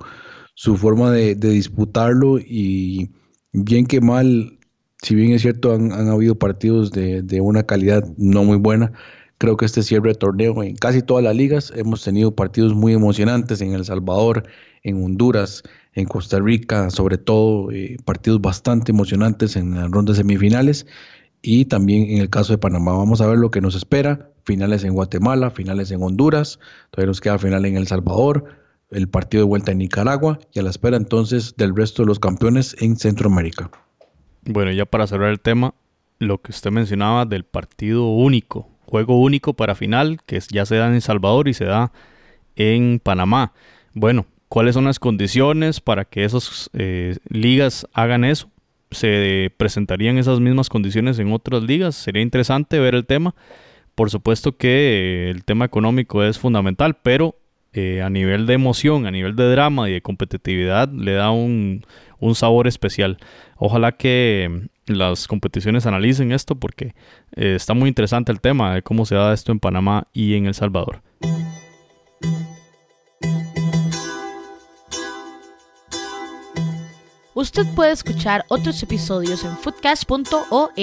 su 0.55 0.77
forma 0.77 1.11
de, 1.11 1.35
disputarlo 1.35 2.39
y 2.39 3.09
bien 3.51 3.85
que 3.85 3.99
mal, 3.99 4.59
si 5.01 5.15
bien 5.15 5.33
es 5.33 5.41
cierto, 5.41 5.73
han, 5.73 5.91
habido 5.91 6.35
partidos 6.35 6.91
de, 6.91 7.21
de, 7.21 7.41
una 7.41 7.63
calidad 7.63 8.03
no 8.17 8.43
muy 8.43 8.57
buena. 8.57 8.93
Creo 9.41 9.57
que 9.57 9.65
este 9.65 9.81
cierre 9.81 10.09
de 10.09 10.13
torneo 10.13 10.61
en 10.61 10.75
casi 10.75 11.01
todas 11.01 11.23
las 11.23 11.35
ligas 11.35 11.73
hemos 11.75 12.03
tenido 12.03 12.35
partidos 12.35 12.75
muy 12.75 12.93
emocionantes 12.93 13.59
en 13.61 13.73
El 13.73 13.83
Salvador, 13.83 14.43
en 14.83 15.03
Honduras, 15.03 15.63
en 15.93 16.05
Costa 16.05 16.37
Rica, 16.37 16.91
sobre 16.91 17.17
todo 17.17 17.71
eh, 17.71 17.97
partidos 18.05 18.39
bastante 18.39 18.91
emocionantes 18.91 19.55
en 19.55 19.73
las 19.73 19.89
rondas 19.89 20.17
semifinales 20.17 20.85
y 21.41 21.65
también 21.65 22.07
en 22.11 22.19
el 22.19 22.29
caso 22.29 22.53
de 22.53 22.59
Panamá. 22.59 22.93
Vamos 22.93 23.19
a 23.19 23.25
ver 23.25 23.39
lo 23.39 23.49
que 23.49 23.61
nos 23.61 23.73
espera. 23.73 24.29
Finales 24.45 24.83
en 24.83 24.93
Guatemala, 24.93 25.49
finales 25.49 25.89
en 25.89 26.03
Honduras, 26.03 26.59
todavía 26.91 27.07
nos 27.07 27.19
queda 27.19 27.39
final 27.39 27.65
en 27.65 27.77
El 27.77 27.87
Salvador, 27.87 28.45
el 28.91 29.09
partido 29.09 29.41
de 29.41 29.47
vuelta 29.47 29.71
en 29.71 29.79
Nicaragua 29.79 30.37
y 30.53 30.59
a 30.59 30.61
la 30.61 30.69
espera 30.69 30.97
entonces 30.97 31.55
del 31.57 31.75
resto 31.75 32.03
de 32.03 32.09
los 32.09 32.19
campeones 32.19 32.75
en 32.79 32.95
Centroamérica. 32.95 33.71
Bueno, 34.45 34.71
ya 34.71 34.85
para 34.85 35.07
cerrar 35.07 35.31
el 35.31 35.39
tema, 35.39 35.73
lo 36.19 36.39
que 36.43 36.51
usted 36.51 36.69
mencionaba 36.69 37.25
del 37.25 37.43
partido 37.43 38.07
único, 38.07 38.69
juego 38.91 39.19
único 39.19 39.53
para 39.53 39.73
final, 39.73 40.19
que 40.25 40.39
ya 40.51 40.65
se 40.65 40.75
da 40.75 40.87
en 40.87 40.95
El 40.95 41.01
Salvador 41.01 41.47
y 41.47 41.53
se 41.53 41.63
da 41.63 41.93
en 42.57 42.99
Panamá. 42.99 43.53
Bueno, 43.93 44.25
cuáles 44.49 44.73
son 44.75 44.83
las 44.83 44.99
condiciones 44.99 45.79
para 45.79 46.03
que 46.03 46.25
esas 46.25 46.69
eh, 46.73 47.15
ligas 47.29 47.87
hagan 47.93 48.25
eso. 48.25 48.49
¿Se 48.91 49.49
presentarían 49.55 50.17
esas 50.17 50.41
mismas 50.41 50.67
condiciones 50.67 51.17
en 51.19 51.31
otras 51.31 51.63
ligas? 51.63 51.95
Sería 51.95 52.21
interesante 52.21 52.77
ver 52.79 52.93
el 52.93 53.05
tema. 53.05 53.33
Por 53.95 54.09
supuesto 54.09 54.57
que 54.57 55.29
el 55.29 55.45
tema 55.45 55.63
económico 55.63 56.21
es 56.25 56.37
fundamental, 56.37 56.97
pero 57.01 57.37
eh, 57.71 58.01
a 58.01 58.09
nivel 58.09 58.45
de 58.47 58.55
emoción, 58.55 59.05
a 59.05 59.11
nivel 59.11 59.37
de 59.37 59.49
drama 59.49 59.89
y 59.89 59.93
de 59.93 60.01
competitividad, 60.01 60.91
le 60.91 61.13
da 61.13 61.31
un, 61.31 61.85
sabor 62.33 62.67
especial. 62.67 63.17
Ojalá 63.55 63.93
que 63.93 64.67
las 64.87 65.27
competiciones 65.27 65.85
analicen 65.85 66.31
esto 66.31 66.55
porque 66.55 66.95
eh, 67.35 67.55
está 67.55 67.73
muy 67.73 67.87
interesante 67.87 68.31
el 68.31 68.41
tema 68.41 68.75
de 68.75 68.81
cómo 68.81 69.05
se 69.05 69.15
da 69.15 69.33
esto 69.33 69.51
en 69.51 69.59
Panamá 69.59 70.07
y 70.13 70.35
en 70.35 70.45
El 70.45 70.53
Salvador. 70.53 71.01
Usted 77.33 77.65
puede 77.75 77.91
escuchar 77.91 78.45
otros 78.49 78.83
episodios 78.83 79.43
en 79.45 79.57
foodcast.org. 79.57 80.77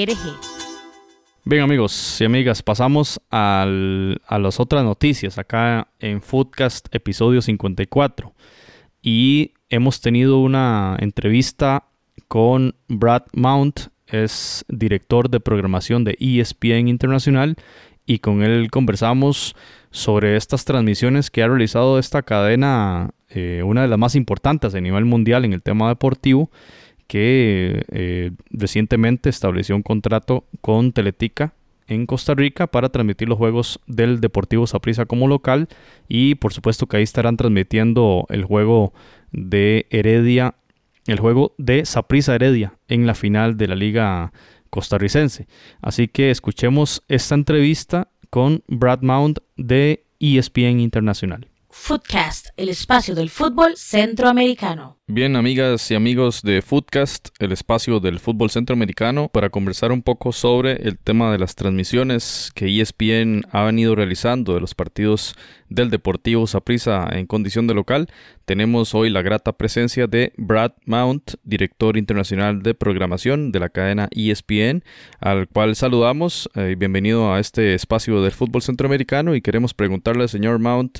Bien 1.45 1.63
amigos 1.63 2.21
y 2.21 2.25
amigas, 2.25 2.63
pasamos 2.63 3.21
a 3.31 3.67
las 3.67 4.59
otras 4.61 4.85
noticias 4.85 5.39
acá 5.39 5.89
en 5.99 6.21
Foodcast 6.21 6.95
episodio 6.95 7.41
54. 7.41 8.35
Y 9.03 9.53
hemos 9.69 10.01
tenido 10.01 10.39
una 10.41 10.97
entrevista 11.01 11.88
con 12.27 12.75
Brad 12.89 13.23
Mount, 13.33 13.81
es 14.07 14.65
director 14.69 15.29
de 15.31 15.41
programación 15.41 16.05
de 16.05 16.17
ESPN 16.19 16.89
Internacional, 16.89 17.57
y 18.07 18.21
con 18.21 18.43
él 18.43 18.71
conversamos 18.71 19.55
sobre 19.91 20.37
estas 20.37 20.65
transmisiones 20.65 21.31
que 21.31 21.43
ha 21.43 21.49
realizado 21.49 21.99
esta 21.99 22.23
cadena 22.23 23.11
eh, 23.29 23.63
una 23.65 23.83
de 23.83 23.89
las 23.89 23.99
más 23.99 24.15
importantes 24.15 24.75
a 24.75 24.81
nivel 24.81 25.05
mundial 25.05 25.45
en 25.45 25.53
el 25.53 25.63
tema 25.63 25.89
deportivo, 25.89 26.51
que 27.07 27.85
eh, 27.91 28.31
recientemente 28.51 29.29
estableció 29.29 29.77
un 29.77 29.83
contrato 29.83 30.45
con 30.61 30.93
Teletica 30.93 31.53
en 31.87 32.07
Costa 32.07 32.35
Rica 32.35 32.67
para 32.67 32.91
transmitir 32.91 33.29
los 33.29 33.39
juegos 33.39 33.81
del 33.87 34.21
Deportivo 34.21 34.67
Saprissa 34.67 35.07
como 35.07 35.27
local 35.27 35.69
y 36.07 36.35
por 36.37 36.53
supuesto 36.53 36.87
que 36.87 36.99
ahí 36.99 37.03
estarán 37.03 37.37
transmitiendo 37.37 38.27
el 38.29 38.45
juego 38.45 38.93
de 39.33 39.87
Heredia, 39.91 40.55
el 41.09 41.21
juego 41.21 41.55
de 41.59 41.85
Saprissa 41.85 42.35
Heredia 42.35 42.79
en 42.87 43.07
la 43.07 43.15
final 43.15 43.57
de 43.57 43.69
la 43.69 43.75
Liga 43.75 44.33
costarricense. 44.71 45.49
Así 45.81 46.09
que 46.09 46.31
escuchemos 46.31 47.03
esta 47.09 47.35
entrevista 47.35 48.11
con 48.31 48.63
Brad 48.69 49.01
Mount 49.03 49.39
de 49.57 50.05
ESPN 50.21 50.81
Internacional. 50.81 51.49
Footcast, 51.71 52.49
el 52.57 52.69
espacio 52.69 53.15
del 53.15 53.31
fútbol 53.31 53.77
centroamericano. 53.77 54.98
Bien, 55.11 55.37
amigas 55.37 55.91
y 55.91 55.95
amigos 55.95 56.43
de 56.43 56.61
Footcast, 56.61 57.31
el 57.39 57.53
espacio 57.53 57.99
del 57.99 58.19
fútbol 58.19 58.51
centroamericano, 58.51 59.31
para 59.31 59.49
conversar 59.49 59.91
un 59.91 60.03
poco 60.03 60.33
sobre 60.33 60.87
el 60.87 60.99
tema 60.99 61.33
de 61.33 61.39
las 61.39 61.55
transmisiones 61.55 62.53
que 62.55 62.79
ESPN 62.79 63.47
ha 63.51 63.63
venido 63.63 63.95
realizando 63.95 64.53
de 64.53 64.61
los 64.61 64.75
partidos 64.75 65.35
del 65.71 65.89
Deportivo 65.89 66.47
Saprissa 66.47 67.09
en 67.11 67.27
condición 67.27 67.67
de 67.67 67.73
local. 67.73 68.09
Tenemos 68.45 68.95
hoy 68.95 69.09
la 69.09 69.23
grata 69.23 69.53
presencia 69.53 70.07
de 70.07 70.33
Brad 70.37 70.73
Mount, 70.85 71.35
director 71.43 71.97
internacional 71.97 72.63
de 72.63 72.75
programación 72.75 73.51
de 73.51 73.61
la 73.61 73.69
cadena 73.71 74.09
ESPN, 74.11 74.85
al 75.21 75.49
cual 75.49 75.75
saludamos. 75.75 76.51
Eh, 76.55 76.77
bienvenido 76.79 77.33
a 77.33 77.41
este 77.41 77.75
espacio 77.75 78.23
del 78.23 78.33
fútbol 78.33 78.61
centroamericano 78.61 79.35
y 79.35 79.41
queremos 79.41 79.73
preguntarle 79.73 80.25
al 80.25 80.29
señor 80.29 80.59
Mount 80.59 80.99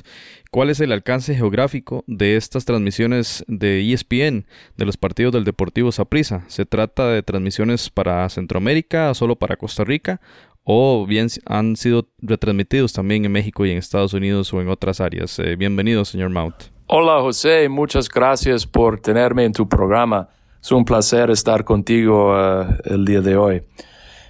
cuál 0.51 0.71
es 0.71 0.79
el 0.79 0.91
alcance 0.91 1.35
geográfico 1.35 2.03
de 2.07 2.37
estas 2.37 2.65
transmisiones 2.65 3.43
de 3.47 3.81
ESPN 3.81 3.98
ESPN 3.99 4.45
de 4.77 4.85
los 4.85 4.97
partidos 4.97 5.33
del 5.33 5.43
Deportivo 5.43 5.91
Saprissa. 5.91 6.43
¿Se 6.47 6.65
trata 6.65 7.07
de 7.07 7.23
transmisiones 7.23 7.89
para 7.89 8.27
Centroamérica, 8.29 9.13
solo 9.13 9.35
para 9.35 9.57
Costa 9.57 9.83
Rica? 9.83 10.21
¿O 10.63 11.05
bien 11.07 11.27
han 11.45 11.75
sido 11.75 12.07
retransmitidos 12.19 12.93
también 12.93 13.25
en 13.25 13.31
México 13.31 13.65
y 13.65 13.71
en 13.71 13.77
Estados 13.77 14.13
Unidos 14.13 14.53
o 14.53 14.61
en 14.61 14.69
otras 14.69 15.01
áreas? 15.01 15.39
Eh, 15.39 15.55
bienvenido, 15.55 16.05
señor 16.05 16.29
Mount. 16.29 16.55
Hola, 16.87 17.21
José. 17.21 17.69
Muchas 17.69 18.09
gracias 18.09 18.65
por 18.65 18.99
tenerme 18.99 19.45
en 19.45 19.53
tu 19.53 19.67
programa. 19.67 20.29
Es 20.61 20.71
un 20.71 20.85
placer 20.85 21.31
estar 21.31 21.63
contigo 21.63 22.35
eh, 22.37 22.65
el 22.85 23.05
día 23.05 23.21
de 23.21 23.35
hoy. 23.35 23.63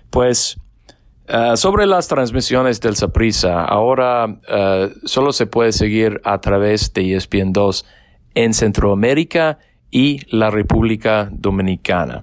Pues 0.10 0.58
eh, 1.28 1.58
sobre 1.58 1.86
las 1.86 2.08
transmisiones 2.08 2.80
del 2.80 2.96
Saprissa, 2.96 3.66
ahora 3.66 4.40
solo 5.04 5.34
se 5.34 5.46
puede 5.46 5.72
seguir 5.72 6.22
a 6.24 6.40
través 6.40 6.94
de 6.94 7.16
ESPN 7.16 7.52
2 7.52 7.86
en 8.36 8.54
Centroamérica 8.54 9.60
y 9.92 10.22
la 10.30 10.50
República 10.50 11.30
Dominicana. 11.32 12.22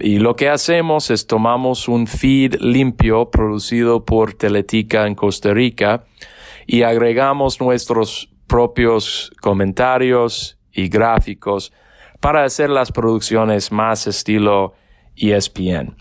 Y 0.00 0.18
lo 0.18 0.34
que 0.36 0.48
hacemos 0.48 1.10
es 1.10 1.26
tomamos 1.26 1.88
un 1.88 2.06
feed 2.06 2.56
limpio 2.60 3.30
producido 3.30 4.04
por 4.04 4.34
Teletica 4.34 5.06
en 5.06 5.14
Costa 5.14 5.52
Rica 5.52 6.04
y 6.66 6.82
agregamos 6.82 7.60
nuestros 7.60 8.28
propios 8.46 9.32
comentarios 9.40 10.58
y 10.72 10.88
gráficos 10.88 11.72
para 12.20 12.44
hacer 12.44 12.70
las 12.70 12.92
producciones 12.92 13.70
más 13.72 14.06
estilo 14.06 14.74
ESPN. 15.16 15.96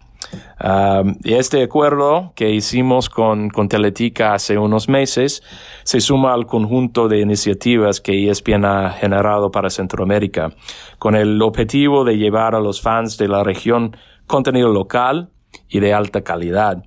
Este 1.24 1.64
acuerdo 1.64 2.34
que 2.36 2.52
hicimos 2.52 3.10
con, 3.10 3.50
con 3.50 3.70
Teletica 3.70 4.34
hace 4.34 4.58
unos 4.58 4.90
meses 4.90 5.42
se 5.84 6.02
suma 6.02 6.34
al 6.34 6.46
conjunto 6.46 7.08
de 7.08 7.20
iniciativas 7.20 8.02
que 8.02 8.30
ESPN 8.30 8.66
ha 8.66 8.90
generado 8.92 9.52
para 9.52 9.70
Centroamérica, 9.70 10.50
con 10.98 11.16
el 11.16 11.42
objetivo 11.42 12.04
de 12.04 12.18
llevar 12.18 12.56
a 12.56 12.60
los 12.60 12.82
fans 12.82 13.18
de 13.18 13.28
la 13.28 13.44
región 13.44 13.96
contenido 14.28 14.70
local 14.70 15.30
y 15.70 15.80
de 15.80 15.94
alta 15.94 16.22
calidad. 16.22 16.84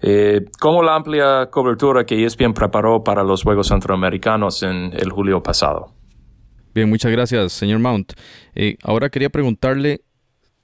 Eh, 0.00 0.44
como 0.60 0.82
la 0.82 0.94
amplia 0.94 1.48
cobertura 1.50 2.06
que 2.06 2.24
ESPN 2.24 2.54
preparó 2.54 3.02
para 3.02 3.24
los 3.24 3.42
Juegos 3.42 3.68
Centroamericanos 3.68 4.62
en 4.62 4.92
el 4.92 5.10
julio 5.10 5.42
pasado. 5.42 5.92
Bien, 6.74 6.88
muchas 6.88 7.10
gracias, 7.10 7.52
señor 7.52 7.80
Mount. 7.80 8.12
Eh, 8.54 8.76
ahora 8.84 9.10
quería 9.10 9.30
preguntarle 9.30 10.02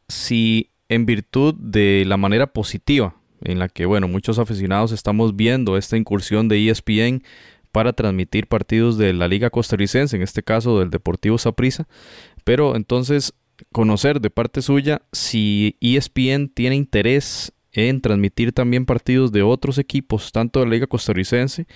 si 0.06 0.70
en 0.88 1.06
virtud 1.06 1.54
de 1.58 2.04
la 2.06 2.16
manera 2.16 2.46
positiva 2.48 3.16
en 3.42 3.58
la 3.58 3.68
que, 3.68 3.86
bueno, 3.86 4.08
muchos 4.08 4.38
aficionados 4.38 4.92
estamos 4.92 5.36
viendo 5.36 5.76
esta 5.76 5.96
incursión 5.96 6.48
de 6.48 6.68
ESPN 6.70 7.22
para 7.72 7.92
transmitir 7.92 8.46
partidos 8.46 8.96
de 8.96 9.12
la 9.12 9.28
Liga 9.28 9.50
Costarricense, 9.50 10.16
en 10.16 10.22
este 10.22 10.42
caso 10.42 10.78
del 10.78 10.90
Deportivo 10.90 11.38
Saprissa, 11.38 11.86
pero 12.44 12.76
entonces 12.76 13.34
conocer 13.72 14.20
de 14.20 14.30
parte 14.30 14.62
suya 14.62 15.02
si 15.12 15.76
ESPN 15.80 16.48
tiene 16.48 16.76
interés 16.76 17.52
en 17.72 18.00
transmitir 18.00 18.52
también 18.52 18.86
partidos 18.86 19.32
de 19.32 19.42
otros 19.42 19.78
equipos, 19.78 20.30
tanto 20.32 20.60
de 20.60 20.66
la 20.66 20.72
Liga 20.72 20.86
Costarricense 20.86 21.66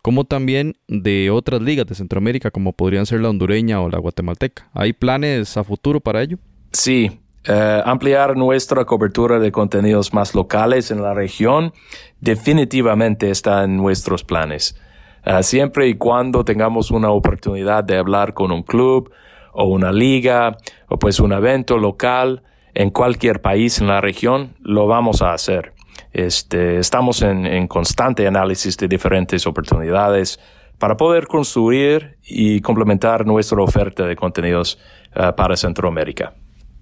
como 0.00 0.24
también 0.24 0.76
de 0.86 1.30
otras 1.30 1.60
ligas 1.60 1.86
de 1.86 1.96
Centroamérica, 1.96 2.52
como 2.52 2.72
podrían 2.72 3.04
ser 3.04 3.20
la 3.20 3.30
hondureña 3.30 3.80
o 3.80 3.90
la 3.90 3.98
guatemalteca. 3.98 4.70
¿Hay 4.72 4.92
planes 4.92 5.56
a 5.56 5.64
futuro 5.64 6.00
para 6.00 6.22
ello? 6.22 6.38
Sí, 6.72 7.18
eh, 7.44 7.82
ampliar 7.84 8.36
nuestra 8.36 8.84
cobertura 8.84 9.38
de 9.38 9.52
contenidos 9.52 10.12
más 10.12 10.34
locales 10.34 10.90
en 10.90 11.02
la 11.02 11.14
región 11.14 11.72
definitivamente 12.20 13.30
está 13.30 13.64
en 13.64 13.76
nuestros 13.76 14.24
planes. 14.24 14.78
Eh, 15.24 15.42
siempre 15.42 15.88
y 15.88 15.94
cuando 15.94 16.44
tengamos 16.44 16.90
una 16.90 17.10
oportunidad 17.10 17.84
de 17.84 17.96
hablar 17.96 18.34
con 18.34 18.50
un 18.50 18.62
club 18.62 19.10
o 19.52 19.64
una 19.64 19.92
liga 19.92 20.56
o 20.88 20.98
pues 20.98 21.20
un 21.20 21.32
evento 21.32 21.78
local 21.78 22.42
en 22.74 22.90
cualquier 22.90 23.40
país 23.40 23.80
en 23.80 23.88
la 23.88 24.00
región, 24.00 24.54
lo 24.60 24.86
vamos 24.86 25.22
a 25.22 25.32
hacer. 25.32 25.72
Este, 26.12 26.78
estamos 26.78 27.22
en, 27.22 27.66
constante 27.66 28.26
análisis 28.26 28.76
de 28.76 28.88
diferentes 28.88 29.46
oportunidades 29.46 30.38
para 30.78 30.96
poder 30.96 31.26
construir 31.26 32.18
y 32.22 32.60
complementar 32.60 33.26
nuestra 33.26 33.60
oferta 33.62 34.06
de 34.06 34.14
contenidos 34.16 34.78
uh, 35.16 35.34
para 35.34 35.56
Centroamérica. 35.56 36.34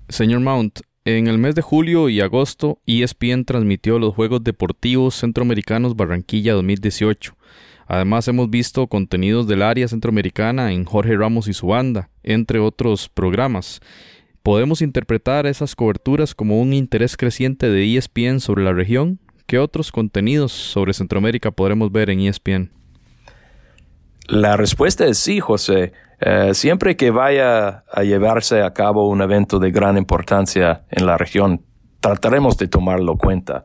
Señor 0.09 0.41
Mount, 0.41 0.81
en 1.05 1.27
el 1.27 1.39
mes 1.39 1.55
de 1.57 1.63
julio 1.63 2.09
y 2.09 2.21
agosto, 2.21 2.81
ESPN 2.87 3.45
transmitió 3.45 3.99
los 3.99 4.15
Juegos 4.15 4.45
Deportivos 4.45 5.17
Centroamericanos 5.17 5.97
Barranquilla 5.97 6.55
2018. 6.55 7.37
Además 7.89 8.29
hemos 8.29 8.49
visto 8.49 8.87
contenidos 8.87 9.49
del 9.49 9.63
área 9.63 9.89
centroamericana 9.89 10.73
en 10.73 10.85
Jorge 10.85 11.17
Ramos 11.17 11.49
y 11.49 11.55
su 11.55 11.69
banda, 11.69 12.09
entre 12.23 12.61
otros 12.61 13.09
programas. 13.09 13.81
¿Podemos 14.45 14.81
interpretar 14.81 15.47
esas 15.47 15.75
coberturas 15.75 16.35
como 16.35 16.61
un 16.61 16.73
interés 16.73 17.17
creciente 17.17 17.69
de 17.69 17.97
ESPN 17.97 18.39
sobre 18.39 18.63
la 18.63 18.73
región? 18.73 19.19
¿Qué 19.47 19.59
otros 19.59 19.91
contenidos 19.91 20.53
sobre 20.53 20.93
Centroamérica 20.93 21.51
podremos 21.51 21.91
ver 21.91 22.11
en 22.11 22.21
ESPN? 22.21 22.71
La 24.29 24.57
respuesta 24.57 25.05
es 25.07 25.19
sí, 25.19 25.41
José. 25.41 25.93
Eh, 26.21 26.55
siempre 26.55 26.97
que 26.97 27.11
vaya 27.11 27.85
a 27.93 28.03
llevarse 28.03 28.62
a 28.62 28.73
cabo 28.73 29.09
un 29.09 29.21
evento 29.21 29.59
de 29.59 29.71
gran 29.71 29.99
importancia 29.99 30.85
en 30.91 31.07
la 31.07 31.19
región, 31.19 31.62
trataremos 32.01 32.57
de 32.57 32.69
tomarlo 32.69 33.12
en 33.12 33.19
cuenta. 33.19 33.64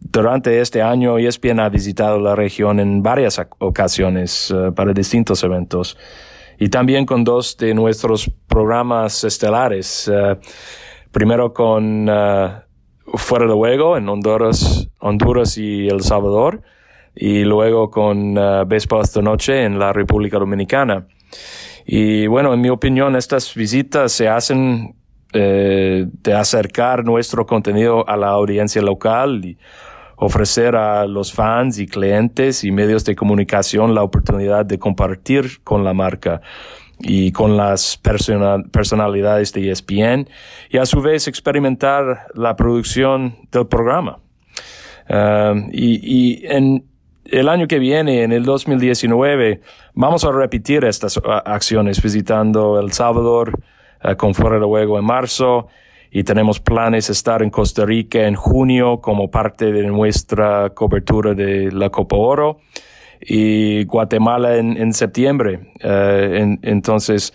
durante 0.00 0.60
este 0.60 0.80
año, 0.80 1.18
ESPN 1.18 1.60
ha 1.60 1.68
visitado 1.68 2.20
la 2.20 2.36
región 2.36 2.78
en 2.78 3.02
varias 3.02 3.40
ocasiones 3.58 4.50
uh, 4.52 4.72
para 4.72 4.92
distintos 4.92 5.42
eventos 5.42 5.98
y 6.58 6.68
también 6.68 7.04
con 7.04 7.24
dos 7.24 7.56
de 7.56 7.74
nuestros 7.74 8.30
programas 8.46 9.24
estelares. 9.24 10.08
Uh, 10.08 10.36
primero 11.10 11.52
con 11.52 12.08
uh, 12.08 12.62
Fuera 13.16 13.46
de 13.46 13.54
Juego 13.54 13.96
en 13.96 14.08
Honduras, 14.08 14.88
Honduras 15.00 15.58
y 15.58 15.88
El 15.88 16.02
Salvador 16.02 16.62
y 17.16 17.42
luego 17.42 17.90
con 17.90 18.36
Béisbol 18.68 19.02
esta 19.02 19.20
noche 19.20 19.64
en 19.64 19.80
la 19.80 19.92
República 19.92 20.38
Dominicana. 20.38 21.08
Y 21.86 22.26
bueno, 22.26 22.54
en 22.54 22.60
mi 22.60 22.68
opinión, 22.68 23.16
estas 23.16 23.54
visitas 23.54 24.12
se 24.12 24.28
hacen 24.28 24.94
eh, 25.32 26.06
de 26.22 26.34
acercar 26.34 27.04
nuestro 27.04 27.46
contenido 27.46 28.08
a 28.08 28.16
la 28.16 28.28
audiencia 28.28 28.82
local 28.82 29.44
y 29.44 29.58
ofrecer 30.16 30.76
a 30.76 31.06
los 31.06 31.32
fans 31.32 31.78
y 31.78 31.86
clientes 31.86 32.64
y 32.64 32.72
medios 32.72 33.04
de 33.04 33.16
comunicación 33.16 33.94
la 33.94 34.02
oportunidad 34.02 34.66
de 34.66 34.78
compartir 34.78 35.62
con 35.62 35.82
la 35.82 35.94
marca 35.94 36.42
y 36.98 37.32
con 37.32 37.56
las 37.56 37.96
personalidades 37.96 39.52
de 39.52 39.70
ESPN 39.70 40.28
y 40.68 40.78
a 40.78 40.84
su 40.84 41.00
vez 41.00 41.26
experimentar 41.28 42.26
la 42.34 42.56
producción 42.56 43.36
del 43.50 43.66
programa. 43.66 44.18
Y, 45.72 46.00
y 46.02 46.46
en, 46.46 46.84
el 47.30 47.48
año 47.48 47.66
que 47.68 47.78
viene, 47.78 48.22
en 48.22 48.32
el 48.32 48.44
2019, 48.44 49.60
vamos 49.94 50.24
a 50.24 50.32
repetir 50.32 50.84
estas 50.84 51.20
acciones 51.44 52.02
visitando 52.02 52.80
El 52.80 52.92
Salvador 52.92 53.58
uh, 54.04 54.16
con 54.16 54.34
Fuera 54.34 54.58
de 54.58 54.64
Juego 54.64 54.98
en 54.98 55.04
marzo 55.04 55.68
y 56.10 56.24
tenemos 56.24 56.58
planes 56.58 57.06
de 57.06 57.12
estar 57.12 57.42
en 57.42 57.50
Costa 57.50 57.86
Rica 57.86 58.26
en 58.26 58.34
junio 58.34 59.00
como 59.00 59.30
parte 59.30 59.72
de 59.72 59.86
nuestra 59.86 60.70
cobertura 60.70 61.34
de 61.34 61.70
la 61.70 61.90
Copa 61.90 62.16
Oro 62.16 62.60
y 63.20 63.84
Guatemala 63.84 64.56
en, 64.56 64.76
en 64.76 64.92
septiembre. 64.92 65.72
Uh, 65.84 66.58
entonces, 66.62 67.32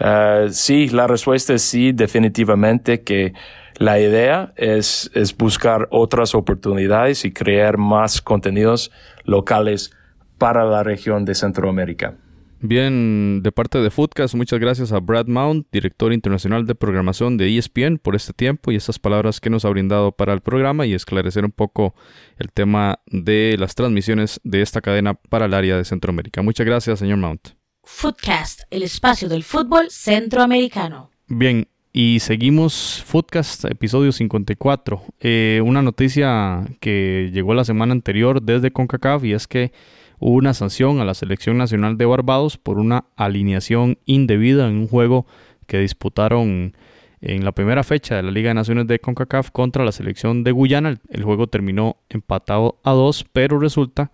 uh, 0.00 0.48
sí, 0.50 0.88
la 0.88 1.06
respuesta 1.06 1.54
es 1.54 1.62
sí, 1.62 1.92
definitivamente 1.92 3.02
que 3.02 3.34
la 3.78 4.00
idea 4.00 4.52
es, 4.56 5.10
es 5.14 5.36
buscar 5.36 5.88
otras 5.90 6.34
oportunidades 6.34 7.24
y 7.24 7.32
crear 7.32 7.78
más 7.78 8.20
contenidos 8.20 8.90
locales 9.24 9.92
para 10.36 10.64
la 10.64 10.82
región 10.82 11.24
de 11.24 11.34
Centroamérica. 11.34 12.16
Bien, 12.60 13.40
de 13.40 13.52
parte 13.52 13.78
de 13.78 13.88
Foodcast, 13.88 14.34
muchas 14.34 14.58
gracias 14.58 14.90
a 14.90 14.98
Brad 14.98 15.26
Mount, 15.26 15.68
director 15.70 16.12
internacional 16.12 16.66
de 16.66 16.74
programación 16.74 17.36
de 17.36 17.56
ESPN, 17.56 17.98
por 17.98 18.16
este 18.16 18.32
tiempo 18.32 18.72
y 18.72 18.76
estas 18.76 18.98
palabras 18.98 19.38
que 19.38 19.48
nos 19.48 19.64
ha 19.64 19.68
brindado 19.68 20.10
para 20.10 20.32
el 20.32 20.40
programa 20.40 20.84
y 20.84 20.92
esclarecer 20.92 21.44
un 21.44 21.52
poco 21.52 21.94
el 22.36 22.50
tema 22.50 22.98
de 23.06 23.54
las 23.60 23.76
transmisiones 23.76 24.40
de 24.42 24.62
esta 24.62 24.80
cadena 24.80 25.14
para 25.14 25.46
el 25.46 25.54
área 25.54 25.76
de 25.76 25.84
Centroamérica. 25.84 26.42
Muchas 26.42 26.66
gracias, 26.66 26.98
señor 26.98 27.18
Mount. 27.18 27.50
Foodcast, 27.84 28.62
el 28.70 28.82
espacio 28.82 29.28
del 29.28 29.44
fútbol 29.44 29.86
centroamericano. 29.90 31.10
Bien, 31.28 31.68
y 31.92 32.20
seguimos 32.20 33.02
Foodcast, 33.06 33.64
episodio 33.64 34.12
54. 34.12 35.02
Eh, 35.20 35.62
una 35.64 35.82
noticia 35.82 36.66
que 36.80 37.30
llegó 37.32 37.54
la 37.54 37.64
semana 37.64 37.92
anterior 37.92 38.42
desde 38.42 38.70
CONCACAF 38.70 39.24
y 39.24 39.32
es 39.32 39.46
que 39.46 39.72
hubo 40.18 40.34
una 40.36 40.54
sanción 40.54 41.00
a 41.00 41.04
la 41.04 41.14
Selección 41.14 41.56
Nacional 41.58 41.96
de 41.96 42.04
Barbados 42.04 42.58
por 42.58 42.78
una 42.78 43.04
alineación 43.16 43.98
indebida 44.04 44.68
en 44.68 44.76
un 44.76 44.88
juego 44.88 45.26
que 45.66 45.78
disputaron 45.78 46.74
en 47.20 47.44
la 47.44 47.52
primera 47.52 47.82
fecha 47.82 48.16
de 48.16 48.22
la 48.22 48.30
Liga 48.30 48.48
de 48.48 48.54
Naciones 48.54 48.86
de 48.86 48.98
CONCACAF 48.98 49.50
contra 49.50 49.84
la 49.84 49.92
selección 49.92 50.44
de 50.44 50.52
Guyana. 50.52 51.00
El, 51.08 51.24
juego 51.24 51.46
terminó 51.46 51.96
empatado 52.08 52.78
a 52.84 52.92
dos, 52.92 53.24
pero 53.32 53.58
resulta 53.58 54.10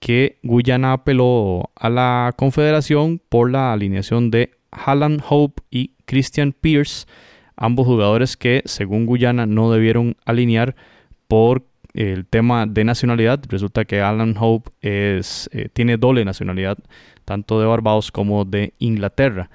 que 0.00 0.38
Guyana 0.42 0.92
apeló 0.92 1.70
a 1.74 1.90
la 1.90 2.32
Confederación 2.36 3.20
por 3.28 3.50
la 3.50 3.72
alineación 3.72 4.30
de 4.30 4.57
Halland 4.70 5.22
Hope 5.28 5.62
y 5.70 5.92
Christian 6.04 6.52
Pierce, 6.52 7.06
ambos 7.56 7.86
jugadores 7.86 8.36
que 8.36 8.62
según 8.64 9.06
Guyana 9.06 9.46
no 9.46 9.70
debieron 9.70 10.16
alinear 10.24 10.76
por 11.26 11.64
el 11.94 12.26
tema 12.26 12.66
de 12.66 12.84
nacionalidad. 12.84 13.40
Resulta 13.48 13.84
que 13.84 14.00
Alan 14.00 14.36
Hope 14.38 14.70
es, 14.80 15.48
eh, 15.52 15.68
tiene 15.72 15.96
doble 15.96 16.24
nacionalidad, 16.24 16.78
tanto 17.24 17.60
de 17.60 17.66
Barbados 17.66 18.12
como 18.12 18.44
de 18.44 18.72
Inglaterra. 18.78 19.50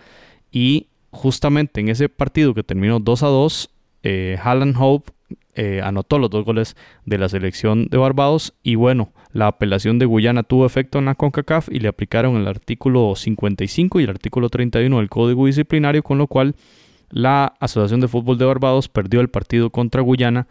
Y 0.51 0.87
justamente 1.11 1.81
en 1.81 1.89
ese 1.89 2.09
partido 2.09 2.53
que 2.53 2.63
terminó 2.63 2.99
2 2.99 3.23
a 3.23 3.27
2, 3.27 3.69
eh, 4.03 4.39
Hope 4.77 5.11
eh, 5.55 5.81
anotó 5.83 6.19
los 6.19 6.29
dos 6.29 6.45
goles 6.45 6.75
de 7.05 7.17
la 7.17 7.29
selección 7.29 7.87
de 7.87 7.97
Barbados 7.97 8.53
y 8.63 8.75
bueno, 8.75 9.13
la 9.31 9.47
apelación 9.47 9.99
de 9.99 10.05
Guyana 10.05 10.43
tuvo 10.43 10.65
efecto 10.65 10.99
en 10.99 11.05
la 11.05 11.15
CONCACAF 11.15 11.69
y 11.71 11.79
le 11.79 11.87
aplicaron 11.87 12.35
el 12.37 12.47
artículo 12.47 13.15
55 13.15 13.99
y 13.99 14.03
el 14.03 14.09
artículo 14.09 14.49
31 14.49 14.97
del 14.97 15.09
Código 15.09 15.45
Disciplinario, 15.45 16.03
con 16.03 16.17
lo 16.17 16.27
cual 16.27 16.55
la 17.09 17.53
Asociación 17.59 17.99
de 17.99 18.07
Fútbol 18.07 18.37
de 18.37 18.45
Barbados 18.45 18.89
perdió 18.89 19.21
el 19.21 19.29
partido 19.29 19.69
contra 19.69 20.01
Guyana 20.01 20.47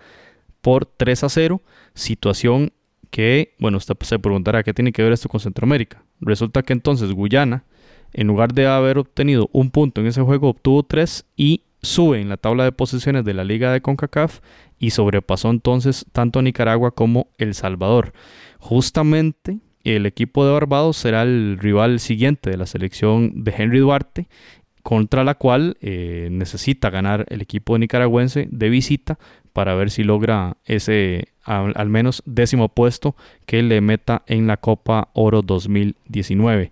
por 0.60 0.86
3 0.86 1.24
a 1.24 1.28
0, 1.28 1.60
situación 1.94 2.72
que, 3.10 3.54
bueno, 3.58 3.78
usted 3.78 3.96
se 4.00 4.18
preguntará 4.18 4.62
qué 4.62 4.72
tiene 4.72 4.92
que 4.92 5.02
ver 5.02 5.12
esto 5.12 5.28
con 5.28 5.40
Centroamérica. 5.40 6.02
Resulta 6.20 6.62
que 6.62 6.72
entonces 6.72 7.12
Guyana, 7.12 7.64
en 8.12 8.28
lugar 8.28 8.54
de 8.54 8.66
haber 8.66 8.98
obtenido 8.98 9.50
un 9.52 9.70
punto 9.70 10.00
en 10.00 10.06
ese 10.06 10.22
juego, 10.22 10.48
obtuvo 10.48 10.82
3 10.82 11.26
y 11.36 11.62
sube 11.82 12.20
en 12.20 12.28
la 12.28 12.36
tabla 12.36 12.64
de 12.64 12.72
posiciones 12.72 13.24
de 13.24 13.34
la 13.34 13.44
Liga 13.44 13.72
de 13.72 13.80
CONCACAF 13.80 14.40
y 14.78 14.90
sobrepasó 14.90 15.50
entonces 15.50 16.06
tanto 16.12 16.38
a 16.38 16.42
Nicaragua 16.42 16.92
como 16.92 17.28
El 17.38 17.54
Salvador. 17.54 18.12
Justamente 18.58 19.58
el 19.84 20.06
equipo 20.06 20.46
de 20.46 20.52
Barbados 20.52 20.96
será 20.96 21.22
el 21.22 21.58
rival 21.58 21.98
siguiente 21.98 22.50
de 22.50 22.56
la 22.56 22.66
selección 22.66 23.44
de 23.44 23.54
Henry 23.56 23.80
Duarte, 23.80 24.28
contra 24.82 25.24
la 25.24 25.34
cual 25.34 25.76
eh, 25.80 26.28
necesita 26.30 26.90
ganar 26.90 27.26
el 27.28 27.40
equipo 27.40 27.78
nicaragüense 27.78 28.48
de 28.50 28.68
visita 28.68 29.18
para 29.52 29.74
ver 29.74 29.90
si 29.90 30.02
logra 30.02 30.56
ese 30.64 31.28
al, 31.44 31.88
menos 31.88 32.22
décimo 32.24 32.68
puesto 32.68 33.16
que 33.46 33.62
le 33.62 33.80
meta 33.80 34.22
en 34.26 34.46
la 34.46 34.56
Copa 34.56 35.08
Oro 35.12 35.42
2019. 35.42 36.70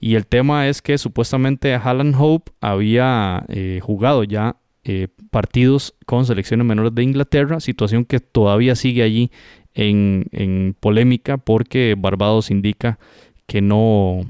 Y 0.00 0.14
el 0.14 0.26
tema 0.26 0.68
es 0.68 0.82
que 0.82 0.98
supuestamente 0.98 1.74
Alan 1.74 2.14
Hope 2.16 2.52
había 2.60 3.44
eh, 3.48 3.80
jugado 3.82 4.24
ya 4.24 4.56
eh, 4.84 5.08
partidos 5.30 5.94
con 6.06 6.26
selecciones 6.26 6.66
menores 6.66 6.94
de 6.94 7.02
Inglaterra, 7.02 7.60
situación 7.60 8.04
que 8.04 8.20
todavía 8.20 8.76
sigue 8.76 9.02
allí 9.02 9.30
en, 9.74 10.76
polémica 10.78 11.38
porque 11.38 11.96
Barbados 11.98 12.50
indica 12.50 12.98
que 13.46 13.60
no, 13.60 14.20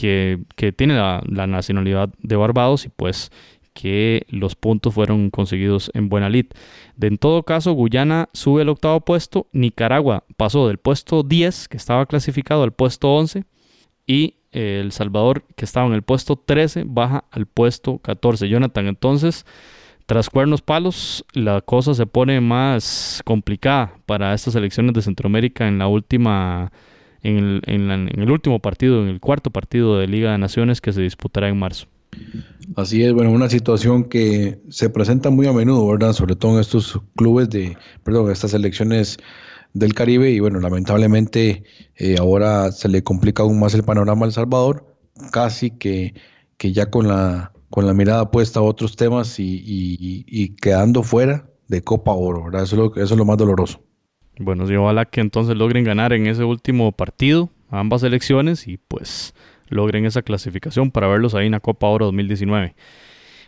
que, 0.00 0.72
tiene 0.72 0.94
la, 0.94 1.46
nacionalidad 1.46 2.08
de 2.22 2.36
Barbados 2.36 2.86
y 2.86 2.88
pues 2.88 3.30
que 3.74 4.26
los 4.30 4.56
puntos 4.56 4.94
fueron 4.94 5.30
conseguidos 5.30 5.90
en 5.94 6.08
buena 6.08 6.30
lid. 6.30 6.46
De 6.96 7.06
en 7.06 7.18
todo 7.18 7.42
caso, 7.42 7.72
Guyana 7.72 8.28
sube 8.32 8.62
el 8.62 8.70
octavo 8.70 9.00
puesto, 9.00 9.48
Nicaragua 9.52 10.24
pasó 10.36 10.66
del 10.68 10.78
puesto 10.78 11.22
10, 11.22 11.68
que 11.68 11.76
estaba 11.76 12.06
clasificado, 12.06 12.62
al 12.62 12.72
puesto 12.72 13.12
11, 13.14 13.44
y 14.06 14.36
eh, 14.52 14.80
El 14.82 14.92
Salvador, 14.92 15.44
que 15.54 15.66
estaba 15.66 15.86
en 15.86 15.92
el 15.92 16.02
puesto 16.02 16.36
13, 16.36 16.84
baja 16.86 17.24
al 17.30 17.46
puesto 17.46 17.98
14. 17.98 18.48
Jonathan, 18.48 18.86
entonces, 18.86 19.44
tras 20.06 20.30
cuernos 20.30 20.62
palos, 20.62 21.24
la 21.34 21.60
cosa 21.60 21.94
se 21.94 22.06
pone 22.06 22.40
más 22.40 23.22
complicada 23.24 23.94
para 24.06 24.34
estas 24.34 24.54
elecciones 24.56 24.94
de 24.94 25.02
Centroamérica 25.02 25.68
en 25.68 25.78
la 25.78 25.88
última, 25.88 26.72
en 27.22 27.60
el, 27.66 28.30
último 28.30 28.58
partido, 28.58 29.02
en 29.02 29.08
el 29.08 29.20
cuarto 29.20 29.50
partido 29.50 29.98
de 29.98 30.06
Liga 30.06 30.32
de 30.32 30.38
Naciones 30.38 30.80
que 30.80 30.92
se 30.92 31.02
disputará 31.02 31.48
en 31.48 31.58
marzo. 31.58 31.86
Así 32.76 33.02
es, 33.02 33.12
bueno, 33.12 33.30
una 33.30 33.48
situación 33.48 34.04
que 34.04 34.58
se 34.68 34.90
presenta 34.90 35.30
muy 35.30 35.46
a 35.46 35.52
menudo, 35.52 35.86
¿verdad? 35.86 36.12
Sobre 36.12 36.36
todo 36.36 36.54
en 36.54 36.60
estos 36.60 37.00
clubes 37.16 37.50
de, 37.50 37.76
perdón, 38.02 38.30
estas 38.30 38.54
elecciones 38.54 39.18
del 39.74 39.94
Caribe 39.94 40.30
y 40.30 40.40
bueno, 40.40 40.60
lamentablemente 40.60 41.62
eh, 41.96 42.16
ahora 42.18 42.72
se 42.72 42.88
le 42.88 43.02
complica 43.02 43.42
aún 43.42 43.60
más 43.60 43.74
el 43.74 43.84
panorama 43.84 44.24
a 44.24 44.28
El 44.28 44.32
Salvador, 44.32 44.96
casi 45.30 45.70
que, 45.70 46.14
que 46.56 46.72
ya 46.72 46.90
con 46.90 47.06
la, 47.06 47.52
con 47.70 47.86
la 47.86 47.94
mirada 47.94 48.30
puesta 48.30 48.60
a 48.60 48.64
otros 48.64 48.96
temas 48.96 49.36
y, 49.38 50.54
quedando 50.60 51.02
fuera 51.02 51.48
de 51.68 51.82
Copa 51.82 52.12
Oro, 52.12 52.44
¿verdad? 52.44 52.64
Eso 52.64 52.74
es 52.74 52.78
lo, 52.78 53.02
eso 53.02 53.14
es 53.14 53.18
lo 53.18 53.24
más 53.24 53.38
doloroso. 53.38 53.80
Bueno, 54.42 54.66
sí, 54.66 54.74
ojalá 54.74 55.04
que 55.04 55.20
entonces 55.20 55.54
logren 55.54 55.84
ganar 55.84 56.14
en 56.14 56.26
ese 56.26 56.44
último 56.44 56.92
partido 56.92 57.50
ambas 57.68 58.02
elecciones 58.02 58.66
y 58.66 58.78
pues 58.78 59.34
logren 59.68 60.06
esa 60.06 60.22
clasificación 60.22 60.90
para 60.90 61.08
verlos 61.08 61.34
ahí 61.34 61.44
en 61.44 61.52
la 61.52 61.60
Copa 61.60 61.88
Oro 61.88 62.06
2019. 62.06 62.74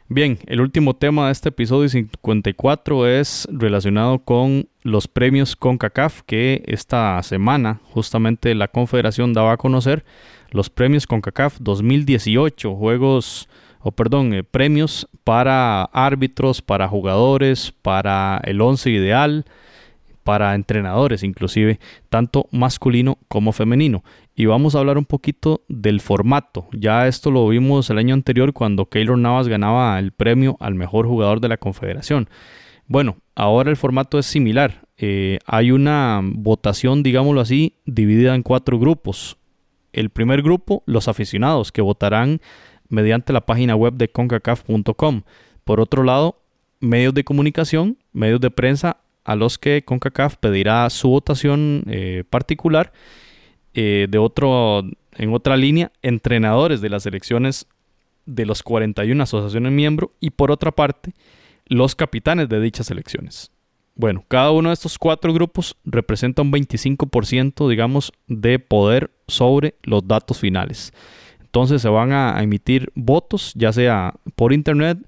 Bien, 0.09 0.39
el 0.47 0.61
último 0.61 0.95
tema 0.95 1.27
de 1.27 1.33
este 1.33 1.49
episodio 1.49 1.89
54 1.89 3.07
es 3.07 3.49
relacionado 3.51 4.19
con 4.19 4.69
los 4.83 5.09
premios 5.09 5.57
CONCACAF 5.57 6.21
que 6.27 6.63
esta 6.67 7.23
semana 7.23 7.81
justamente 7.95 8.55
la 8.55 8.69
Confederación 8.69 9.33
daba 9.33 9.53
a 9.53 9.57
conocer 9.57 10.05
los 10.51 10.69
premios 10.69 11.07
CONCACAF 11.07 11.57
2018, 11.61 12.75
juegos 12.75 13.49
o 13.81 13.93
perdón, 13.93 14.35
eh, 14.35 14.45
premios 14.45 15.09
para 15.25 15.85
árbitros, 15.85 16.61
para 16.61 16.87
jugadores, 16.87 17.73
para 17.81 18.43
el 18.45 18.61
once 18.61 18.91
ideal, 18.91 19.47
para 20.25 20.55
entrenadores 20.55 21.23
inclusive, 21.23 21.81
tanto 22.09 22.49
masculino 22.51 23.19
como 23.29 23.53
femenino. 23.53 24.05
Y 24.35 24.47
vamos 24.47 24.75
a 24.75 24.79
hablar 24.79 24.99
un 24.99 25.05
poquito 25.05 25.63
del 25.69 26.01
formato. 26.01 26.69
Ya 26.73 27.07
esto 27.07 27.31
lo 27.31 27.47
vimos 27.49 27.91
el 27.91 27.99
año 27.99 28.15
anterior 28.15 28.53
cuando 28.53 28.87
Keylor 28.87 29.19
Navas 29.19 29.49
ganaba 29.49 29.99
el 29.99 30.13
premio 30.13 30.57
al 30.61 30.75
mejor 30.75 31.07
jugador 31.07 31.41
de 31.41 31.49
la 31.49 31.59
Confederación. 31.59 32.29
Bueno, 32.87 33.17
ahora 33.35 33.71
el 33.71 33.77
formato 33.77 34.19
es 34.19 34.27
similar. 34.27 34.87
Eh, 34.97 35.39
hay 35.47 35.71
una 35.71 36.21
votación, 36.23 37.03
digámoslo 37.03 37.41
así, 37.41 37.77
dividida 37.85 38.35
en 38.35 38.43
cuatro 38.43 38.79
grupos. 38.79 39.37
El 39.93 40.11
primer 40.11 40.43
grupo, 40.43 40.83
los 40.87 41.09
aficionados, 41.09 41.73
que 41.73 41.83
votarán 41.83 42.41
mediante 42.89 43.33
la 43.33 43.43
página 43.43 43.75
web 43.77 43.95
de 43.95 44.09
concacaf.com. 44.09 45.23
Por 45.65 45.81
otro 45.81 46.03
lado, 46.03 46.43
medios 46.81 47.15
de 47.15 47.25
comunicación, 47.25 47.99
medios 48.13 48.41
de 48.41 48.51
prensa 48.51 48.99
a 49.25 49.37
los 49.37 49.59
que 49.59 49.83
CONCACAF 49.85 50.37
pedirá 50.37 50.89
su 50.91 51.09
votación 51.09 51.85
eh, 51.87 52.25
particular. 52.29 52.93
Eh, 53.75 54.07
de 54.11 54.19
otro, 54.19 54.85
en 55.17 55.33
otra 55.33 55.57
línea, 55.57 55.93
entrenadores 56.03 56.81
de 56.81 56.91
las 56.91 57.07
elecciones 57.07 57.67
de 58.27 58.47
los 58.47 58.63
41 58.63 59.23
asociaciones 59.23 59.73
miembros 59.73 60.11
y 60.21 60.31
por 60.31 60.51
otra 60.51 60.73
parte, 60.73 61.13
los 61.67 61.95
capitanes 61.95 62.49
de 62.49 62.61
dichas 62.61 62.91
elecciones. 62.91 63.51
Bueno, 63.95 64.25
cada 64.29 64.51
uno 64.53 64.71
de 64.71 64.75
estos 64.75 64.99
cuatro 64.99 65.33
grupos 65.33 65.77
representa 65.85 66.43
un 66.43 66.53
25%, 66.53 67.69
digamos, 67.69 68.13
de 68.27 68.59
poder 68.59 69.11
sobre 69.27 69.75
los 69.83 70.07
datos 70.07 70.39
finales. 70.39 70.93
Entonces 71.41 71.83
se 71.83 71.89
van 71.89 72.13
a 72.13 72.43
emitir 72.43 72.91
votos, 72.95 73.53
ya 73.55 73.73
sea 73.73 74.15
por 74.37 74.55
internet, 74.55 74.99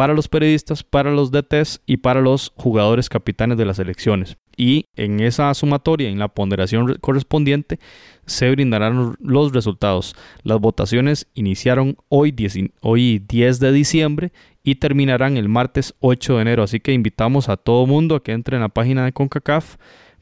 para 0.00 0.14
los 0.14 0.28
periodistas, 0.28 0.82
para 0.82 1.10
los 1.10 1.30
DTs 1.30 1.82
y 1.84 1.98
para 1.98 2.22
los 2.22 2.54
jugadores 2.56 3.10
capitanes 3.10 3.58
de 3.58 3.66
las 3.66 3.78
elecciones. 3.78 4.38
Y 4.56 4.86
en 4.96 5.20
esa 5.20 5.52
sumatoria, 5.52 6.08
en 6.08 6.18
la 6.18 6.28
ponderación 6.28 6.96
correspondiente, 7.02 7.78
se 8.24 8.50
brindarán 8.50 9.16
los 9.20 9.52
resultados. 9.52 10.16
Las 10.42 10.58
votaciones 10.58 11.26
iniciaron 11.34 11.98
hoy 12.08 12.32
10, 12.32 12.70
hoy 12.80 13.18
10 13.28 13.60
de 13.60 13.72
diciembre 13.72 14.32
y 14.64 14.76
terminarán 14.76 15.36
el 15.36 15.50
martes 15.50 15.94
8 16.00 16.36
de 16.36 16.40
enero. 16.40 16.62
Así 16.62 16.80
que 16.80 16.94
invitamos 16.94 17.50
a 17.50 17.58
todo 17.58 17.84
mundo 17.84 18.14
a 18.14 18.22
que 18.22 18.32
entre 18.32 18.56
en 18.56 18.62
la 18.62 18.70
página 18.70 19.04
de 19.04 19.12
CONCACAF 19.12 19.76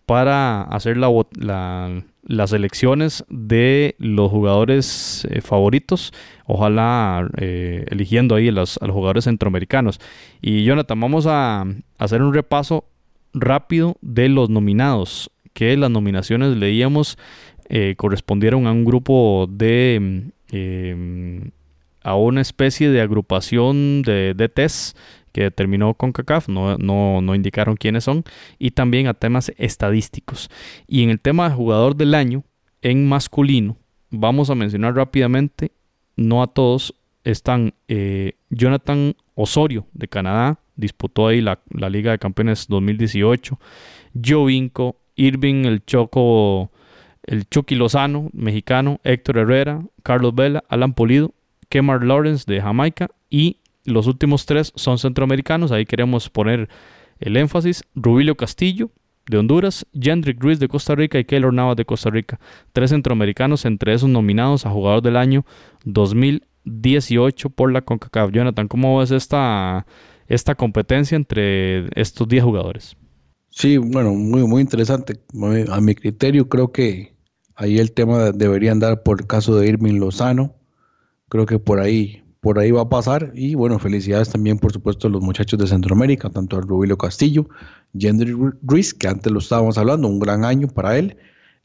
para 0.07 0.63
hacer 0.63 0.97
las 2.29 2.53
elecciones 2.53 3.25
de 3.31 3.97
los 3.99 4.31
jugadores 4.31 5.27
eh, 5.31 5.41
favoritos, 5.41 6.13
ojalá 6.45 7.27
eh, 7.39 7.87
eligiendo 7.89 8.35
ahí 8.35 8.49
a 8.49 8.53
los, 8.53 8.79
jugadores 8.79 9.25
centroamericanos. 9.25 9.99
Y 10.43 10.63
Jonathan, 10.63 11.01
vamos 11.01 11.27
a, 11.27 11.65
hacer 11.97 12.23
un 12.23 12.35
repaso 12.35 12.85
rápido 13.33 13.97
de 14.03 14.29
los 14.29 14.51
nominados, 14.51 15.31
que 15.55 15.77
las 15.77 15.91
nominaciones 15.91 16.57
leíamos 16.57 17.19
eh, 17.71 17.95
correspondieron 17.97 18.67
a 18.67 18.73
un 18.73 18.85
grupo 18.85 19.49
de... 19.51 20.31
a 22.03 22.15
una 22.15 22.41
especie 22.43 22.91
de 22.91 23.01
agrupación 23.01 24.03
de, 24.03 24.35
de 24.35 24.49
test 24.51 24.97
que 25.33 25.43
determinó 25.43 25.95
CONCACAF, 25.95 26.49
no, 26.49 26.77
no, 26.79 27.21
no 27.21 27.35
indicaron 27.35 27.77
quiénes 27.77 28.05
son, 28.05 28.25
y 28.59 28.73
también 28.73 29.07
a 29.07 29.15
temas 29.15 29.53
estadísticos. 29.57 30.51
Y 30.87 31.03
en 31.03 31.11
el 31.11 31.21
tema 31.21 31.49
de 31.49 31.55
jugador 31.55 31.97
del 31.97 32.15
año, 32.15 32.45
en 32.83 33.09
masculino, 33.09 33.77
vamos 34.11 34.51
a 34.51 34.55
mencionar 34.55 34.95
rápidamente, 34.95 35.73
no 36.17 36.43
a 36.43 36.47
todos, 36.47 36.95
están 37.25 37.75
eh, 37.89 38.33
Jonathan 38.51 39.15
Osorio 39.35 39.87
de 39.93 40.09
Canadá, 40.09 40.59
disputó 40.77 41.27
ahí 41.27 41.41
la, 41.41 41.61
Liga 41.91 42.13
de 42.13 42.19
Campeones 42.19 42.67
2018, 42.69 43.59
Jovinko, 44.25 44.97
Irving 45.17 45.65
el 45.65 45.85
Choco, 45.85 46.71
el 47.25 47.49
Chucky 47.49 47.75
Lozano, 47.75 48.31
mexicano, 48.33 49.01
Héctor 49.05 49.39
Herrera, 49.39 49.83
Carlos 50.03 50.35
Vela, 50.35 50.65
Alan 50.69 50.95
Polido, 50.95 51.35
Kemar 51.69 52.05
Lawrence 52.05 52.45
de 52.51 52.63
Jamaica 52.63 53.11
y 53.29 53.59
los 53.85 54.07
últimos 54.07 54.47
tres 54.47 54.73
son 54.77 54.99
centroamericanos, 54.99 55.73
ahí 55.73 55.87
queremos 55.87 56.29
poner 56.31 56.69
el 57.21 57.37
énfasis. 57.37 57.85
Rubilio 57.95 58.37
Castillo 58.37 58.91
de 59.29 59.39
Honduras, 59.39 59.87
Jendrik 59.93 60.43
Ruiz 60.43 60.59
de 60.59 60.69
Costa 60.69 60.95
Rica 60.95 61.19
y 61.19 61.25
Keylor 61.25 61.53
Navas 61.53 61.77
de 61.77 61.85
Costa 61.85 62.11
Rica. 62.11 62.41
Tres 62.73 62.91
centroamericanos, 62.91 63.65
entre 63.65 63.95
esos 63.95 64.09
nominados 64.09 64.67
a 64.67 64.71
jugador 64.71 65.03
del 65.03 65.17
año 65.17 65.45
2018 65.85 67.51
por 67.51 67.73
la 67.73 67.83
CONCACAF. 67.83 68.31
Jonathan, 68.33 68.69
¿cómo 68.69 68.99
ves 68.99 69.11
esta, 69.11 69.87
esta 70.27 70.55
competencia 70.55 71.17
entre 71.17 71.89
estos 72.01 72.27
10 72.29 72.45
jugadores? 72.45 72.97
Sí, 73.51 73.77
bueno, 73.77 74.15
muy, 74.15 74.47
muy 74.47 74.63
interesante. 74.63 75.21
A 75.71 75.81
mi 75.81 75.95
criterio 75.95 76.49
creo 76.49 76.73
que 76.73 77.17
ahí 77.55 77.79
el 77.79 77.93
tema 77.93 78.31
debería 78.33 78.73
andar 78.73 79.03
por 79.03 79.21
el 79.21 79.27
caso 79.27 79.57
de 79.57 79.69
Irving 79.69 79.99
Lozano. 79.99 80.55
Creo 81.29 81.45
que 81.45 81.59
por 81.59 81.81
ahí 81.81 82.23
por 82.41 82.59
ahí 82.59 82.71
va 82.71 82.83
a 82.83 82.89
pasar. 82.89 83.33
Y 83.35 83.55
bueno, 83.55 83.79
felicidades 83.79 84.31
también, 84.31 84.59
por 84.59 84.73
supuesto, 84.73 85.09
a 85.09 85.11
los 85.11 85.23
muchachos 85.23 85.59
de 85.59 85.67
Centroamérica, 85.67 86.31
tanto 86.31 86.57
a 86.57 86.61
Rubilio 86.61 86.97
Castillo, 86.97 87.49
Gendry 87.97 88.35
Ruiz, 88.63 88.95
que 88.95 89.09
antes 89.09 89.33
lo 89.33 89.39
estábamos 89.39 89.79
hablando, 89.79 90.09
un 90.09 90.19
gran 90.19 90.45
año 90.45 90.69
para 90.69 90.99
él. 90.99 91.17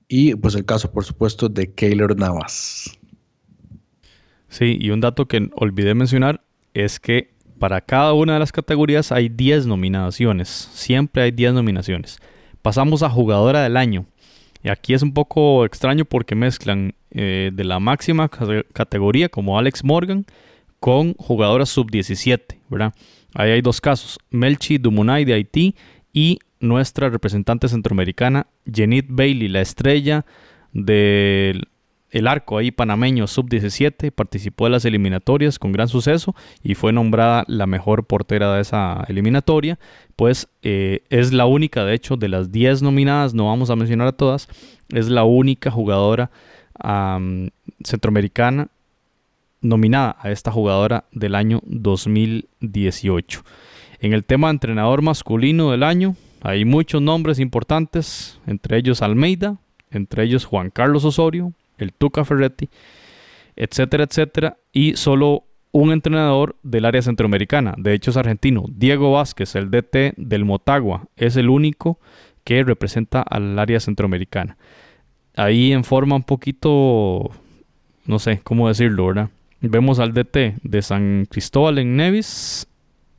Y 0.08 0.36
pues 0.36 0.56
el 0.56 0.66
caso, 0.66 0.92
por 0.92 1.06
supuesto, 1.06 1.50
de 1.50 1.74
Keylor 1.74 2.18
Navas. 2.18 2.98
Sí, 4.50 4.78
y 4.80 4.92
un 4.92 5.02
dato 5.02 5.28
que 5.28 5.50
olvidé 5.56 5.96
mencionar 5.96 6.44
es 6.74 7.00
que 7.00 7.34
para 7.60 7.82
cada 7.82 8.14
una 8.14 8.34
de 8.34 8.40
las 8.40 8.52
categorías 8.52 9.12
hay 9.12 9.30
10 9.30 9.68
nominaciones. 9.68 10.50
Siempre 10.74 11.24
hay 11.24 11.32
10 11.32 11.54
nominaciones. 11.54 12.20
Pasamos 12.62 13.04
a 13.04 13.10
jugadora 13.10 13.64
del 13.64 13.78
año. 13.78 14.06
Y 14.64 14.70
aquí 14.70 14.94
es 14.94 15.02
un 15.02 15.14
poco 15.14 15.66
extraño 15.66 16.06
porque 16.06 16.36
mezclan 16.36 16.94
eh, 17.12 17.52
de 17.54 17.64
la 17.64 17.80
máxima 17.80 18.30
categoría 18.30 19.30
como 19.30 19.58
Alex 19.58 19.84
Morgan 19.84 20.26
con 20.84 21.14
jugadoras 21.14 21.70
sub-17, 21.70 22.58
¿verdad? 22.68 22.94
Ahí 23.34 23.52
hay 23.52 23.62
dos 23.62 23.80
casos, 23.80 24.20
Melchi 24.32 24.78
Dumunay 24.78 25.24
de 25.24 25.34
Haití 25.34 25.76
y 26.12 26.40
nuestra 26.60 27.10
representante 27.10 27.70
centroamericana, 27.70 28.48
Jenit 28.70 29.06
Bailey, 29.08 29.48
la 29.48 29.62
estrella 29.62 30.26
del 30.74 31.70
el 32.10 32.28
arco 32.28 32.58
ahí 32.58 32.72
panameño 32.72 33.28
sub-17, 33.28 34.12
participó 34.12 34.66
de 34.66 34.72
las 34.72 34.84
eliminatorias 34.84 35.58
con 35.58 35.72
gran 35.72 35.88
suceso 35.88 36.36
y 36.62 36.76
fue 36.76 36.92
nombrada 36.92 37.46
la 37.48 37.66
mejor 37.66 38.06
portera 38.06 38.54
de 38.54 38.60
esa 38.60 39.06
eliminatoria, 39.08 39.80
pues 40.18 40.50
eh, 40.64 41.06
es 41.10 41.32
la 41.32 41.46
única, 41.46 41.86
de 41.86 41.94
hecho, 41.94 42.18
de 42.18 42.28
las 42.28 42.52
10 42.52 42.82
nominadas, 42.82 43.34
no 43.34 43.48
vamos 43.48 43.70
a 43.70 43.78
mencionar 43.78 44.10
a 44.10 44.18
todas, 44.18 44.50
es 44.90 45.08
la 45.08 45.24
única 45.24 45.72
jugadora 45.72 46.30
centroamericana 47.86 48.68
nominada 49.64 50.16
a 50.20 50.30
esta 50.30 50.52
jugadora 50.52 51.06
del 51.12 51.34
año 51.34 51.62
2018. 51.66 53.44
En 54.00 54.14
el 54.14 54.24
tema 54.24 54.48
de 54.48 54.52
entrenador 54.52 55.02
masculino 55.02 55.72
del 55.72 55.82
año, 55.82 56.16
hay 56.42 56.66
muchos 56.66 57.02
nombres 57.02 57.40
importantes, 57.40 58.40
entre 58.46 58.78
ellos 58.78 59.02
Almeida, 59.02 59.58
entre 59.90 60.24
ellos 60.24 60.46
Juan 60.46 60.70
Carlos 60.70 61.06
Osorio, 61.06 61.54
el 61.78 61.94
Tuca 61.94 62.26
Ferretti, 62.26 62.70
etcétera, 63.56 64.04
etcétera, 64.04 64.58
y 64.72 64.96
solo 64.96 65.46
un 65.72 65.92
entrenador 65.92 66.56
del 66.62 66.86
área 66.86 67.02
centroamericana, 67.02 67.74
de 67.78 67.94
hecho 67.94 68.12
es 68.12 68.18
argentino, 68.18 68.66
Diego 68.70 69.14
Vázquez, 69.14 69.56
el 69.56 69.72
DT 69.72 70.14
del 70.18 70.46
Motagua, 70.46 71.08
es 71.16 71.36
el 71.36 71.50
único 71.50 72.00
que 72.44 72.64
representa 72.64 73.22
al 73.22 73.58
área 73.58 73.80
centroamericana. 73.80 74.58
Ahí 75.36 75.72
en 75.72 75.84
forma 75.84 76.16
un 76.16 76.24
poquito, 76.24 77.32
no 78.06 78.20
sé 78.20 78.42
cómo 78.44 78.68
decirlo, 78.68 79.08
¿verdad? 79.08 79.30
Vemos 79.66 80.00
al 80.00 80.14
DT 80.14 80.56
de 80.62 80.82
San 80.82 81.26
Cristóbal 81.30 81.80
en 81.80 81.96
Nevis 81.96 82.68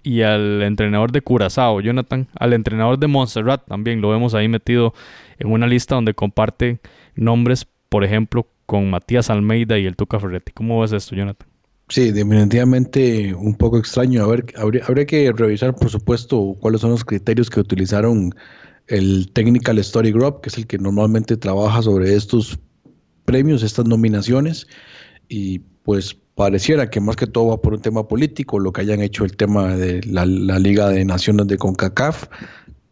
y 0.02 0.20
al 0.20 0.62
entrenador 0.62 1.10
de 1.10 1.22
Curazao, 1.22 1.80
Jonathan, 1.80 2.28
al 2.38 2.52
entrenador 2.52 2.98
de 2.98 3.06
Montserrat 3.06 3.66
también 3.66 4.02
lo 4.02 4.10
vemos 4.10 4.34
ahí 4.34 4.46
metido 4.46 4.92
en 5.38 5.50
una 5.50 5.66
lista 5.66 5.94
donde 5.94 6.12
comparte 6.12 6.80
nombres, 7.14 7.66
por 7.88 8.04
ejemplo, 8.04 8.46
con 8.66 8.90
Matías 8.90 9.30
Almeida 9.30 9.78
y 9.78 9.86
el 9.86 9.96
Tuca 9.96 10.20
Ferretti. 10.20 10.52
¿Cómo 10.52 10.80
ves 10.82 10.92
esto, 10.92 11.16
Jonathan? 11.16 11.48
Sí, 11.88 12.12
definitivamente 12.12 13.34
un 13.34 13.54
poco 13.54 13.78
extraño. 13.78 14.22
A 14.22 14.26
ver, 14.26 14.44
habría, 14.58 14.84
habría, 14.84 15.06
que 15.06 15.32
revisar, 15.32 15.74
por 15.74 15.88
supuesto, 15.88 16.56
cuáles 16.60 16.82
son 16.82 16.90
los 16.90 17.06
criterios 17.06 17.48
que 17.48 17.60
utilizaron 17.60 18.34
el 18.88 19.32
Technical 19.32 19.78
Story 19.78 20.12
Group, 20.12 20.42
que 20.42 20.50
es 20.50 20.58
el 20.58 20.66
que 20.66 20.76
normalmente 20.76 21.38
trabaja 21.38 21.80
sobre 21.80 22.14
estos 22.14 22.58
premios, 23.24 23.62
estas 23.62 23.86
nominaciones, 23.86 24.66
y 25.28 25.60
pues 25.84 26.18
pareciera 26.34 26.90
que 26.90 27.00
más 27.00 27.16
que 27.16 27.26
todo 27.26 27.48
va 27.48 27.60
por 27.60 27.74
un 27.74 27.80
tema 27.80 28.08
político, 28.08 28.58
lo 28.58 28.72
que 28.72 28.82
hayan 28.82 29.00
hecho 29.00 29.24
el 29.24 29.36
tema 29.36 29.76
de 29.76 30.00
la, 30.04 30.24
Liga 30.26 30.88
de 30.88 31.04
Naciones 31.04 31.46
de 31.46 31.56
CONCACAF, 31.56 32.26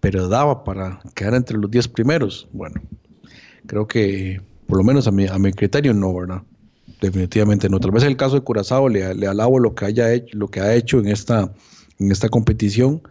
pero 0.00 0.28
daba 0.28 0.64
para 0.64 1.00
quedar 1.14 1.34
entre 1.34 1.58
los 1.58 1.70
10 1.70 1.88
primeros. 1.88 2.48
Bueno, 2.52 2.80
creo 3.66 3.86
que 3.86 4.40
por 4.66 4.78
lo 4.78 4.84
menos 4.84 5.06
a 5.06 5.10
mi, 5.10 5.26
a 5.26 5.38
mi 5.38 5.52
criterio 5.52 5.92
no, 5.92 6.14
¿verdad? 6.14 6.42
Definitivamente 7.00 7.68
no. 7.68 7.80
Tal 7.80 7.90
vez 7.90 8.04
el 8.04 8.16
caso 8.16 8.36
de 8.36 8.42
Curazao 8.42 8.88
le, 8.88 9.14
le 9.14 9.26
alabo 9.26 9.58
lo 9.58 9.74
que 9.74 9.86
haya 9.86 10.12
hecho, 10.12 10.36
lo 10.36 10.48
que 10.48 10.60
ha 10.60 10.74
hecho 10.74 10.98
en 10.98 11.08
esta, 11.08 11.52
en 11.98 12.12
esta 12.12 12.28
competición, 12.28 13.02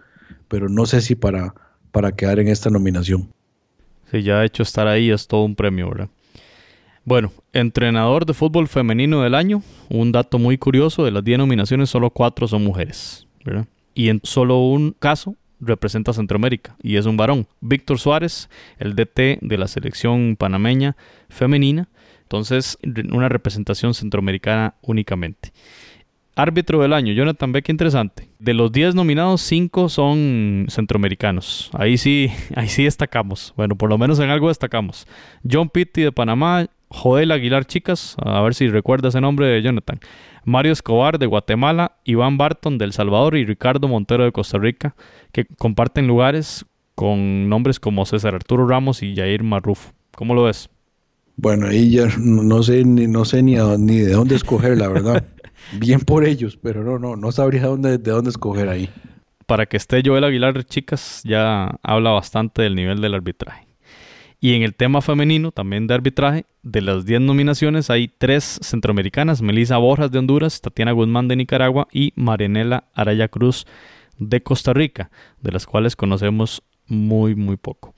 pero 0.47 0.69
no 0.69 0.86
sé 0.86 1.01
si 1.01 1.15
para, 1.15 1.53
para 1.91 2.13
quedar 2.13 2.39
en 2.39 2.47
esta 2.47 2.69
nominación. 2.69 3.29
Sí, 4.11 4.23
ya 4.23 4.39
ha 4.39 4.45
hecho 4.45 4.63
estar 4.63 4.88
ahí 4.88 5.11
es 5.11 5.27
todo 5.27 5.43
un 5.43 5.55
premio, 5.55 5.89
¿verdad? 5.89 6.09
Bueno, 7.04 7.32
entrenador 7.52 8.26
de 8.26 8.34
fútbol 8.34 8.68
femenino 8.68 9.22
del 9.22 9.34
año, 9.34 9.64
un 9.89 10.12
dato 10.12 10.38
muy 10.38 10.58
curioso, 10.58 11.04
de 11.04 11.12
las 11.12 11.24
10 11.24 11.39
nominaciones 11.39 11.89
solo 11.89 12.12
4 12.12 12.47
son 12.47 12.64
mujeres, 12.64 13.28
¿verdad? 13.43 13.66
Y 13.95 14.10
en 14.10 14.22
solo 14.24 14.60
un 14.60 14.95
caso 14.97 15.36
representa 15.60 16.14
Centroamérica 16.14 16.76
y 16.82 16.97
es 16.97 17.06
un 17.06 17.18
varón, 17.18 17.47
Víctor 17.60 17.99
Suárez, 17.99 18.49
el 18.78 18.95
DT 18.95 19.39
de 19.41 19.58
la 19.58 19.68
selección 19.68 20.36
panameña 20.38 20.95
femenina, 21.30 21.89
entonces 22.22 22.78
una 23.12 23.30
representación 23.30 23.93
centroamericana 23.93 24.76
únicamente. 24.82 25.54
Árbitro 26.36 26.82
del 26.82 26.93
año, 26.93 27.14
Jonathan 27.14 27.52
Beck, 27.52 27.68
interesante. 27.70 28.30
De 28.39 28.54
los 28.54 28.72
10 28.72 28.95
nominados, 28.95 29.41
5 29.41 29.89
son 29.89 30.66
centroamericanos. 30.70 31.70
Ahí 31.74 31.97
sí, 31.97 32.32
ahí 32.56 32.70
sí 32.70 32.86
destacamos. 32.86 33.54
Bueno, 33.58 33.76
por 33.76 33.89
lo 33.89 33.97
menos 33.97 34.20
en 34.20 34.30
algo 34.30 34.47
destacamos. 34.47 35.08
John 35.49 35.70
Pitti 35.70 36.02
de 36.02 36.12
Panamá, 36.14 36.68
Joel 36.92 37.32
Aguilar 37.32 37.66
Chicas, 37.66 38.16
a 38.24 38.42
ver 38.42 38.54
si 38.54 38.68
recuerda 38.68 39.10
ese 39.10 39.22
nombre 39.22 39.48
de 39.48 39.62
Jonathan. 39.62 40.00
Mario 40.44 40.74
Escobar 40.74 41.20
de 41.20 41.26
Guatemala, 41.26 41.98
Iván 42.04 42.38
Barton 42.38 42.78
de 42.78 42.86
El 42.86 42.94
Salvador 42.94 43.38
y 43.38 43.46
Ricardo 43.46 43.88
Montero 43.88 44.26
de 44.26 44.32
Costa 44.32 44.58
Rica, 44.58 44.96
que 45.32 45.46
comparten 45.46 46.08
lugares 46.08 46.66
con 46.96 47.48
nombres 47.48 47.80
como 47.80 48.06
César 48.06 48.36
Arturo 48.36 48.68
Ramos 48.68 49.04
y 49.04 49.16
Jair 49.16 49.44
Marrufo. 49.44 49.94
¿Cómo 50.16 50.36
lo 50.36 50.44
ves? 50.44 50.70
Bueno, 51.38 51.68
ahí 51.68 51.92
ya 51.92 52.08
no 52.20 52.62
sé 52.62 52.84
ni 52.84 53.08
no 53.08 53.24
sé 53.26 53.42
ni, 53.42 53.56
ni 53.56 54.00
de 54.00 54.12
dónde 54.12 54.36
escoger, 54.36 54.78
la 54.78 54.89
verdad. 54.89 55.26
Bien 55.80 56.02
por 56.02 56.26
ellos, 56.26 56.60
pero 56.62 56.84
no, 56.84 57.00
no, 57.00 57.16
no 57.16 57.32
sabría 57.32 57.68
dónde, 57.68 57.98
de 57.98 58.12
dónde 58.12 58.32
escoger 58.32 58.68
ahí. 58.68 58.89
Para 59.46 59.66
que 59.66 59.78
esté 59.78 60.02
Joel 60.06 60.24
Aguilar, 60.24 60.64
chicas, 60.66 61.22
ya 61.24 61.80
habla 61.84 62.12
bastante 62.12 62.62
del 62.64 62.76
nivel 62.76 63.02
del 63.02 63.14
arbitraje. 63.14 63.70
Y 64.44 64.56
en 64.56 64.64
el 64.64 64.74
tema 64.74 65.02
femenino, 65.02 65.52
también 65.52 65.86
de 65.86 65.94
arbitraje, 65.94 66.46
de 66.64 66.82
las 66.82 67.06
10 67.06 67.22
nominaciones 67.22 67.92
hay 67.92 68.08
tres 68.08 68.60
centroamericanas, 68.64 69.44
Melissa 69.44 69.78
Borjas 69.78 70.12
de 70.12 70.18
Honduras, 70.18 70.62
Tatiana 70.62 70.94
Guzmán 70.94 71.28
de 71.28 71.36
Nicaragua 71.36 71.88
y 71.92 72.12
Marianela 72.16 72.86
Araya 72.96 73.28
Cruz 73.28 73.68
de 74.18 74.42
Costa 74.42 74.74
Rica, 74.74 75.12
de 75.42 75.52
las 75.52 75.68
cuales 75.68 75.96
conocemos 75.96 76.64
muy, 76.88 77.36
muy 77.36 77.56
poco. 77.56 77.94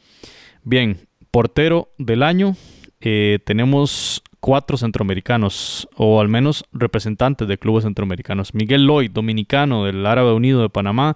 Bien, 0.63 1.07
portero 1.31 1.93
del 1.97 2.23
año, 2.23 2.57
eh, 2.99 3.39
tenemos 3.45 4.21
cuatro 4.41 4.75
centroamericanos, 4.75 5.87
o 5.95 6.19
al 6.19 6.27
menos 6.27 6.65
representantes 6.73 7.47
de 7.47 7.57
clubes 7.57 7.85
centroamericanos. 7.85 8.53
Miguel 8.53 8.85
Lloyd, 8.85 9.11
dominicano 9.11 9.85
del 9.85 10.05
Árabe 10.05 10.33
Unido 10.33 10.61
de 10.61 10.67
Panamá, 10.67 11.15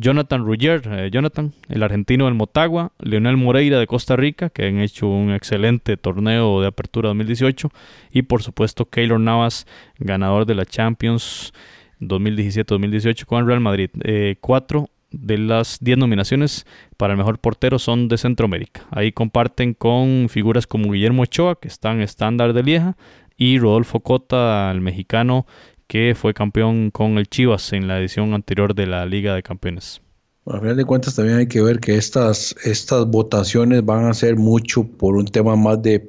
Jonathan 0.00 0.44
Ruggier, 0.46 0.82
eh, 0.86 1.10
Jonathan, 1.12 1.52
el 1.68 1.82
argentino 1.82 2.24
del 2.24 2.34
Motagua, 2.34 2.92
Leonel 3.00 3.36
Moreira 3.36 3.78
de 3.78 3.86
Costa 3.86 4.16
Rica, 4.16 4.48
que 4.48 4.66
han 4.66 4.80
hecho 4.80 5.06
un 5.06 5.32
excelente 5.32 5.98
torneo 5.98 6.62
de 6.62 6.68
apertura 6.68 7.08
2018, 7.08 7.70
y 8.10 8.22
por 8.22 8.42
supuesto 8.42 8.86
Keylor 8.86 9.20
Navas, 9.20 9.66
ganador 9.98 10.46
de 10.46 10.54
la 10.54 10.64
Champions 10.64 11.52
2017-2018 12.00 13.26
con 13.26 13.46
Real 13.46 13.60
Madrid. 13.60 13.90
Eh, 14.02 14.36
cuatro 14.40 14.88
de 15.10 15.36
las 15.36 15.78
10 15.80 15.98
nominaciones 15.98 16.66
para 16.96 17.12
el 17.12 17.18
mejor 17.18 17.38
portero 17.38 17.78
son 17.78 18.08
de 18.08 18.16
Centroamérica. 18.16 18.86
Ahí 18.90 19.12
comparten 19.12 19.74
con 19.74 20.28
figuras 20.30 20.66
como 20.66 20.92
Guillermo 20.92 21.22
Ochoa, 21.22 21.60
que 21.60 21.68
está 21.68 21.92
en 21.92 22.00
estándar 22.00 22.54
de 22.54 22.62
Lieja, 22.62 22.96
y 23.36 23.58
Rodolfo 23.58 24.00
Cota, 24.00 24.70
el 24.70 24.82
mexicano 24.82 25.46
que 25.90 26.14
fue 26.14 26.32
campeón 26.32 26.92
con 26.92 27.18
el 27.18 27.28
Chivas 27.28 27.72
en 27.72 27.88
la 27.88 27.98
edición 27.98 28.32
anterior 28.32 28.76
de 28.76 28.86
la 28.86 29.04
Liga 29.06 29.34
de 29.34 29.42
Campeones. 29.42 30.00
a 30.46 30.60
final 30.60 30.76
de 30.76 30.84
cuentas 30.84 31.16
también 31.16 31.38
hay 31.38 31.48
que 31.48 31.60
ver 31.62 31.80
que 31.80 31.96
estas, 31.96 32.54
estas 32.62 33.06
votaciones 33.06 33.84
van 33.84 34.04
a 34.04 34.14
ser 34.14 34.36
mucho 34.36 34.84
por 34.84 35.16
un 35.16 35.26
tema 35.26 35.56
más 35.56 35.82
de, 35.82 36.08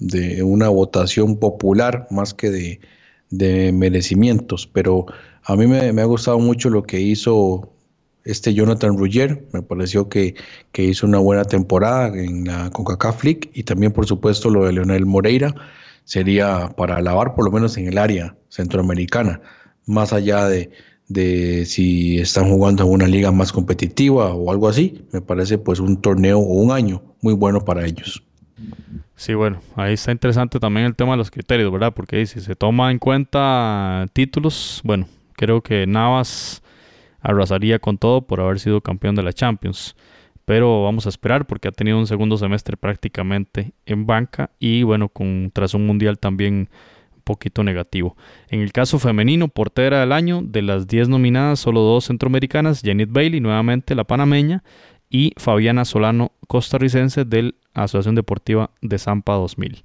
de 0.00 0.42
una 0.42 0.70
votación 0.70 1.38
popular 1.38 2.08
más 2.10 2.34
que 2.34 2.50
de, 2.50 2.80
de 3.30 3.70
merecimientos, 3.70 4.66
pero 4.66 5.06
a 5.44 5.54
mí 5.54 5.68
me, 5.68 5.78
ha 6.02 6.04
gustado 6.04 6.40
mucho 6.40 6.68
lo 6.68 6.82
que 6.82 7.00
hizo 7.00 7.70
este 8.24 8.54
Jonathan 8.54 8.98
Ruggier, 8.98 9.46
me 9.52 9.62
pareció 9.62 10.08
que, 10.08 10.34
que 10.72 10.82
hizo 10.82 11.06
una 11.06 11.18
buena 11.18 11.44
temporada 11.44 12.08
en 12.08 12.46
la 12.46 12.70
CONCACAF 12.70 13.22
League 13.22 13.50
y 13.54 13.62
también 13.62 13.92
por 13.92 14.04
supuesto 14.04 14.50
lo 14.50 14.64
de 14.66 14.72
Leonel 14.72 15.06
Moreira, 15.06 15.54
sería 16.06 16.68
para 16.76 16.96
alabar 16.96 17.34
por 17.34 17.44
lo 17.44 17.50
menos 17.50 17.76
en 17.76 17.88
el 17.88 17.98
área 17.98 18.36
centroamericana, 18.48 19.40
más 19.86 20.12
allá 20.12 20.46
de, 20.46 20.70
de 21.08 21.66
si 21.66 22.18
están 22.18 22.48
jugando 22.48 22.84
en 22.84 22.90
una 22.90 23.08
liga 23.08 23.32
más 23.32 23.52
competitiva 23.52 24.32
o 24.32 24.50
algo 24.50 24.68
así, 24.68 25.04
me 25.12 25.20
parece 25.20 25.58
pues 25.58 25.80
un 25.80 26.00
torneo 26.00 26.38
o 26.38 26.62
un 26.62 26.70
año 26.70 27.02
muy 27.20 27.34
bueno 27.34 27.60
para 27.60 27.84
ellos. 27.84 28.22
Sí, 29.16 29.34
bueno, 29.34 29.60
ahí 29.74 29.94
está 29.94 30.12
interesante 30.12 30.60
también 30.60 30.86
el 30.86 30.94
tema 30.94 31.12
de 31.12 31.18
los 31.18 31.30
criterios, 31.30 31.72
¿verdad? 31.72 31.92
Porque 31.92 32.24
si 32.26 32.40
se 32.40 32.54
toma 32.54 32.92
en 32.92 32.98
cuenta 32.98 34.06
títulos, 34.12 34.80
bueno, 34.84 35.08
creo 35.32 35.60
que 35.60 35.86
Navas 35.86 36.62
arrasaría 37.20 37.80
con 37.80 37.98
todo 37.98 38.22
por 38.22 38.40
haber 38.40 38.60
sido 38.60 38.80
campeón 38.80 39.16
de 39.16 39.24
la 39.24 39.32
Champions 39.32 39.96
pero 40.46 40.84
vamos 40.84 41.04
a 41.04 41.08
esperar 41.10 41.46
porque 41.46 41.68
ha 41.68 41.72
tenido 41.72 41.98
un 41.98 42.06
segundo 42.06 42.38
semestre 42.38 42.76
prácticamente 42.78 43.72
en 43.84 44.06
banca 44.06 44.50
y 44.58 44.84
bueno, 44.84 45.10
con, 45.10 45.50
tras 45.52 45.74
un 45.74 45.86
mundial 45.86 46.18
también 46.18 46.70
un 47.14 47.22
poquito 47.24 47.64
negativo. 47.64 48.16
En 48.48 48.60
el 48.60 48.72
caso 48.72 48.98
femenino, 48.98 49.48
portera 49.48 50.00
del 50.00 50.12
año, 50.12 50.40
de 50.42 50.62
las 50.62 50.86
10 50.86 51.08
nominadas, 51.08 51.58
solo 51.58 51.80
dos 51.80 52.06
centroamericanas, 52.06 52.80
Janet 52.82 53.10
Bailey, 53.10 53.40
nuevamente 53.40 53.96
la 53.96 54.04
panameña, 54.04 54.62
y 55.10 55.32
Fabiana 55.36 55.84
Solano, 55.84 56.32
costarricense 56.46 57.24
del 57.24 57.56
Asociación 57.74 58.14
Deportiva 58.14 58.70
de 58.82 58.98
Zampa 58.98 59.34
2000. 59.34 59.82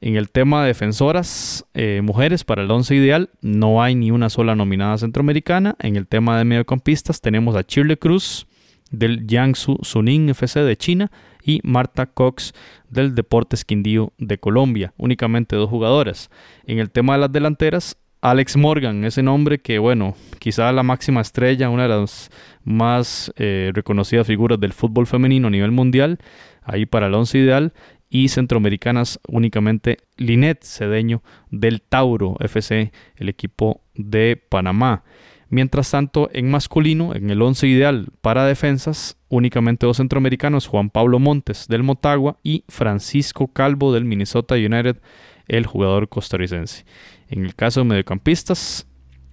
En 0.00 0.16
el 0.16 0.30
tema 0.30 0.62
de 0.62 0.68
defensoras, 0.68 1.66
eh, 1.74 2.00
mujeres 2.04 2.44
para 2.44 2.62
el 2.62 2.70
11 2.70 2.94
ideal, 2.94 3.30
no 3.40 3.82
hay 3.82 3.96
ni 3.96 4.12
una 4.12 4.30
sola 4.30 4.54
nominada 4.54 4.96
centroamericana. 4.98 5.74
En 5.80 5.96
el 5.96 6.06
tema 6.06 6.38
de 6.38 6.44
mediocampistas 6.44 7.20
tenemos 7.20 7.56
a 7.56 7.62
Shirley 7.66 7.96
Cruz, 7.96 8.46
del 8.90 9.26
Jiangsu 9.26 9.78
Suning 9.82 10.30
FC 10.30 10.60
de 10.60 10.76
China 10.76 11.10
y 11.42 11.60
Marta 11.62 12.06
Cox 12.06 12.52
del 12.90 13.14
Deportes 13.14 13.64
Quindío 13.64 14.12
de 14.18 14.38
Colombia. 14.38 14.92
Únicamente 14.96 15.56
dos 15.56 15.70
jugadoras. 15.70 16.30
En 16.66 16.78
el 16.78 16.90
tema 16.90 17.14
de 17.14 17.20
las 17.20 17.32
delanteras, 17.32 17.96
Alex 18.20 18.56
Morgan, 18.56 19.04
ese 19.04 19.22
nombre 19.22 19.58
que, 19.58 19.78
bueno, 19.78 20.16
quizá 20.40 20.72
la 20.72 20.82
máxima 20.82 21.20
estrella, 21.20 21.70
una 21.70 21.84
de 21.84 21.88
las 21.88 22.30
más 22.64 23.32
eh, 23.36 23.70
reconocidas 23.74 24.26
figuras 24.26 24.58
del 24.58 24.72
fútbol 24.72 25.06
femenino 25.06 25.46
a 25.46 25.50
nivel 25.50 25.70
mundial, 25.70 26.18
ahí 26.62 26.84
para 26.84 27.06
el 27.06 27.14
once 27.14 27.38
ideal, 27.38 27.72
y 28.10 28.28
centroamericanas 28.28 29.20
únicamente 29.28 29.98
Linet 30.16 30.64
Cedeño 30.64 31.22
del 31.50 31.82
Tauro 31.82 32.36
FC, 32.40 32.92
el 33.16 33.28
equipo 33.28 33.82
de 33.94 34.42
Panamá. 34.48 35.04
Mientras 35.50 35.90
tanto, 35.90 36.28
en 36.32 36.50
masculino, 36.50 37.14
en 37.14 37.30
el 37.30 37.40
11 37.40 37.66
ideal 37.68 38.08
para 38.20 38.44
defensas, 38.44 39.16
únicamente 39.28 39.86
dos 39.86 39.96
centroamericanos, 39.96 40.66
Juan 40.66 40.90
Pablo 40.90 41.18
Montes 41.18 41.68
del 41.68 41.82
Motagua 41.82 42.38
y 42.42 42.64
Francisco 42.68 43.48
Calvo 43.48 43.92
del 43.92 44.04
Minnesota 44.04 44.56
United, 44.56 45.00
el 45.46 45.66
jugador 45.66 46.08
costarricense. 46.08 46.84
En 47.28 47.44
el 47.44 47.54
caso 47.54 47.80
de 47.80 47.84
mediocampistas, 47.84 48.86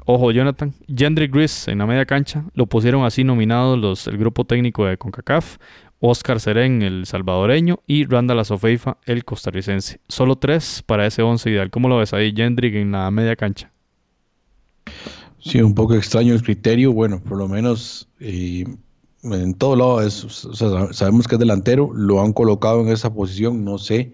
ojo 0.06 0.32
Jonathan, 0.32 0.74
Gendry 0.88 1.28
Gris 1.28 1.68
en 1.68 1.80
la 1.80 1.86
media 1.86 2.06
cancha, 2.06 2.46
lo 2.54 2.66
pusieron 2.68 3.04
así 3.04 3.26
nominados 3.26 3.78
los, 3.78 4.08
el 4.08 4.18
grupo 4.18 4.46
técnico 4.46 4.86
de 4.86 4.98
CONCACAF, 4.98 5.58
Oscar 6.00 6.40
Serén, 6.40 6.82
el 6.82 7.06
salvadoreño, 7.06 7.80
y 7.88 8.06
Randall 8.06 8.40
Asofeifa, 8.40 8.98
el 9.06 9.26
costarricense. 9.26 10.00
Solo 10.08 10.38
tres 10.38 10.84
para 10.86 11.06
ese 11.06 11.22
11 11.22 11.50
ideal. 11.50 11.70
¿Cómo 11.70 11.90
lo 11.90 11.98
ves 11.98 12.14
ahí, 12.14 12.34
Gendry 12.36 12.78
en 12.78 12.92
la 12.92 13.10
media 13.12 13.36
cancha? 13.36 13.72
Sí, 15.46 15.62
un 15.62 15.76
poco 15.76 15.94
extraño 15.94 16.34
el 16.34 16.42
criterio. 16.42 16.92
Bueno, 16.92 17.22
por 17.22 17.38
lo 17.38 17.48
menos 17.48 18.10
eh, 18.20 18.66
en 19.24 19.54
todo 19.54 19.76
lado 19.76 20.02
es, 20.02 20.26
sabemos 20.92 21.28
que 21.28 21.36
es 21.36 21.40
delantero, 21.40 21.92
lo 21.94 22.20
han 22.22 22.34
colocado 22.34 22.82
en 22.82 22.90
esa 22.90 23.14
posición, 23.14 23.64
no 23.64 23.78
sé, 23.78 24.14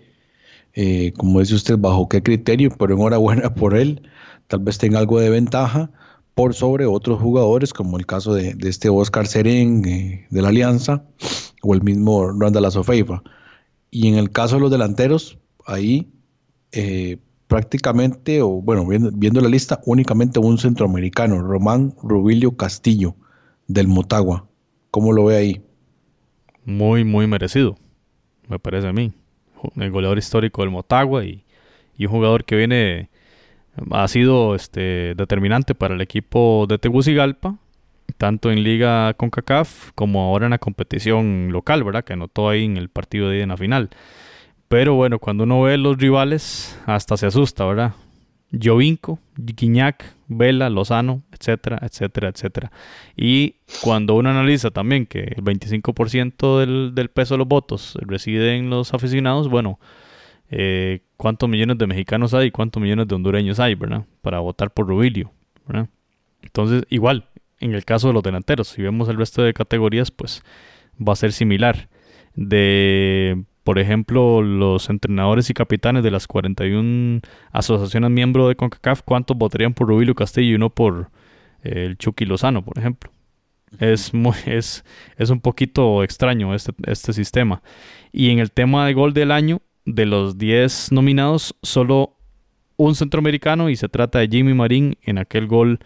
eh, 0.74 1.14
como 1.18 1.40
dice 1.40 1.56
usted, 1.56 1.78
bajo 1.78 2.10
qué 2.10 2.22
criterio, 2.22 2.70
pero 2.78 2.96
enhorabuena 2.96 3.54
por 3.56 3.78
él. 3.78 4.02
Tal 4.48 4.60
vez 4.60 4.78
tenga 4.78 5.00
algo 5.00 5.22
de 5.22 5.30
ventaja 5.30 5.90
por 6.36 6.54
sobre 6.54 6.86
otros 6.86 7.22
jugadores, 7.22 7.72
como 7.72 7.98
el 7.98 8.06
caso 8.06 8.34
de, 8.34 8.58
este 8.62 8.90
Oscar 8.90 9.26
Serén 9.26 9.86
eh, 9.86 10.28
de 10.30 10.42
la 10.42 10.50
Alianza 10.50 11.06
o 11.62 11.74
el 11.74 11.82
mismo 11.82 12.30
Randall 12.30 12.66
Azofeifa. 12.66 13.24
Y 13.90 14.10
en 14.10 14.16
el 14.16 14.32
caso 14.32 14.56
de 14.56 14.62
los 14.62 14.72
delanteros, 14.72 15.38
ahí 15.66 16.12
eh, 16.74 17.20
prácticamente, 17.52 18.42
o 18.42 18.48
bueno, 18.48 18.88
viendo, 18.88 19.42
la 19.42 19.50
lista, 19.50 19.82
únicamente 19.86 20.40
un 20.40 20.58
centroamericano, 20.58 21.42
Román 21.42 21.94
Rubilio 22.02 22.56
Castillo, 22.56 23.14
del 23.68 23.90
Motagua. 23.90 24.48
¿Cómo 24.90 25.12
lo 25.12 25.26
ve 25.26 25.36
ahí? 25.36 25.62
Muy, 26.64 27.04
muy 27.04 27.28
merecido, 27.28 27.76
me 28.48 28.58
parece 28.58 28.88
a 28.88 28.94
mí. 28.94 29.12
El 29.76 29.92
goleador 29.92 30.18
histórico 30.18 30.62
del 30.62 30.72
Motagua 30.72 31.26
y, 31.26 31.44
y 31.98 32.06
un 32.06 32.14
jugador 32.14 32.46
que 32.46 32.56
viene, 32.56 33.10
ha 33.92 34.08
sido 34.08 34.56
este, 34.56 35.14
determinante 35.16 35.76
para 35.76 35.96
el 35.96 36.00
equipo 36.00 36.68
de 36.70 36.78
Tegucigalpa, 36.78 37.58
tanto 38.18 38.50
en 38.50 38.64
Liga 38.64 39.14
CONCACAF 39.16 39.92
como 39.94 40.22
ahora 40.22 40.46
en 40.46 40.52
la 40.52 40.58
competición 40.58 41.50
local, 41.52 41.84
¿verdad? 41.84 42.06
Que 42.06 42.14
anotó 42.14 42.48
ahí 42.48 42.64
en 42.64 42.78
el 42.78 42.88
partido 42.88 43.28
de 43.28 43.42
en 43.42 43.50
la 43.50 43.58
final. 43.58 43.90
Pero 44.72 44.96
bueno, 44.96 45.20
cuando 45.20 45.44
uno 45.44 45.64
ve 45.64 45.78
los 45.78 45.98
rivales, 45.98 46.80
hasta 46.86 47.18
se 47.18 47.26
asusta, 47.26 47.66
¿verdad? 47.66 47.94
Jovinco, 48.54 49.20
Guiñac, 49.36 50.16
Vela, 50.30 50.70
Lozano, 50.70 51.24
etcétera, 51.34 51.78
etcétera, 51.82 52.30
etcétera. 52.30 52.72
Y 53.18 53.56
cuando 53.84 54.16
uno 54.16 54.30
analiza 54.30 54.72
también 54.72 55.08
que 55.08 55.24
el 55.24 55.44
25% 55.44 56.60
del, 56.60 56.96
del, 56.96 57.10
peso 57.10 57.34
de 57.34 57.40
los 57.40 57.50
votos 57.50 57.98
reside 58.00 58.56
en 58.56 58.70
los 58.70 58.94
aficionados, 58.94 59.50
bueno, 59.50 59.78
eh, 60.50 61.02
¿cuántos 61.18 61.50
millones 61.50 61.78
de 61.78 61.88
mexicanos 61.88 62.34
hay 62.34 62.48
y 62.48 62.52
cuántos 62.52 62.82
millones 62.82 63.10
de 63.10 63.16
hondureños 63.16 63.60
hay, 63.60 63.76
¿verdad? 63.76 64.06
Para 64.22 64.40
votar 64.40 64.72
por 64.72 64.88
Rubilio. 64.88 65.34
Entonces, 66.44 66.86
igual, 66.90 67.28
en 67.60 67.74
el 67.74 67.84
caso 67.84 68.08
de 68.08 68.14
los 68.14 68.24
delanteros, 68.24 68.70
si 68.70 68.82
vemos 68.82 69.10
el 69.10 69.18
resto 69.18 69.44
de 69.44 69.54
categorías, 69.54 70.12
pues 70.12 70.46
va 70.98 71.12
a 71.12 71.18
ser 71.18 71.34
similar. 71.34 71.90
De 72.36 73.44
por 73.64 73.78
ejemplo, 73.78 74.42
los 74.42 74.90
entrenadores 74.90 75.50
y 75.50 75.54
capitanes 75.54 76.04
de 76.04 76.12
las 76.12 76.28
41 76.28 77.22
asociaciones 77.52 78.10
miembros 78.10 78.48
de 78.50 78.56
CONCACAF, 78.56 79.02
¿cuántos 79.04 79.38
votarían 79.38 79.74
por 79.74 79.88
Rubilio 79.88 80.16
Castillo 80.16 80.56
y 80.56 80.60
no 80.60 80.70
por 80.72 81.12
eh, 81.64 81.86
el 81.86 81.98
Chucky 81.98 82.26
Lozano, 82.26 82.64
por 82.64 82.80
ejemplo? 82.80 83.12
Es, 83.80 84.14
muy, 84.14 84.36
es, 84.46 84.84
es 85.18 85.30
un 85.30 85.42
poquito 85.42 86.04
extraño 86.04 86.56
este, 86.56 86.74
este 86.88 87.14
sistema. 87.14 87.62
Y 88.12 88.32
en 88.32 88.40
el 88.40 88.52
tema 88.52 88.86
de 88.88 88.94
gol 88.94 89.14
del 89.14 89.32
año, 89.32 89.62
de 89.86 90.06
los 90.06 90.38
10 90.38 90.92
nominados, 90.92 91.56
solo 91.62 92.18
un 92.78 92.96
centroamericano 92.96 93.70
y 93.70 93.76
se 93.76 93.90
trata 93.90 94.20
de 94.20 94.28
Jimmy 94.28 94.54
Marín 94.54 94.98
en 95.04 95.20
aquel 95.20 95.48
gol 95.48 95.80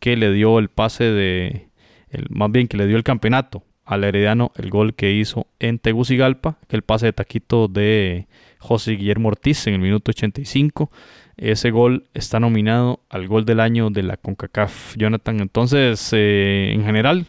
que 0.00 0.16
le 0.16 0.32
dio 0.32 0.58
el 0.58 0.68
pase 0.68 1.04
de, 1.04 1.68
el, 2.08 2.26
más 2.30 2.50
bien 2.50 2.66
que 2.66 2.76
le 2.76 2.86
dio 2.86 2.96
el 2.96 3.04
campeonato 3.04 3.62
al 3.90 4.04
Herediano 4.04 4.52
el 4.54 4.70
gol 4.70 4.94
que 4.94 5.12
hizo 5.12 5.48
en 5.58 5.80
Tegucigalpa, 5.80 6.58
que 6.68 6.76
el 6.76 6.82
pase 6.82 7.06
de 7.06 7.12
taquito 7.12 7.66
de 7.66 8.28
José 8.58 8.92
Guillermo 8.92 9.28
Ortiz 9.28 9.66
en 9.66 9.74
el 9.74 9.80
minuto 9.80 10.12
85. 10.12 10.92
Ese 11.36 11.72
gol 11.72 12.04
está 12.14 12.38
nominado 12.38 13.00
al 13.08 13.26
gol 13.26 13.44
del 13.44 13.58
año 13.58 13.90
de 13.90 14.04
la 14.04 14.16
CONCACAF, 14.16 14.96
Jonathan. 14.96 15.40
Entonces, 15.40 16.10
eh, 16.12 16.70
en 16.72 16.84
general, 16.84 17.26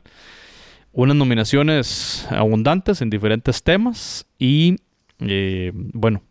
unas 0.92 1.16
nominaciones 1.16 2.28
abundantes 2.30 3.02
en 3.02 3.10
diferentes 3.10 3.64
temas 3.64 4.28
y, 4.38 4.76
eh, 5.20 5.72
bueno, 5.74 6.22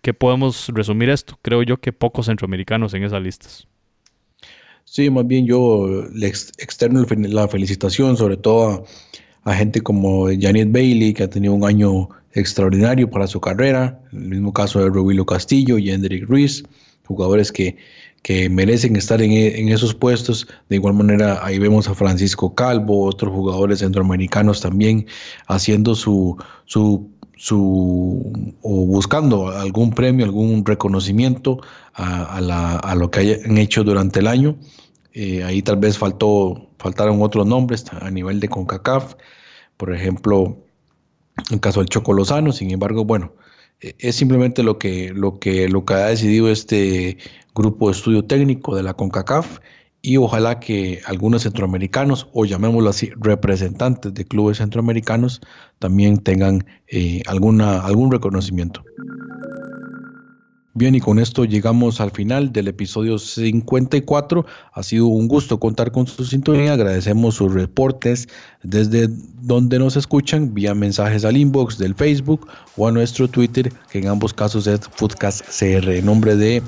¿qué 0.00 0.14
podemos 0.14 0.68
resumir 0.68 1.10
esto? 1.10 1.36
Creo 1.42 1.64
yo 1.64 1.78
que 1.78 1.92
pocos 1.92 2.26
centroamericanos 2.26 2.94
en 2.94 3.02
esas 3.02 3.20
listas. 3.20 3.66
Sí, 4.84 5.10
más 5.10 5.26
bien 5.26 5.44
yo 5.44 6.06
le 6.12 6.28
externo 6.28 7.04
la 7.08 7.48
felicitación, 7.48 8.16
sobre 8.16 8.36
todo 8.36 8.68
a 8.68 8.84
a 9.44 9.54
gente 9.54 9.80
como 9.80 10.26
Janet 10.28 10.70
Bailey, 10.70 11.14
que 11.14 11.24
ha 11.24 11.30
tenido 11.30 11.54
un 11.54 11.64
año 11.64 12.08
extraordinario 12.34 13.10
para 13.10 13.26
su 13.26 13.40
carrera, 13.40 14.00
el 14.12 14.20
mismo 14.20 14.52
caso 14.52 14.80
de 14.80 14.88
Rubilo 14.88 15.26
Castillo 15.26 15.78
y 15.78 15.90
Hendrik 15.90 16.28
Ruiz, 16.28 16.64
jugadores 17.06 17.52
que, 17.52 17.76
que 18.22 18.48
merecen 18.48 18.96
estar 18.96 19.20
en, 19.20 19.32
en, 19.32 19.68
esos 19.68 19.94
puestos. 19.94 20.46
De 20.68 20.76
igual 20.76 20.94
manera, 20.94 21.44
ahí 21.44 21.58
vemos 21.58 21.88
a 21.88 21.94
Francisco 21.94 22.54
Calvo, 22.54 23.04
otros 23.04 23.32
jugadores 23.32 23.80
centroamericanos 23.80 24.60
también 24.60 25.06
haciendo 25.48 25.94
su, 25.94 26.36
su, 26.64 27.10
su 27.36 28.54
o 28.62 28.86
buscando 28.86 29.48
algún 29.48 29.90
premio, 29.90 30.24
algún 30.24 30.64
reconocimiento 30.64 31.60
a, 31.94 32.38
a, 32.38 32.94
lo 32.94 33.10
que 33.10 33.20
hayan 33.20 33.58
hecho 33.58 33.84
durante 33.84 34.20
el 34.20 34.28
año. 34.28 34.56
Eh, 35.14 35.44
ahí 35.44 35.62
tal 35.62 35.76
vez 35.76 35.98
faltó, 35.98 36.70
faltaron 36.78 37.20
otros 37.22 37.46
nombres 37.46 37.84
a 37.92 38.10
nivel 38.10 38.40
de 38.40 38.48
CONCACAF, 38.48 39.14
por 39.76 39.94
ejemplo, 39.94 40.56
en 41.50 41.58
caso 41.58 41.80
del 41.80 41.88
Choco 41.88 42.12
Lozano, 42.12 42.52
sin 42.52 42.70
embargo, 42.70 43.04
bueno, 43.04 43.34
e, 43.80 43.94
es 43.98 44.16
simplemente 44.16 44.62
lo 44.62 44.78
que, 44.78 45.12
lo, 45.14 45.38
que, 45.38 45.68
lo 45.68 45.84
que 45.84 45.94
ha 45.94 46.06
decidido 46.06 46.50
este 46.50 47.18
grupo 47.54 47.88
de 47.88 47.92
estudio 47.96 48.24
técnico 48.24 48.74
de 48.74 48.82
la 48.82 48.94
CONCACAF 48.94 49.58
y 50.00 50.16
ojalá 50.16 50.58
que 50.58 51.00
algunos 51.06 51.42
centroamericanos, 51.42 52.28
o 52.32 52.44
llamémoslo 52.44 52.90
así, 52.90 53.10
representantes 53.16 54.12
de 54.12 54.24
clubes 54.24 54.58
centroamericanos, 54.58 55.40
también 55.78 56.18
tengan 56.18 56.66
eh, 56.88 57.22
alguna, 57.26 57.80
algún 57.80 58.10
reconocimiento. 58.10 58.82
Bien, 60.74 60.94
y 60.94 61.00
con 61.00 61.18
esto 61.18 61.44
llegamos 61.44 62.00
al 62.00 62.12
final 62.12 62.50
del 62.50 62.66
episodio 62.66 63.18
54. 63.18 64.46
Ha 64.72 64.82
sido 64.82 65.06
un 65.06 65.28
gusto 65.28 65.60
contar 65.60 65.92
con 65.92 66.06
su 66.06 66.24
sintonía. 66.24 66.72
Agradecemos 66.72 67.34
sus 67.34 67.52
reportes 67.52 68.26
desde 68.62 69.10
donde 69.42 69.78
nos 69.78 69.96
escuchan, 69.96 70.54
vía 70.54 70.74
mensajes 70.74 71.26
al 71.26 71.36
inbox 71.36 71.76
del 71.76 71.94
Facebook 71.94 72.48
o 72.78 72.88
a 72.88 72.92
nuestro 72.92 73.28
Twitter, 73.28 73.70
que 73.90 73.98
en 73.98 74.08
ambos 74.08 74.32
casos 74.32 74.66
es 74.66 74.80
Foodcast. 74.94 75.44
En 75.60 76.06
nombre 76.06 76.36
de 76.36 76.62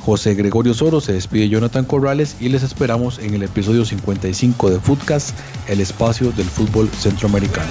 José 0.00 0.34
Gregorio 0.34 0.72
Soro 0.72 1.02
se 1.02 1.12
despide 1.12 1.50
Jonathan 1.50 1.84
Corrales 1.84 2.36
y 2.40 2.48
les 2.48 2.62
esperamos 2.62 3.18
en 3.18 3.34
el 3.34 3.42
episodio 3.42 3.84
55 3.84 4.70
de 4.70 4.80
Foodcast, 4.80 5.36
el 5.68 5.82
espacio 5.82 6.32
del 6.32 6.46
fútbol 6.46 6.88
centroamericano. 6.88 7.70